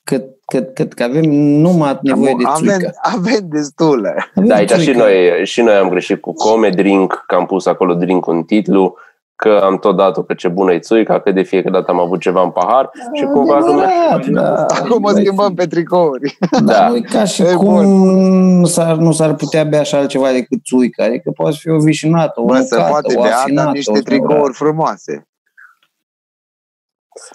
că, 0.05 0.23
că, 0.45 0.61
că, 0.61 0.85
că 0.85 1.03
avem 1.03 1.31
numai 1.31 1.99
nevoie 2.03 2.35
de 2.39 2.45
avem, 2.47 2.69
țuică. 2.69 2.95
avem 3.03 3.41
destule. 3.43 4.31
Avem 4.35 4.49
Da, 4.49 4.55
aici 4.55 4.71
și 4.71 4.77
țuică. 4.85 4.99
noi, 4.99 5.47
și 5.47 5.63
noi 5.63 5.75
am 5.75 5.89
greșit 5.89 6.21
cu 6.21 6.33
Come 6.33 6.69
Drink, 6.69 7.25
că 7.27 7.35
am 7.35 7.47
pus 7.47 7.67
acolo 7.67 7.95
drink 7.95 8.27
în 8.27 8.43
titlu, 8.43 8.97
că 9.37 9.61
am 9.65 9.79
tot 9.79 9.97
dat-o 9.97 10.23
că 10.23 10.35
ce 10.35 10.49
bună 10.49 10.73
e 10.73 10.79
țuica, 10.79 11.21
că 11.21 11.31
de 11.33 11.43
fiecare 11.43 11.73
dată 11.79 11.91
am 11.91 12.01
avut 12.01 12.21
ceva 12.21 12.43
în 12.43 12.51
pahar 12.51 12.91
și 13.13 13.25
cumva 13.25 13.59
lumea... 13.59 13.89
Adevărat, 14.11 14.27
da. 14.27 14.65
Acum 14.75 15.05
o 15.05 15.09
schimbăm 15.09 15.55
pe 15.55 15.67
tricouri. 15.67 16.39
Da, 16.51 16.61
Da. 16.61 16.89
nu 16.89 16.97
e 16.97 17.01
ca 17.01 17.25
și 17.25 17.43
E 17.43 17.55
cum 17.55 17.75
bun. 17.75 18.59
nu 18.59 18.67
s-ar, 18.67 18.97
nu 18.97 19.13
s-ar 19.13 19.35
putea 19.35 19.65
bea 19.65 19.81
așa 19.81 19.99
altceva 19.99 20.33
decât 20.33 20.65
țuică. 20.65 21.03
Adică 21.03 21.31
poate 21.31 21.57
fi 21.59 21.69
o 21.71 21.79
vișinată, 21.79 22.41
o 22.41 22.45
Bă, 22.45 22.57
se 22.61 22.75
mucată, 22.77 22.91
poate 22.91 23.15
o 23.17 23.23
bea, 23.23 23.37
afinată, 23.39 23.67
dar 23.67 23.75
niște 23.75 23.99
o 23.99 24.01
tricouri 24.01 24.55
frumoase. 24.55 25.29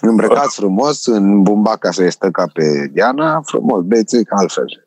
Îmbrăcați 0.00 0.56
frumos 0.56 1.06
în 1.06 1.42
bumbac 1.42 1.86
așa 1.86 2.02
este 2.04 2.30
ca 2.30 2.44
pe 2.52 2.88
Diana, 2.92 3.40
frumos, 3.44 3.82
beți 3.82 4.24
ca 4.24 4.36
altfel. 4.38 4.86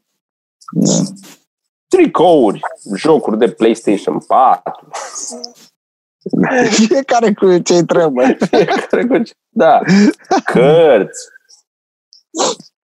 Da. 0.71 0.93
Tricouri, 1.88 2.60
jocuri 2.95 3.38
de 3.38 3.47
PlayStation 3.51 4.17
4, 4.28 4.88
Fiecare 6.88 7.33
cu 7.33 7.57
ce-i 7.57 7.83
trebuie. 7.85 8.38
Fiecare 8.49 9.05
cu 9.07 9.17
ce- 9.23 9.33
Da. 9.49 9.81
Cărți. 10.43 11.27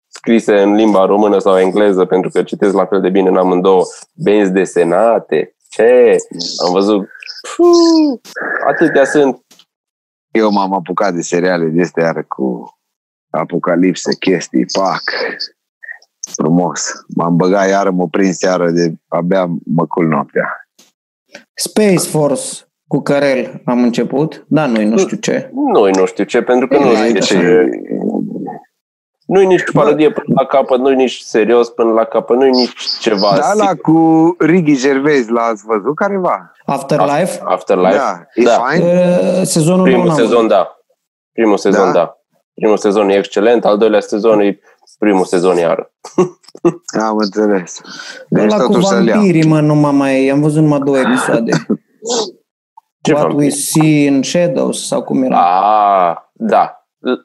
Scrise 0.08 0.62
în 0.62 0.74
limba 0.76 1.06
română 1.06 1.40
sau 1.40 1.60
engleză, 1.60 2.06
pentru 2.06 2.30
că 2.30 2.44
citesc 2.44 2.74
la 2.74 2.86
fel 2.86 3.02
de 3.02 3.10
bine 3.10 3.30
în 3.30 3.38
amândouă. 3.38 3.84
Benzi 4.14 4.52
desenate. 4.52 5.56
Ce? 5.70 6.16
Am 6.66 6.72
văzut. 6.72 7.10
Puh, 7.56 8.20
atâtea 8.68 9.06
sunt. 9.06 9.42
Eu 10.32 10.52
m-am 10.52 10.74
apucat 10.74 11.14
de 11.14 11.22
seriale 11.22 11.66
de 11.66 11.82
astea 11.82 12.04
iară 12.04 12.24
cu 12.28 12.78
apocalipse, 13.30 14.16
chestii, 14.16 14.66
pac. 14.66 15.02
Frumos. 16.36 16.92
M-am 17.16 17.36
băgat 17.36 17.68
iară, 17.70 17.92
m-a 17.92 18.08
prins 18.12 18.42
iară 18.42 18.70
de 18.72 18.94
abia 19.08 19.48
mă 19.66 19.86
cul 19.88 20.08
noaptea. 20.08 20.70
Space 21.54 21.98
Force 22.10 22.67
cu 22.88 23.00
Carel 23.02 23.62
am 23.66 23.84
început, 23.84 24.46
dar 24.48 24.68
nu 24.68 24.82
nu 24.82 24.98
știu 24.98 25.18
ce. 25.18 25.52
Nu 25.54 25.86
nu 25.98 26.06
știu 26.06 26.24
ce, 26.24 26.42
pentru 26.42 26.68
că 26.68 26.78
nu 26.78 26.86
Ei, 26.92 27.10
e 27.10 27.14
ce- 27.14 27.20
ce... 27.20 27.70
Nu-i 29.26 29.46
nici 29.46 29.72
parodie 29.74 30.12
până 30.12 30.34
la 30.36 30.46
capăt, 30.46 30.80
nu-i 30.80 30.96
nici 30.96 31.18
serios 31.20 31.70
până 31.70 31.92
la 31.92 32.04
capăt, 32.04 32.38
nu-i 32.38 32.50
nici 32.50 32.86
ceva 33.00 33.30
Da, 33.40 33.54
la 33.54 33.68
sigur. 33.70 33.78
cu 33.82 34.36
Righi 34.40 34.76
Gervais 34.78 35.28
l-ați 35.28 35.66
văzut 35.66 35.96
careva? 35.96 36.52
Afterlife, 36.66 37.42
Afterlife. 37.44 37.96
Da, 37.98 38.22
e 38.34 38.44
Da. 38.44 38.50
fain? 38.52 38.82
uh, 38.82 39.42
sezonul 39.44 39.84
Primul 39.84 40.06
nou 40.06 40.16
n-am 40.16 40.26
sezon, 40.26 40.48
da. 40.48 40.78
Primul 41.32 41.58
sezon, 41.58 41.86
Da? 41.86 41.92
da. 41.92 42.18
Primul 42.54 42.78
sezon 42.78 43.10
e 43.10 43.14
excelent, 43.14 43.66
al 43.66 43.78
doilea 43.78 44.00
sezon 44.00 44.40
e 44.40 44.60
primul 45.00 45.26
sezon 45.26 45.58
iară. 45.58 45.92
Am 47.08 47.18
înțeles. 47.18 47.82
văzut. 47.84 48.28
Deci 48.30 48.44
Ăla 48.52 48.64
cu 48.64 48.72
totuși 48.72 48.88
să-l 48.88 49.06
iau. 49.08 49.16
vampirii, 49.18 49.48
mă, 49.50 49.60
nu 49.60 49.76
m-am 49.76 49.96
mai... 49.96 50.28
Am 50.30 50.42
văzut 50.42 50.62
numai 50.62 50.80
două 50.80 50.98
episoade. 50.98 51.52
Ce 53.02 53.12
What 53.14 53.24
we 53.26 53.30
vampiri? 53.32 53.52
see 53.52 54.06
in 54.06 54.22
shadows, 54.24 54.88
sau 54.88 55.02
cum 55.04 55.24
era. 55.24 55.38
Ah, 55.38 56.16
da. 56.34 56.72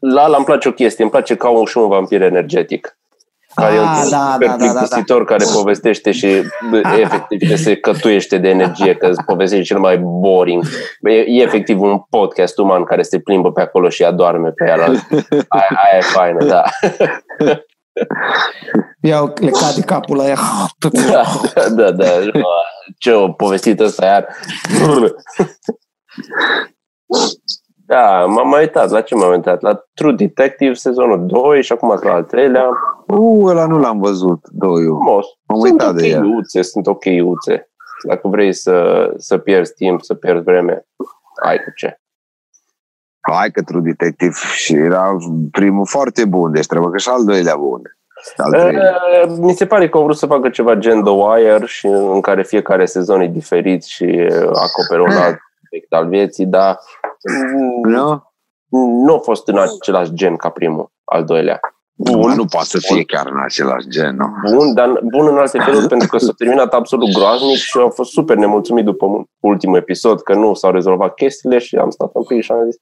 La 0.00 0.24
ăla 0.24 0.36
îmi 0.36 0.44
place 0.44 0.68
o 0.68 0.72
chestie, 0.72 1.02
îmi 1.02 1.12
place 1.12 1.34
ca 1.34 1.48
un, 1.48 1.64
și 1.64 1.78
un 1.78 1.88
vampir 1.88 2.22
energetic. 2.22 2.96
Care 3.54 3.74
e 3.74 3.78
un 3.78 3.84
Ah, 3.86 4.00
tip 4.02 4.10
da, 4.10 4.30
super 4.32 4.46
da, 4.48 4.56
da, 4.56 4.64
da, 4.64 4.72
da. 4.72 4.78
plictisitor 4.78 5.24
care 5.24 5.44
povestește 5.54 6.10
și 6.12 6.42
bă, 6.70 6.80
efectiv 7.00 7.56
se 7.56 7.76
cătuiește 7.76 8.38
de 8.38 8.48
energie, 8.48 8.94
că 8.94 9.06
îți 9.06 9.22
povestește 9.24 9.64
cel 9.64 9.78
mai 9.78 9.98
boring. 9.98 10.64
Bă, 11.00 11.10
E, 11.10 11.24
e 11.28 11.42
efectiv 11.42 11.80
un 11.80 12.02
podcast 12.10 12.58
uman 12.58 12.84
care 12.84 13.02
se 13.02 13.18
plimbă 13.18 13.52
pe 13.52 13.60
acolo 13.60 13.88
și 13.88 14.04
adorme 14.04 14.50
pe 14.50 14.64
ea. 14.66 14.74
Aia, 15.48 15.68
aia 15.82 15.96
e 15.98 16.00
faină, 16.00 16.44
da. 16.44 16.62
Iau, 19.00 19.32
le 19.40 19.50
cade 19.50 19.80
capul 19.86 20.16
la 20.16 20.26
ea. 20.26 20.36
Da, 21.10 21.22
da, 21.68 21.90
da. 21.90 22.06
Ce 23.02 23.12
o 23.12 23.32
povestit 23.32 23.80
ăsta 23.80 24.04
iar. 24.04 24.26
Da, 27.86 28.24
m-am 28.26 28.48
mai 28.48 28.60
uitat. 28.60 28.90
La 28.90 29.00
ce 29.00 29.14
m-am 29.14 29.30
uitat? 29.30 29.60
La 29.60 29.84
True 29.94 30.12
Detective, 30.12 30.72
sezonul 30.72 31.26
2 31.26 31.62
și 31.62 31.72
acum 31.72 31.98
la 32.02 32.12
al 32.12 32.24
treilea. 32.24 32.68
Uh, 33.06 33.50
ăla 33.50 33.66
nu 33.66 33.78
l-am 33.78 33.98
văzut, 33.98 34.48
doi 34.48 34.84
eu. 34.84 34.94
Frumos. 34.94 35.26
M-am 35.46 35.58
Sunt 35.58 35.72
uitat 35.72 35.94
de 35.94 36.06
el. 36.06 36.24
ok 36.24 36.64
sunt 36.64 36.86
ok 36.86 37.04
-uțe. 37.04 37.60
Dacă 38.06 38.28
vrei 38.28 38.52
să, 38.52 39.08
să 39.16 39.38
pierzi 39.38 39.74
timp, 39.74 40.02
să 40.02 40.14
pierzi 40.14 40.44
vreme, 40.44 40.86
ai 41.42 41.56
cu 41.56 41.70
ce. 41.76 42.00
Hai 43.20 43.50
că 43.50 43.62
True 43.62 43.80
Detective 43.80 44.34
și 44.54 44.74
era 44.74 45.16
primul 45.50 45.86
foarte 45.86 46.24
bun, 46.24 46.52
deci 46.52 46.66
trebuie 46.66 46.90
că 46.90 46.98
și 46.98 47.08
al 47.08 47.24
doilea 47.24 47.56
bun. 47.56 47.82
Al 48.36 48.50
treilea. 48.50 49.00
Uh, 49.24 49.34
Mi 49.38 49.52
se 49.52 49.66
pare 49.66 49.88
că 49.88 49.96
au 49.98 50.04
vrut 50.04 50.16
să 50.16 50.26
facă 50.26 50.48
ceva 50.48 50.74
gen 50.74 51.02
The 51.02 51.12
Wire 51.12 51.66
și 51.66 51.86
în 51.86 52.20
care 52.20 52.42
fiecare 52.42 52.84
sezon 52.84 53.20
e 53.20 53.26
diferit 53.26 53.84
și 53.84 54.04
uh, 54.04 54.46
acoperă 54.46 55.00
un 55.00 55.16
alt 55.16 55.38
aspect 55.62 55.92
al 55.92 56.08
vieții, 56.08 56.46
dar 56.46 56.78
Nu? 57.82 58.32
nu 59.04 59.14
a 59.14 59.18
fost 59.18 59.48
în 59.48 59.58
același 59.58 60.12
gen 60.12 60.36
ca 60.36 60.48
primul, 60.48 60.90
al 61.04 61.24
doilea. 61.24 61.60
Bun. 61.94 62.32
Nu 62.34 62.44
poate 62.44 62.66
să 62.66 62.78
fie 62.80 63.04
chiar 63.04 63.26
în 63.26 63.40
același 63.44 63.88
gen, 63.88 64.16
nu? 64.16 64.54
Bun, 64.56 64.74
dar 64.74 65.00
bun 65.02 65.26
în 65.26 65.36
alte 65.36 65.58
feluri, 65.58 65.86
pentru 65.88 66.08
că 66.08 66.18
s-a 66.18 66.32
terminat 66.36 66.74
absolut 66.74 67.12
groaznic 67.12 67.56
și 67.56 67.78
am 67.78 67.90
fost 67.90 68.10
super 68.10 68.36
nemulțumit 68.36 68.84
după 68.84 69.06
ultimul 69.40 69.76
episod, 69.76 70.20
că 70.22 70.34
nu 70.34 70.54
s-au 70.54 70.70
rezolvat 70.72 71.14
chestiile 71.14 71.58
și 71.58 71.76
am 71.76 71.90
stat 71.90 72.10
în 72.14 72.22
pic 72.22 72.42
și 72.42 72.52
am 72.52 72.64
zis, 72.64 72.76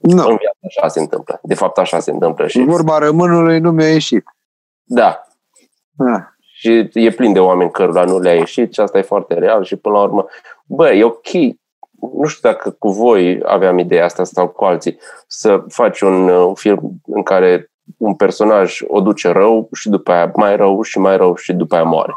Nu. 0.00 0.22
în 0.28 0.36
viață 0.36 0.58
așa 0.66 0.88
se 0.88 1.00
întâmplă. 1.00 1.38
De 1.42 1.54
fapt, 1.54 1.78
așa 1.78 1.98
se 1.98 2.10
întâmplă 2.10 2.46
și 2.46 2.60
Vorba 2.64 2.98
rămânului 2.98 3.58
nu 3.58 3.70
mi-a 3.70 3.88
ieșit. 3.92 4.24
da, 4.84 5.20
Ah. 5.98 6.22
și 6.40 6.88
e 6.92 7.10
plin 7.10 7.32
de 7.32 7.40
oameni 7.40 7.70
cărora 7.70 8.04
nu 8.04 8.18
le-a 8.18 8.34
ieșit 8.34 8.72
și 8.72 8.80
asta 8.80 8.98
e 8.98 9.02
foarte 9.02 9.34
real 9.34 9.64
și 9.64 9.76
până 9.76 9.94
la 9.96 10.02
urmă, 10.02 10.26
bă, 10.66 10.90
e 10.92 11.04
ok, 11.04 11.32
nu 12.12 12.26
știu 12.26 12.50
dacă 12.50 12.70
cu 12.70 12.88
voi 12.90 13.40
aveam 13.44 13.78
ideea 13.78 14.04
asta 14.04 14.24
sau 14.24 14.48
cu 14.48 14.64
alții, 14.64 14.98
să 15.26 15.64
faci 15.68 16.00
un 16.00 16.28
uh, 16.28 16.50
film 16.54 16.90
în 17.06 17.22
care 17.22 17.70
un 17.96 18.14
personaj 18.14 18.80
o 18.86 19.00
duce 19.00 19.28
rău 19.28 19.68
și 19.72 19.88
după 19.88 20.12
aia 20.12 20.32
mai 20.34 20.56
rău 20.56 20.82
și 20.82 20.98
mai 20.98 21.16
rău 21.16 21.34
și 21.36 21.52
după 21.52 21.74
aia 21.74 21.84
moare. 21.84 22.12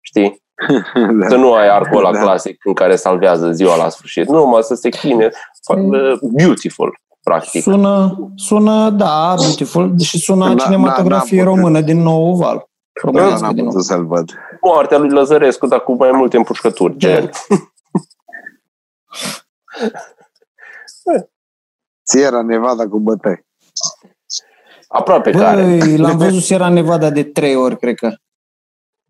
Știi? 0.00 0.42
Da. 1.20 1.28
Să 1.28 1.36
nu 1.36 1.52
ai 1.52 1.68
arcul 1.68 1.98
ăla 1.98 2.12
Da. 2.12 2.20
clasic 2.20 2.60
în 2.64 2.72
care 2.74 2.96
salvează 2.96 3.50
ziua 3.52 3.76
la 3.76 3.88
sfârșit. 3.88 4.28
Nu, 4.28 4.46
mă, 4.46 4.60
să 4.60 4.74
se 4.74 4.88
chine. 4.88 5.30
Uh, 5.76 6.18
Beautiful, 6.20 7.00
practic. 7.30 7.62
Sună, 7.62 8.18
sună, 8.34 8.90
da, 8.90 9.34
beautiful, 9.38 9.98
și 9.98 10.18
sună 10.18 10.54
Na- 10.54 10.58
cinematografie 10.62 11.40
na- 11.40 11.44
n-am 11.44 11.52
putut. 11.54 11.62
română 11.64 11.80
din 11.80 12.02
nou 12.02 12.34
val. 12.36 12.56
Da, 12.56 12.64
Românească 13.02 13.44
n-am 13.44 13.54
din 13.54 13.62
nou. 13.62 13.72
putut 13.72 13.86
să-l 13.86 14.06
văd. 14.06 14.30
Moartea 14.60 14.98
lui 14.98 15.10
Lăzărescu, 15.10 15.66
dar 15.66 15.80
cu 15.80 15.94
mai 15.94 16.10
multe 16.12 16.36
împușcături. 16.36 16.96
Gen. 16.96 17.30
Sierra 22.02 22.42
Nevada 22.42 22.88
cu 22.88 22.98
bătăi. 22.98 23.46
Aproape 24.88 25.30
care. 25.30 25.62
Băi, 25.78 25.96
l-am 25.96 26.16
văzut 26.16 26.42
Sierra 26.42 26.68
Nevada 26.68 27.10
de 27.10 27.22
trei 27.24 27.54
ori, 27.56 27.78
cred 27.78 27.94
că. 27.94 28.10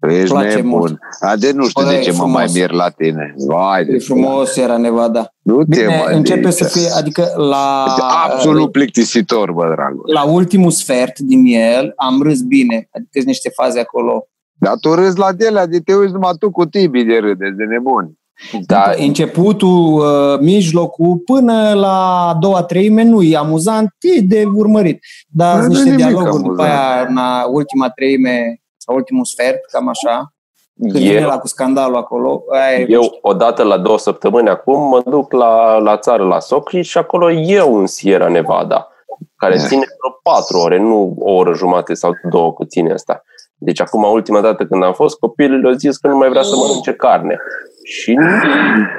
Ești 0.01 0.29
place 0.35 0.55
nebun. 0.55 0.69
mult. 0.71 0.99
Ade, 1.21 1.53
nu 1.53 1.67
știu 1.69 1.83
Bă, 1.83 1.89
de 1.91 1.95
e 1.97 2.01
ce 2.01 2.11
mă 2.11 2.17
frumos. 2.17 2.35
mai 2.35 2.47
mir 2.55 2.71
la 2.71 2.89
tine. 2.89 3.35
Vai 3.47 3.85
de 3.85 3.93
E 3.95 3.99
frumos 3.99 4.51
Sierra 4.53 4.77
Nevada. 4.77 5.29
Nu 5.43 5.65
te 5.65 5.81
Bine, 5.81 5.87
mă 6.09 6.15
începe 6.17 6.41
de 6.41 6.51
să 6.51 6.65
aici. 6.65 6.73
fie, 6.73 6.91
adică 6.99 7.33
la, 7.37 7.85
Absolut 8.25 8.73
plictisitor, 8.73 9.53
bă, 9.53 9.73
dragul. 9.75 10.03
la 10.13 10.23
ultimul 10.25 10.71
sfert 10.71 11.19
din 11.19 11.45
el 11.47 11.93
am 11.97 12.23
râs 12.23 12.41
bine. 12.43 12.75
Adică 12.93 13.11
sunt 13.13 13.25
niște 13.27 13.51
faze 13.55 13.81
acolo. 13.81 14.27
Dar 14.59 14.75
tu 14.81 14.95
râzi 14.95 15.19
la 15.19 15.33
de 15.33 15.49
de 15.71 15.79
te 15.81 15.95
uiți 15.95 16.13
numai 16.13 16.33
tu 16.39 16.51
cu 16.51 16.65
Tibi 16.67 17.05
de 17.05 17.17
râdeți, 17.19 17.57
de 17.57 17.65
nebuni. 17.65 18.19
Da, 18.67 18.93
Începutul, 18.99 19.93
uh, 19.95 20.39
mijlocul, 20.41 21.17
până 21.17 21.73
la 21.75 22.27
a 22.29 22.35
doua 22.41 22.63
treime 22.63 23.03
nu 23.03 23.23
e 23.23 23.37
amuzant, 23.37 23.89
e 24.17 24.21
de 24.21 24.45
urmărit. 24.55 24.99
Dar 25.29 25.57
Nu 25.57 25.63
sunt 25.63 25.75
e 25.75 25.79
niște 25.79 25.91
nimic 25.91 26.07
dialoguri 26.07 26.43
după 26.43 26.63
amuzant. 26.63 26.71
aia, 26.91 27.07
în 27.09 27.17
a 27.17 27.45
ultima 27.51 27.89
treime 27.89 28.61
sau 28.87 28.95
ultimul 28.95 29.25
sfert, 29.25 29.65
cam 29.65 29.89
așa. 29.89 30.33
Când 30.81 30.93
vine 30.93 31.21
eu, 31.21 31.29
la 31.29 31.39
cu 31.39 31.47
scandalul 31.47 31.97
acolo, 31.97 32.45
aia 32.53 32.79
e, 32.79 32.87
eu 32.89 33.19
odată 33.21 33.63
la 33.63 33.79
două 33.79 33.99
săptămâni 33.99 34.49
acum 34.49 34.89
mă 34.89 35.03
duc 35.07 35.33
la, 35.33 35.77
la 35.77 35.99
țară, 35.99 36.25
la 36.25 36.41
Socri 36.41 36.83
și 36.83 36.99
acolo 36.99 37.31
eu 37.31 37.79
în 37.79 37.87
Sierra 37.87 38.29
Nevada, 38.29 38.89
care 39.37 39.55
Eh. 39.55 39.61
ține 39.61 39.85
vreo 39.99 40.21
patru 40.23 40.59
ore, 40.59 40.79
nu 40.79 41.17
o 41.19 41.33
oră 41.33 41.55
jumate 41.55 41.95
sau 41.95 42.13
două 42.31 42.55
cât 42.55 42.71
ține 42.71 42.93
asta. 42.93 43.23
Deci 43.59 43.81
acum, 43.81 44.03
ultima 44.03 44.41
dată 44.41 44.67
când 44.67 44.83
am 44.83 44.93
fost, 44.93 45.19
copilul 45.19 45.61
le-au 45.61 45.75
zis 45.75 45.97
că 45.97 46.09
nu 46.09 46.17
mai 46.17 46.29
vrea 46.29 46.43
să 46.43 46.55
mănânce 46.57 46.93
carne. 46.93 47.39
Și 47.85 48.13
nu 48.13 48.29
știu 48.39 48.51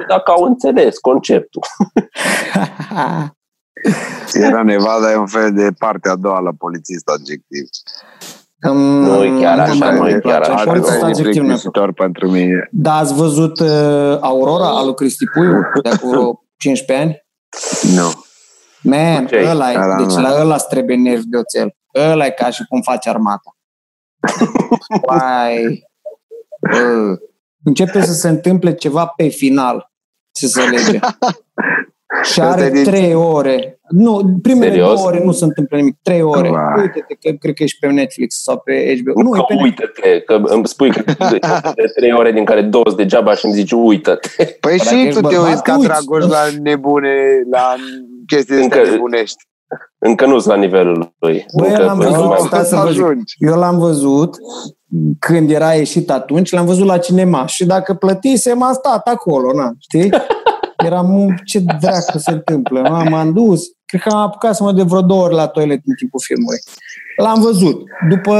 dacă 0.08 0.30
au 0.30 0.42
înțeles 0.42 0.98
conceptul. 0.98 1.62
Sierra 4.26 4.62
Nevada 4.62 5.12
e 5.12 5.16
un 5.16 5.26
fel 5.26 5.52
de 5.52 5.68
partea 5.78 6.10
a 6.12 6.16
doua 6.16 6.38
la 6.40 6.50
polițist 6.58 7.08
adjectiv. 7.08 7.64
Nu 8.60 9.24
e 9.24 9.40
chiar 9.40 9.58
așa, 9.58 9.90
nu 9.90 10.08
e 10.08 10.18
chiar 10.18 10.42
așa. 10.42 10.52
Atât 10.52 10.64
Polițist 10.64 11.02
e 11.02 11.04
adjectiv 11.04 11.34
nu 11.34 11.42
e 11.42 11.46
plictisitor 11.46 11.92
pentru 11.92 12.30
mine. 12.30 12.68
Da, 12.70 12.94
ați 12.94 13.14
văzut 13.14 13.60
uh, 13.60 14.18
Aurora, 14.20 14.68
al 14.68 14.84
lui 14.84 14.94
Cristi 14.94 15.24
Puiu, 15.24 15.60
de 15.82 15.88
acum 15.88 16.08
vreo 16.10 16.42
15 16.56 17.06
ani? 17.06 17.26
Nu. 17.94 18.12
Man, 18.82 19.26
Ce-i? 19.26 19.48
ăla 19.48 19.70
e, 19.70 19.74
Da, 19.74 19.86
da, 19.86 19.96
deci 19.96 20.14
da. 20.14 20.20
la 20.20 20.40
ăla 20.40 20.54
îți 20.54 20.68
trebuie 20.68 20.96
nervi 20.96 21.26
de 21.26 21.36
oțel. 21.36 21.74
Ăla 21.94 22.26
e 22.26 22.30
ca 22.30 22.50
și 22.50 22.64
cum 22.68 22.80
faci 22.80 23.06
armata. 23.06 23.56
Vai, 25.06 25.86
bă, 26.70 27.16
începe 27.64 28.02
să 28.02 28.12
se 28.12 28.28
întâmple 28.28 28.74
ceva 28.74 29.06
pe 29.06 29.28
final, 29.28 29.92
ce 30.32 30.46
se 30.46 30.62
lege. 30.62 30.98
Și 32.22 32.40
Asta 32.40 32.52
are 32.52 32.64
e 32.64 32.70
din- 32.70 32.84
trei 32.84 33.14
ore. 33.14 33.80
Nu, 33.90 34.38
primele 34.42 34.70
Serios? 34.70 34.94
două 34.94 35.06
ore 35.06 35.24
nu 35.24 35.32
se 35.32 35.44
întâmplă 35.44 35.76
nimic. 35.76 35.96
Trei 36.02 36.22
ore. 36.22 36.48
Vai. 36.48 36.74
Uite-te 36.80 37.14
că 37.30 37.36
cred 37.40 37.54
că 37.54 37.62
ești 37.62 37.78
pe 37.78 37.86
Netflix 37.86 38.42
sau 38.42 38.58
pe 38.64 38.96
HBO. 39.02 39.22
Nu, 39.22 39.36
e 39.36 39.38
că 39.38 39.44
pe 39.48 39.54
Netflix. 39.54 39.78
uite-te, 39.78 40.20
că 40.20 40.40
îmi 40.44 40.66
spui 40.66 40.90
că 40.90 41.02
de 41.74 41.84
trei 41.96 42.12
ore 42.12 42.32
din 42.32 42.44
care 42.44 42.62
două 42.62 42.84
sunt 42.86 42.96
degeaba 42.96 43.34
și 43.34 43.44
îmi 43.44 43.54
zici 43.54 43.72
uită-te. 43.72 44.44
Păi 44.60 44.76
Dacă 44.76 44.88
și 44.94 45.00
ești 45.06 45.20
tu 45.20 45.26
te 45.28 45.34
bărbat, 45.34 45.48
uiți 45.48 45.62
ca 45.62 45.74
uiți. 45.76 45.86
dragoș 45.86 46.26
la 46.26 46.40
nebune, 46.62 47.12
la 47.50 47.74
chestii 48.26 48.62
Încă- 48.62 48.78
astea 48.78 48.92
nebunești. 48.92 49.36
Încă 49.98 50.26
nu 50.26 50.38
sunt 50.38 50.54
la 50.54 50.60
nivelul 50.60 51.14
lui. 51.18 51.44
Bă, 51.56 51.64
Încă, 51.66 51.82
l-am 51.82 51.98
încă 51.98 52.10
văzut, 52.10 52.28
mai- 52.28 52.38
stai 52.46 52.60
să 52.60 52.68
să 52.68 52.76
vă 52.84 52.90
zic. 52.90 53.02
ajungi. 53.02 53.34
Eu 53.38 53.54
l-am 53.54 53.78
văzut 53.78 54.36
când 55.18 55.50
era 55.50 55.72
ieșit 55.72 56.10
atunci, 56.10 56.52
l-am 56.52 56.66
văzut 56.66 56.86
la 56.86 56.98
cinema 56.98 57.46
și 57.46 57.66
dacă 57.66 57.94
plătisem, 57.94 58.62
am 58.62 58.72
stat 58.72 59.06
acolo, 59.08 59.52
na, 59.54 59.70
știi? 59.78 60.10
Eram, 60.84 61.06
"Mă, 61.10 61.34
ce 61.44 61.58
dracu 61.80 62.18
se 62.18 62.30
întâmplă? 62.30 62.80
Na, 62.80 63.02
m-am 63.02 63.32
dus. 63.32 63.62
Cred 63.84 64.00
că 64.00 64.08
am 64.08 64.18
apucat 64.18 64.54
să 64.56 64.62
mă 64.62 64.72
de 64.72 64.82
vreo 64.82 65.00
două 65.00 65.22
ori 65.22 65.34
la 65.34 65.46
toilet 65.46 65.80
în 65.84 65.94
timpul 65.94 66.20
filmului. 66.24 66.58
L-am 67.16 67.40
văzut. 67.40 67.82
După, 68.08 68.36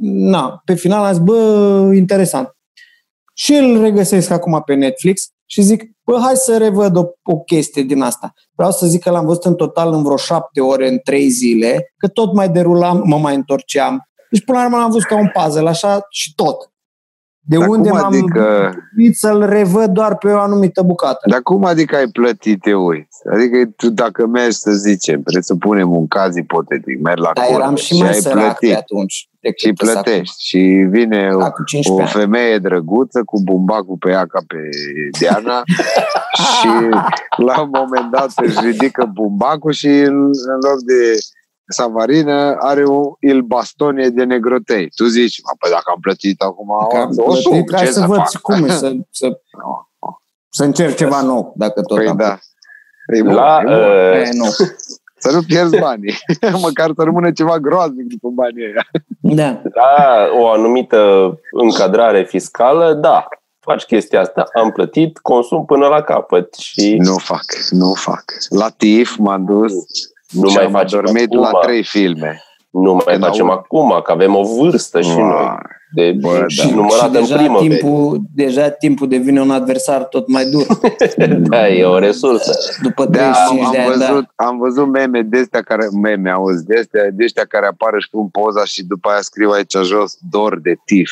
na, 0.00 0.60
pe 0.64 0.74
final 0.74 1.04
am 1.04 1.12
zis, 1.12 1.22
bă, 1.22 1.90
interesant. 1.94 2.48
Și 3.34 3.54
îl 3.54 3.80
regăsesc 3.80 4.30
acum 4.30 4.62
pe 4.66 4.74
Netflix 4.74 5.22
și 5.46 5.62
zic, 5.62 5.82
bă, 6.04 6.18
hai 6.22 6.34
să 6.36 6.56
revăd 6.56 6.96
o, 6.96 7.04
o 7.22 7.38
chestie 7.38 7.82
din 7.82 8.02
asta. 8.02 8.32
Vreau 8.54 8.70
să 8.70 8.86
zic 8.86 9.02
că 9.02 9.10
l-am 9.10 9.26
văzut 9.26 9.44
în 9.44 9.54
total 9.54 9.92
în 9.92 10.02
vreo 10.02 10.16
șapte 10.16 10.60
ore, 10.60 10.88
în 10.88 10.98
trei 11.04 11.28
zile, 11.28 11.92
că 11.96 12.08
tot 12.08 12.32
mai 12.34 12.48
derulam, 12.48 13.02
mă 13.04 13.18
mai 13.18 13.34
întorceam. 13.34 14.08
Deci 14.30 14.44
până 14.44 14.58
la 14.58 14.64
urmă 14.64 14.76
l-am 14.76 14.90
văzut 14.90 15.06
ca 15.06 15.16
un 15.18 15.30
puzzle, 15.32 15.68
așa 15.68 16.06
și 16.10 16.34
tot. 16.34 16.72
De 17.46 17.56
Dar 17.56 17.68
unde 17.68 17.88
cum 17.88 17.98
m-am 17.98 18.12
adică- 18.12 18.72
gândit 18.94 19.16
să-l 19.16 19.46
revăd 19.46 19.86
doar 19.90 20.16
pe 20.16 20.28
o 20.28 20.38
anumită 20.38 20.82
bucată. 20.82 21.28
Dar 21.30 21.40
cum 21.40 21.64
adică 21.64 21.96
ai 21.96 22.06
plătit, 22.06 22.60
te 22.60 22.74
uiți? 22.74 23.18
Adică 23.32 23.70
tu 23.76 23.90
dacă 23.90 24.26
mergi, 24.26 24.56
să 24.56 24.70
zicem, 24.70 25.22
presupunem 25.22 25.96
un 25.96 26.06
caz 26.06 26.36
ipotetic, 26.36 27.00
mergi 27.00 27.20
la 27.22 27.30
Dar 27.34 27.44
curte 27.44 27.60
eram 27.62 27.74
și 27.74 27.98
mai 27.98 28.08
ai 28.08 28.14
sărac 28.14 28.36
pe 28.36 28.56
plătit 28.58 28.76
atunci. 28.76 29.28
decât 29.40 29.58
și 29.58 29.72
ăsta 29.82 30.00
plătești 30.00 30.46
și 30.46 30.58
vine 30.90 31.26
Acum, 31.26 31.40
o, 31.40 31.44
acum 31.44 31.60
o 31.62 31.64
15 31.64 32.16
ani. 32.18 32.24
femeie 32.24 32.58
drăguță 32.58 33.22
cu 33.24 33.40
bumbacul 33.42 33.96
pe 33.98 34.10
ea 34.10 34.26
ca 34.26 34.40
pe 34.46 34.56
Diana 35.18 35.62
și 36.54 36.68
la 37.46 37.60
un 37.60 37.70
moment 37.72 38.10
dat 38.10 38.32
își 38.36 38.58
ridică 38.66 39.10
bumbacul 39.12 39.72
și 39.72 39.88
în, 39.88 40.16
în 40.24 40.58
loc 40.68 40.78
de 40.86 41.18
savarină 41.68 42.56
are 42.58 42.86
un 42.86 43.02
il 43.20 43.40
bastone 43.40 44.08
de 44.08 44.24
negrotei. 44.24 44.88
Tu 44.96 45.04
zici, 45.04 45.40
"A, 45.42 45.54
păi 45.58 45.70
dacă 45.70 45.84
am 45.94 46.00
plătit 46.00 46.40
acum 46.42 46.68
Că 46.88 46.96
am 46.96 47.12
o 47.16 47.34
sub, 47.34 47.50
plătit, 47.52 47.74
hai 47.74 47.84
ce 47.84 47.92
să 47.92 48.00
să 48.00 48.06
văd 48.06 48.16
fac? 48.16 48.28
și 48.30 48.38
cum 48.40 48.64
e, 48.64 48.68
să, 48.70 48.92
să, 49.10 49.40
să 50.48 50.64
încerc 50.64 50.96
ceva 50.96 51.22
nou, 51.22 51.52
dacă 51.56 51.82
tot 51.82 51.96
Păi 51.96 52.08
am. 52.08 52.16
da. 52.16 52.38
E 53.16 53.22
bun, 53.22 53.34
La, 53.34 53.60
e 53.60 53.64
bun. 53.64 53.72
uh, 53.74 54.28
E, 54.28 54.30
nu. 54.32 54.44
Să 55.16 55.32
nu 55.32 55.42
pierzi 55.42 55.78
banii. 55.78 56.14
Măcar 56.62 56.90
să 56.96 57.02
rămână 57.02 57.32
ceva 57.32 57.58
groaznic 57.58 58.06
după 58.06 58.28
banii 58.28 58.64
ăia. 58.64 58.86
Da. 59.20 59.60
la 59.74 60.28
o 60.38 60.48
anumită 60.48 60.98
încadrare 61.50 62.24
fiscală, 62.24 62.92
da, 62.94 63.28
faci 63.60 63.84
chestia 63.84 64.20
asta. 64.20 64.44
Am 64.54 64.70
plătit, 64.70 65.18
consum 65.18 65.64
până 65.64 65.86
la 65.86 66.02
capăt 66.02 66.54
și 66.54 66.96
Nu 66.98 67.16
fac, 67.16 67.44
nu 67.70 67.94
fac. 67.94 68.24
La 68.48 68.68
TIF 68.68 69.16
m-am 69.18 69.44
dus 69.44 69.72
nu 70.34 70.48
și 70.48 70.54
mai 70.56 70.64
am 70.64 70.70
facem 70.70 71.00
dormit 71.04 71.32
acum. 71.32 71.40
la 71.40 71.58
trei 71.62 71.82
filme. 71.84 72.42
Nu 72.70 72.92
mai 72.92 73.02
Când 73.06 73.22
facem 73.24 73.50
aud. 73.50 73.58
acum, 73.58 74.00
că 74.04 74.12
avem 74.12 74.34
o 74.34 74.42
vârstă 74.42 75.00
și 75.00 75.16
noi. 75.16 75.28
Vai. 75.28 75.58
De, 75.94 76.16
Bă, 76.20 76.44
și 76.46 76.68
da. 76.68 76.74
numărat 76.74 76.98
și 76.98 77.04
în 77.04 77.12
deja 77.12 77.36
primăvară. 77.36 77.66
timpul, 77.68 78.20
deja 78.34 78.68
timpul 78.68 79.08
devine 79.08 79.40
un 79.40 79.50
adversar 79.50 80.02
tot 80.04 80.28
mai 80.28 80.44
dur. 80.44 80.66
Da, 81.48 81.68
e 81.68 81.84
o 81.84 81.98
resursă. 81.98 82.52
După 82.82 83.04
Da, 83.04 83.10
35 83.32 83.64
am, 83.64 83.70
de 83.72 83.78
am, 83.78 83.90
ani, 83.90 83.98
da. 84.00 84.06
văzut, 84.06 84.26
am 84.34 84.58
văzut 84.58 84.86
meme 84.88 85.22
de 85.22 85.38
astea 85.38 85.62
care, 85.62 85.86
meme, 86.02 86.30
auzi, 86.30 86.64
de 86.64 86.78
astea, 86.78 87.10
de 87.12 87.24
ăștia 87.24 87.44
care 87.44 87.66
apar 87.66 87.92
și 87.98 88.08
pun 88.10 88.28
poza 88.28 88.64
și 88.64 88.84
după 88.84 89.08
aia 89.08 89.20
scriu 89.20 89.50
aici 89.50 89.76
jos, 89.82 90.16
dor 90.30 90.60
de 90.60 90.74
tif 90.84 91.10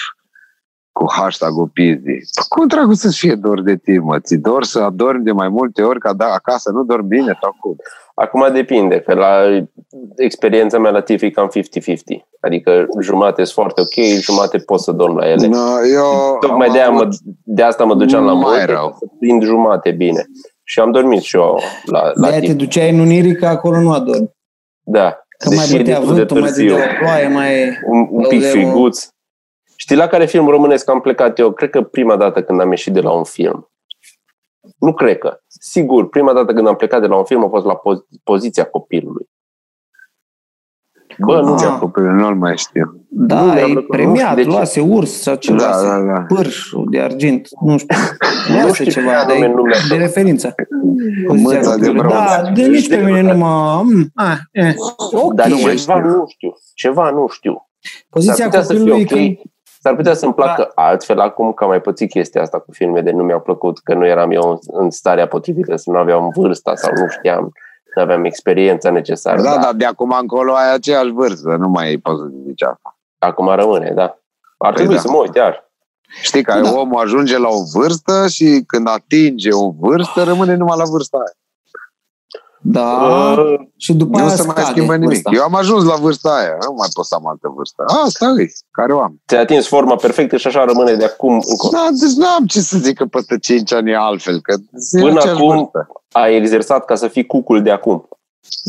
cu 0.93 1.05
hashtag-ul 1.13 1.71
pizdi. 1.73 2.03
Păi 2.35 2.45
cum 2.49 2.67
dracu 2.67 2.95
să 2.95 3.09
fie 3.11 3.35
dor 3.35 3.63
de 3.63 3.77
tif, 3.77 4.01
mă? 4.03 4.19
Ți 4.19 4.37
dor 4.37 4.65
să 4.65 4.79
adormi 4.81 5.25
de 5.25 5.33
mai 5.33 5.49
multe 5.49 5.83
ori 5.83 5.99
ca 5.99 6.13
da, 6.13 6.27
acasă 6.27 6.71
nu 6.71 6.83
dormi 6.85 7.09
bine 7.09 7.39
sau 7.41 7.57
cum? 7.61 7.77
Acum 8.23 8.49
depinde, 8.53 9.01
că 9.01 9.15
la 9.15 9.37
experiența 10.17 10.79
mea 10.79 10.91
la 10.91 11.01
TIF 11.01 11.23
e 11.23 11.31
cam 11.31 11.51
50-50. 11.51 11.59
Adică 12.41 12.87
jumate 13.01 13.45
sunt 13.45 13.49
foarte 13.67 13.81
ok, 13.81 14.05
jumate 14.21 14.59
pot 14.59 14.81
să 14.81 14.93
dorm 14.93 15.17
la 15.17 15.29
ele. 15.31 15.47
No, 15.47 15.87
eu 15.95 16.37
Tocmai 16.41 16.67
am 16.67 16.73
de, 16.73 16.79
aia 16.79 16.89
avut- 16.89 17.05
mă, 17.07 17.09
de 17.45 17.63
asta 17.63 17.85
mă 17.85 17.95
duceam 17.95 18.25
la 18.25 18.33
Mai 18.33 18.41
multe, 18.43 18.65
rău. 18.65 18.89
ca 18.89 18.97
să 18.99 19.07
prind 19.19 19.43
jumate 19.43 19.91
bine. 19.91 20.25
Și 20.65 20.81
am 20.81 20.91
dormit 20.91 21.21
și 21.21 21.37
eu 21.37 21.59
la, 21.85 22.01
la 22.03 22.13
De-aia 22.27 22.39
te 22.41 22.47
timp. 22.47 22.59
duceai 22.59 22.91
în 22.91 22.99
Unirica, 23.01 23.49
acolo 23.49 23.81
nu 23.81 23.93
adormi. 23.93 24.31
Da. 24.85 25.11
Că 25.39 25.49
mai 25.49 25.57
Deși 25.57 25.75
e 25.75 25.79
bătea 25.79 25.95
destul 25.99 26.15
de 26.15 26.19
vântul, 26.19 26.41
mai 26.41 26.49
târziu. 26.51 26.69
dădea 26.69 26.91
o 26.93 26.99
ploaie, 27.05 27.29
mai... 27.29 27.65
un, 27.87 28.07
un 28.11 28.27
pic 28.29 28.41
de- 28.41 28.47
friguț. 28.47 29.09
Știi 29.77 29.97
la 29.97 30.07
care 30.07 30.27
film 30.27 30.47
românesc 30.49 30.91
am 30.91 31.01
plecat 31.01 31.39
eu? 31.39 31.51
Cred 31.53 31.71
că 31.71 31.83
prima 31.83 32.17
dată 32.17 32.43
când 32.43 32.61
am 32.61 32.71
ieșit 32.71 32.93
de 32.93 33.01
la 33.01 33.11
un 33.11 33.25
film. 33.25 33.71
Nu 34.83 34.93
cred 34.95 35.19
că. 35.19 35.39
Sigur, 35.47 36.09
prima 36.09 36.33
dată 36.33 36.53
când 36.53 36.67
am 36.67 36.77
plecat 36.77 37.01
de 37.01 37.07
la 37.07 37.17
un 37.17 37.25
film 37.25 37.45
a 37.45 37.49
fost 37.49 37.65
la 37.65 37.75
poz- 37.77 38.21
poziția 38.25 38.65
copilului. 38.65 39.31
Bă, 41.19 41.41
nu 41.41 41.53
Ah. 41.55 41.61
mi-a 41.61 41.79
Copilul, 41.79 42.11
nu-l 42.13 42.35
mai 42.37 42.57
știu. 42.57 43.07
Nu 43.11 43.27
Da, 43.27 43.43
mi-a 43.43 43.61
e 43.61 43.65
plăcut, 43.65 43.81
nu 43.83 43.87
premiat, 43.97 44.25
știu 44.31 44.37
de 44.37 44.43
ce. 44.43 44.49
luase 44.49 44.81
urs 44.81 45.21
sau 45.21 45.35
ce 45.35 45.53
Da, 45.53 45.57
luase. 45.57 45.87
da, 45.87 46.01
da. 46.01 46.21
Pârș 46.35 46.71
de 46.91 47.01
argint, 47.01 47.49
nu 47.61 47.79
știu. 47.79 47.97
Nu 48.49 48.61
Luase 48.61 48.73
știu 48.85 48.93
ceva 49.01 49.21
ce 49.21 49.27
de, 49.27 49.33
anume 49.33 49.47
nu 49.49 49.63
mi-a 49.63 49.73
de 49.79 49.85
plăcut. 49.87 50.03
referință. 50.05 50.55
Mâța 51.29 51.59
de 51.61 51.65
copilului. 51.67 51.99
brâu. 51.99 52.11
Da, 52.11 52.51
de 52.55 52.67
nici 52.67 52.89
pe 52.89 52.97
mine 52.97 53.21
nu 53.21 53.37
mă... 53.37 53.81
mm, 53.85 54.11
ah, 54.15 54.37
eh. 54.53 54.75
Ok. 55.13 55.33
Dar 55.35 55.49
Nu 55.49 55.59
mai 55.63 55.75
ceva 55.75 55.95
știu. 55.99 56.11
nu 56.11 56.25
știu. 56.29 56.53
Ceva 56.75 57.11
nu 57.11 57.27
știu. 57.31 57.69
Poziția 58.09 58.35
S-ar 58.35 58.47
putea 58.47 58.63
să 58.63 58.73
fie 58.75 58.91
copilului 58.91 59.39
ok. 59.43 59.52
Când... 59.83 59.95
S-ar 59.95 59.95
putea 59.95 60.15
să-mi 60.15 60.35
placă 60.35 60.73
altfel 60.75 61.21
acum 61.21 61.53
că 61.53 61.65
am 61.65 61.71
mai 61.71 61.81
pățit 61.81 62.11
chestia 62.11 62.43
asta 62.43 62.59
cu 62.59 62.73
filme 62.73 63.01
de 63.01 63.11
nu 63.11 63.23
mi-au 63.23 63.41
plăcut, 63.41 63.79
că 63.79 63.95
nu 63.95 64.07
eram 64.07 64.31
eu 64.31 64.51
în, 64.51 64.59
în 64.67 64.91
starea 64.91 65.27
potrivită, 65.27 65.77
să 65.77 65.91
nu 65.91 65.99
aveam 65.99 66.33
vârsta 66.37 66.75
sau 66.75 66.93
nu 66.97 67.09
știam, 67.09 67.53
nu 67.95 68.03
aveam 68.03 68.25
experiența 68.25 68.91
necesară. 68.91 69.43
Da, 69.43 69.51
dar 69.51 69.59
dar 69.59 69.73
de 69.73 69.85
acum 69.85 70.17
încolo 70.21 70.53
ai 70.55 70.75
aceeași 70.75 71.11
vârstă, 71.11 71.57
nu 71.57 71.69
mai 71.69 71.97
poți 72.03 72.21
să 72.21 72.27
zici 72.47 72.63
asta. 72.63 72.97
Acum 73.19 73.49
rămâne, 73.49 73.93
da. 73.95 74.19
Ar 74.59 74.73
Păi 74.73 74.75
trebui 74.75 74.95
da. 74.95 75.01
să 75.01 75.11
mă 75.11 75.17
uit 75.17 75.35
iar. 75.35 75.71
Știi 76.23 76.43
că 76.43 76.61
Da. 76.63 76.73
omul 76.79 77.01
ajunge 77.01 77.39
la 77.39 77.49
o 77.49 77.63
vârstă 77.79 78.27
și 78.29 78.65
când 78.67 78.89
atinge 78.89 79.49
o 79.53 79.71
vârstă, 79.71 80.23
rămâne 80.23 80.55
numai 80.55 80.77
la 80.79 80.85
vârsta 80.85 81.17
aia. 81.17 81.33
Da, 82.65 82.91
Uh, 83.39 83.61
și 83.77 83.93
după 83.95 84.19
nu 84.19 84.25
aia 84.27 84.35
se 84.37 84.43
mai 84.43 84.55
scade 84.57 84.71
schimbă 84.71 84.93
nimic. 84.97 85.09
vârsta. 85.09 85.31
Eu 85.35 85.43
am 85.43 85.55
ajuns 85.55 85.85
la 85.85 85.95
vârsta 85.95 86.35
aia, 86.35 86.57
nu 86.69 86.75
mai 86.77 86.89
pot 86.93 87.05
să 87.07 87.15
am 87.15 87.27
altă 87.27 87.49
vârstă. 87.57 87.85
Asta 88.05 88.27
e, 88.39 88.47
care 88.71 88.93
o 88.95 89.01
am. 89.01 89.21
ți-ai 89.29 89.41
atins 89.41 89.67
forma 89.69 89.97
perfectă 89.97 90.37
și 90.37 90.47
așa 90.47 90.65
rămâne 90.65 90.95
de 90.95 91.05
acum 91.05 91.33
încolo. 91.33 91.71
Da, 91.73 91.89
deci 92.01 92.13
nu 92.13 92.27
am 92.27 92.47
ce 92.47 92.61
să 92.61 92.79
zic 92.79 92.97
că 92.97 93.05
peste 93.05 93.39
5 93.39 93.73
ani 93.73 93.91
e 93.91 93.97
altfel, 93.97 94.41
că 94.41 94.53
e 94.93 95.01
Până 95.01 95.19
aceeași 95.19 95.41
acum- 95.41 95.57
vârstă. 95.57 95.89
Ai 96.13 96.37
exersat 96.37 96.85
ca 96.85 96.95
să 96.95 97.09
fii 97.09 97.27
cucul 97.27 97.63
de 97.63 97.71
acum, 97.71 98.09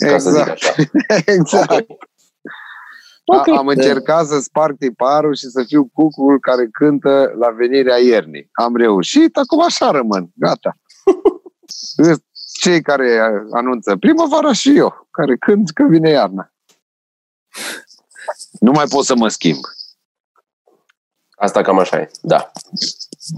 ca 0.10 0.18
să 0.18 0.30
zic 0.30 0.40
Exact, 0.40 0.52
așa. 0.52 0.74
exact. 1.36 1.72
Ok. 3.26 3.38
A- 3.48 3.52
Ok. 3.52 3.58
Am 3.58 3.68
încercat 3.68 4.26
să 4.26 4.40
sparg 4.40 4.78
tiparul 4.78 5.36
și 5.36 5.48
să 5.50 5.64
fiu 5.68 5.90
cucul 5.94 6.40
care 6.40 6.68
cântă 6.72 7.32
la 7.40 7.50
venirea 7.58 7.98
iernii. 7.98 8.50
Am 8.52 8.76
reușit, 8.76 9.38
acum 9.38 9.62
așa 9.64 9.92
rămân. 9.92 10.30
Gata. 10.36 10.78
Sunt 12.64 12.76
Cei 12.76 12.82
care 12.82 13.20
anunță 13.52 13.98
primăvara 13.98 14.54
și 14.54 14.78
eu, 14.78 15.08
care 15.12 15.38
cânt 15.38 15.70
că 15.70 15.84
vine 15.90 16.10
iarna. 16.10 16.54
Nu 18.60 18.72
mai 18.72 18.86
pot 18.90 19.06
să 19.06 19.16
mă 19.16 19.28
schimb. 19.28 19.60
Asta 21.36 21.62
cam 21.62 21.80
așa 21.80 22.00
e, 22.00 22.12
da. 22.22 22.52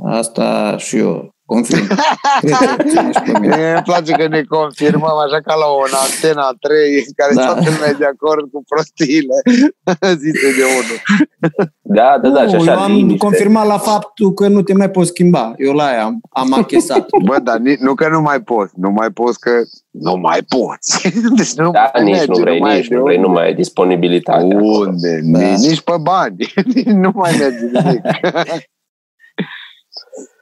Asta 0.06 0.76
și 0.78 0.98
eu 0.98 1.34
confirm. 1.46 1.88
Cred 2.42 2.76
că 2.78 2.84
ține 2.84 3.12
și 3.12 3.32
pe 3.32 3.40
mine. 3.40 3.56
Mie 3.56 3.72
Îmi 3.74 3.82
place 3.84 4.12
că 4.12 4.28
ne 4.28 4.42
confirmăm 4.44 5.18
așa 5.26 5.40
ca 5.42 5.56
la 5.56 5.66
o 5.66 5.82
antena 6.06 6.48
3 6.60 6.94
în 7.08 7.14
care 7.16 7.34
Da. 7.34 7.42
da. 7.42 7.48
toată 7.48 7.70
lumea 7.74 7.90
e 7.90 7.96
de 8.04 8.06
acord 8.06 8.52
cu 8.52 8.64
prostiile 8.70 9.36
zise 10.24 10.48
de 10.58 10.64
unul. 10.80 11.00
Da, 11.82 12.18
da, 12.22 12.30
da, 12.30 12.48
și 12.48 12.54
Nu, 12.54 12.60
așa 12.62 12.72
eu 12.72 12.80
am 12.80 12.92
liniște. 12.92 13.18
confirmat 13.18 13.68
la 13.68 13.78
faptul 13.78 14.34
că 14.34 14.48
nu 14.48 14.62
te 14.62 14.74
mai 14.74 14.90
poți 14.92 15.08
schimba. 15.10 15.54
Eu 15.58 15.74
la 15.74 15.84
aia 15.86 16.04
am, 16.04 16.20
am 16.30 16.54
achesat. 16.54 17.06
Bă, 17.28 17.40
dar 17.44 17.58
ni- 17.58 17.78
nu 17.80 17.94
că 17.94 18.08
nu 18.10 18.22
mai 18.22 18.40
poți, 18.42 18.74
nu 18.78 18.90
mai 18.92 19.10
poți 19.10 19.40
că 19.40 19.52
nu 19.92 20.16
mai 20.16 20.40
poți. 20.48 21.10
Deci 21.36 21.54
nu 21.54 21.72
Da, 21.72 21.92
mai 21.94 22.04
nici 22.04 22.14
merge, 22.16 22.32
nu 22.32 22.38
vrei, 22.40 22.60
mai 22.60 22.76
nici 22.76 22.92
ai 22.92 22.98
nu 22.98 22.98
de 22.98 23.04
vrei, 23.04 23.18
nu 23.18 23.28
unde. 23.28 23.38
mai 23.40 23.46
ai 23.48 23.54
disponibilitate. 23.54 24.54
acolo. 24.56 24.78
Unde? 24.88 25.20
Da. 25.24 25.40
Da. 25.40 25.46
Nici 25.48 25.82
pe 25.82 25.94
bani. 26.02 26.36
nu 26.86 27.12
mai 27.14 27.36
merge 27.40 27.66
nimic. 27.66 28.02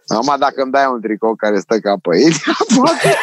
Acum 0.08 0.36
dacă 0.40 0.62
îmi 0.62 0.72
dai 0.72 0.86
un 0.92 1.02
tricou 1.02 1.36
care 1.36 1.60
stă 1.60 1.80
ca 1.80 1.96
pe 2.02 2.10
aici, 2.16 2.36
poate. 2.78 3.16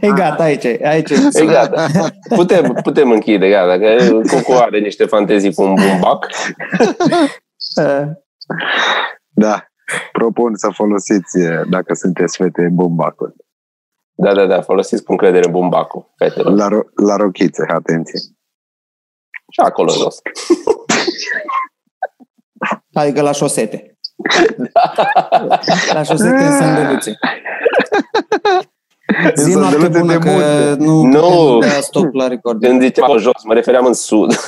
E 0.00 0.12
gata, 0.12 0.42
aici, 0.42 0.64
e, 0.64 0.80
aici. 0.84 1.10
e. 1.10 1.16
E 1.32 1.46
gata. 1.46 1.86
Putem, 2.34 2.72
putem 2.82 3.10
închide, 3.10 3.48
gata. 3.48 3.78
Că 3.78 4.20
Coco 4.30 4.58
are 4.60 4.78
niște 4.78 5.04
fantezii 5.04 5.54
cu 5.54 5.62
un 5.62 5.74
bumbac. 5.74 6.26
Eh, 7.76 8.02
Da. 9.34 9.66
Propun 10.12 10.56
să 10.56 10.70
folosiți, 10.74 11.38
dacă 11.70 11.94
sunteți 11.94 12.36
fete, 12.36 12.68
bumbacul. 12.72 13.34
Da, 14.14 14.34
da, 14.34 14.46
da, 14.46 14.62
folosiți 14.62 15.02
cu 15.04 15.10
încredere 15.12 15.48
bumbacul, 15.48 16.12
fetelor. 16.16 16.52
La, 16.52 16.68
ro- 16.68 17.06
la 17.06 17.16
rochițe, 17.16 17.64
atenție. 17.68 18.18
Și 19.52 19.60
acolo 19.60 19.92
jos. 19.92 20.18
Adică 22.92 23.22
la 23.22 23.32
șosete. 23.32 23.95
La 25.92 26.02
șosete 26.02 26.42
în 26.42 26.58
sandăluțe. 26.58 27.18
Zi 29.34 29.52
În 29.52 29.58
noapte 29.58 29.78
sandăluțe 29.78 29.98
bună 30.00 30.12
de 30.12 30.18
că 30.18 30.30
munte. 30.30 30.84
nu, 30.84 31.02
Nu. 31.02 31.52
nu. 31.52 31.58
da 31.58 31.66
stop 31.80 32.14
la 32.14 32.28
record. 32.28 32.62
Când 32.62 32.80
ziceam 32.82 33.18
jos, 33.18 33.44
mă 33.44 33.54
refeream 33.54 33.86
în 33.86 33.94
sud. 33.94 34.34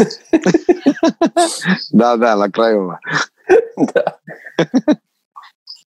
Da, 1.89 2.17
da, 2.17 2.35
la 2.35 2.47
Craiova. 2.47 2.99
da. 3.93 4.21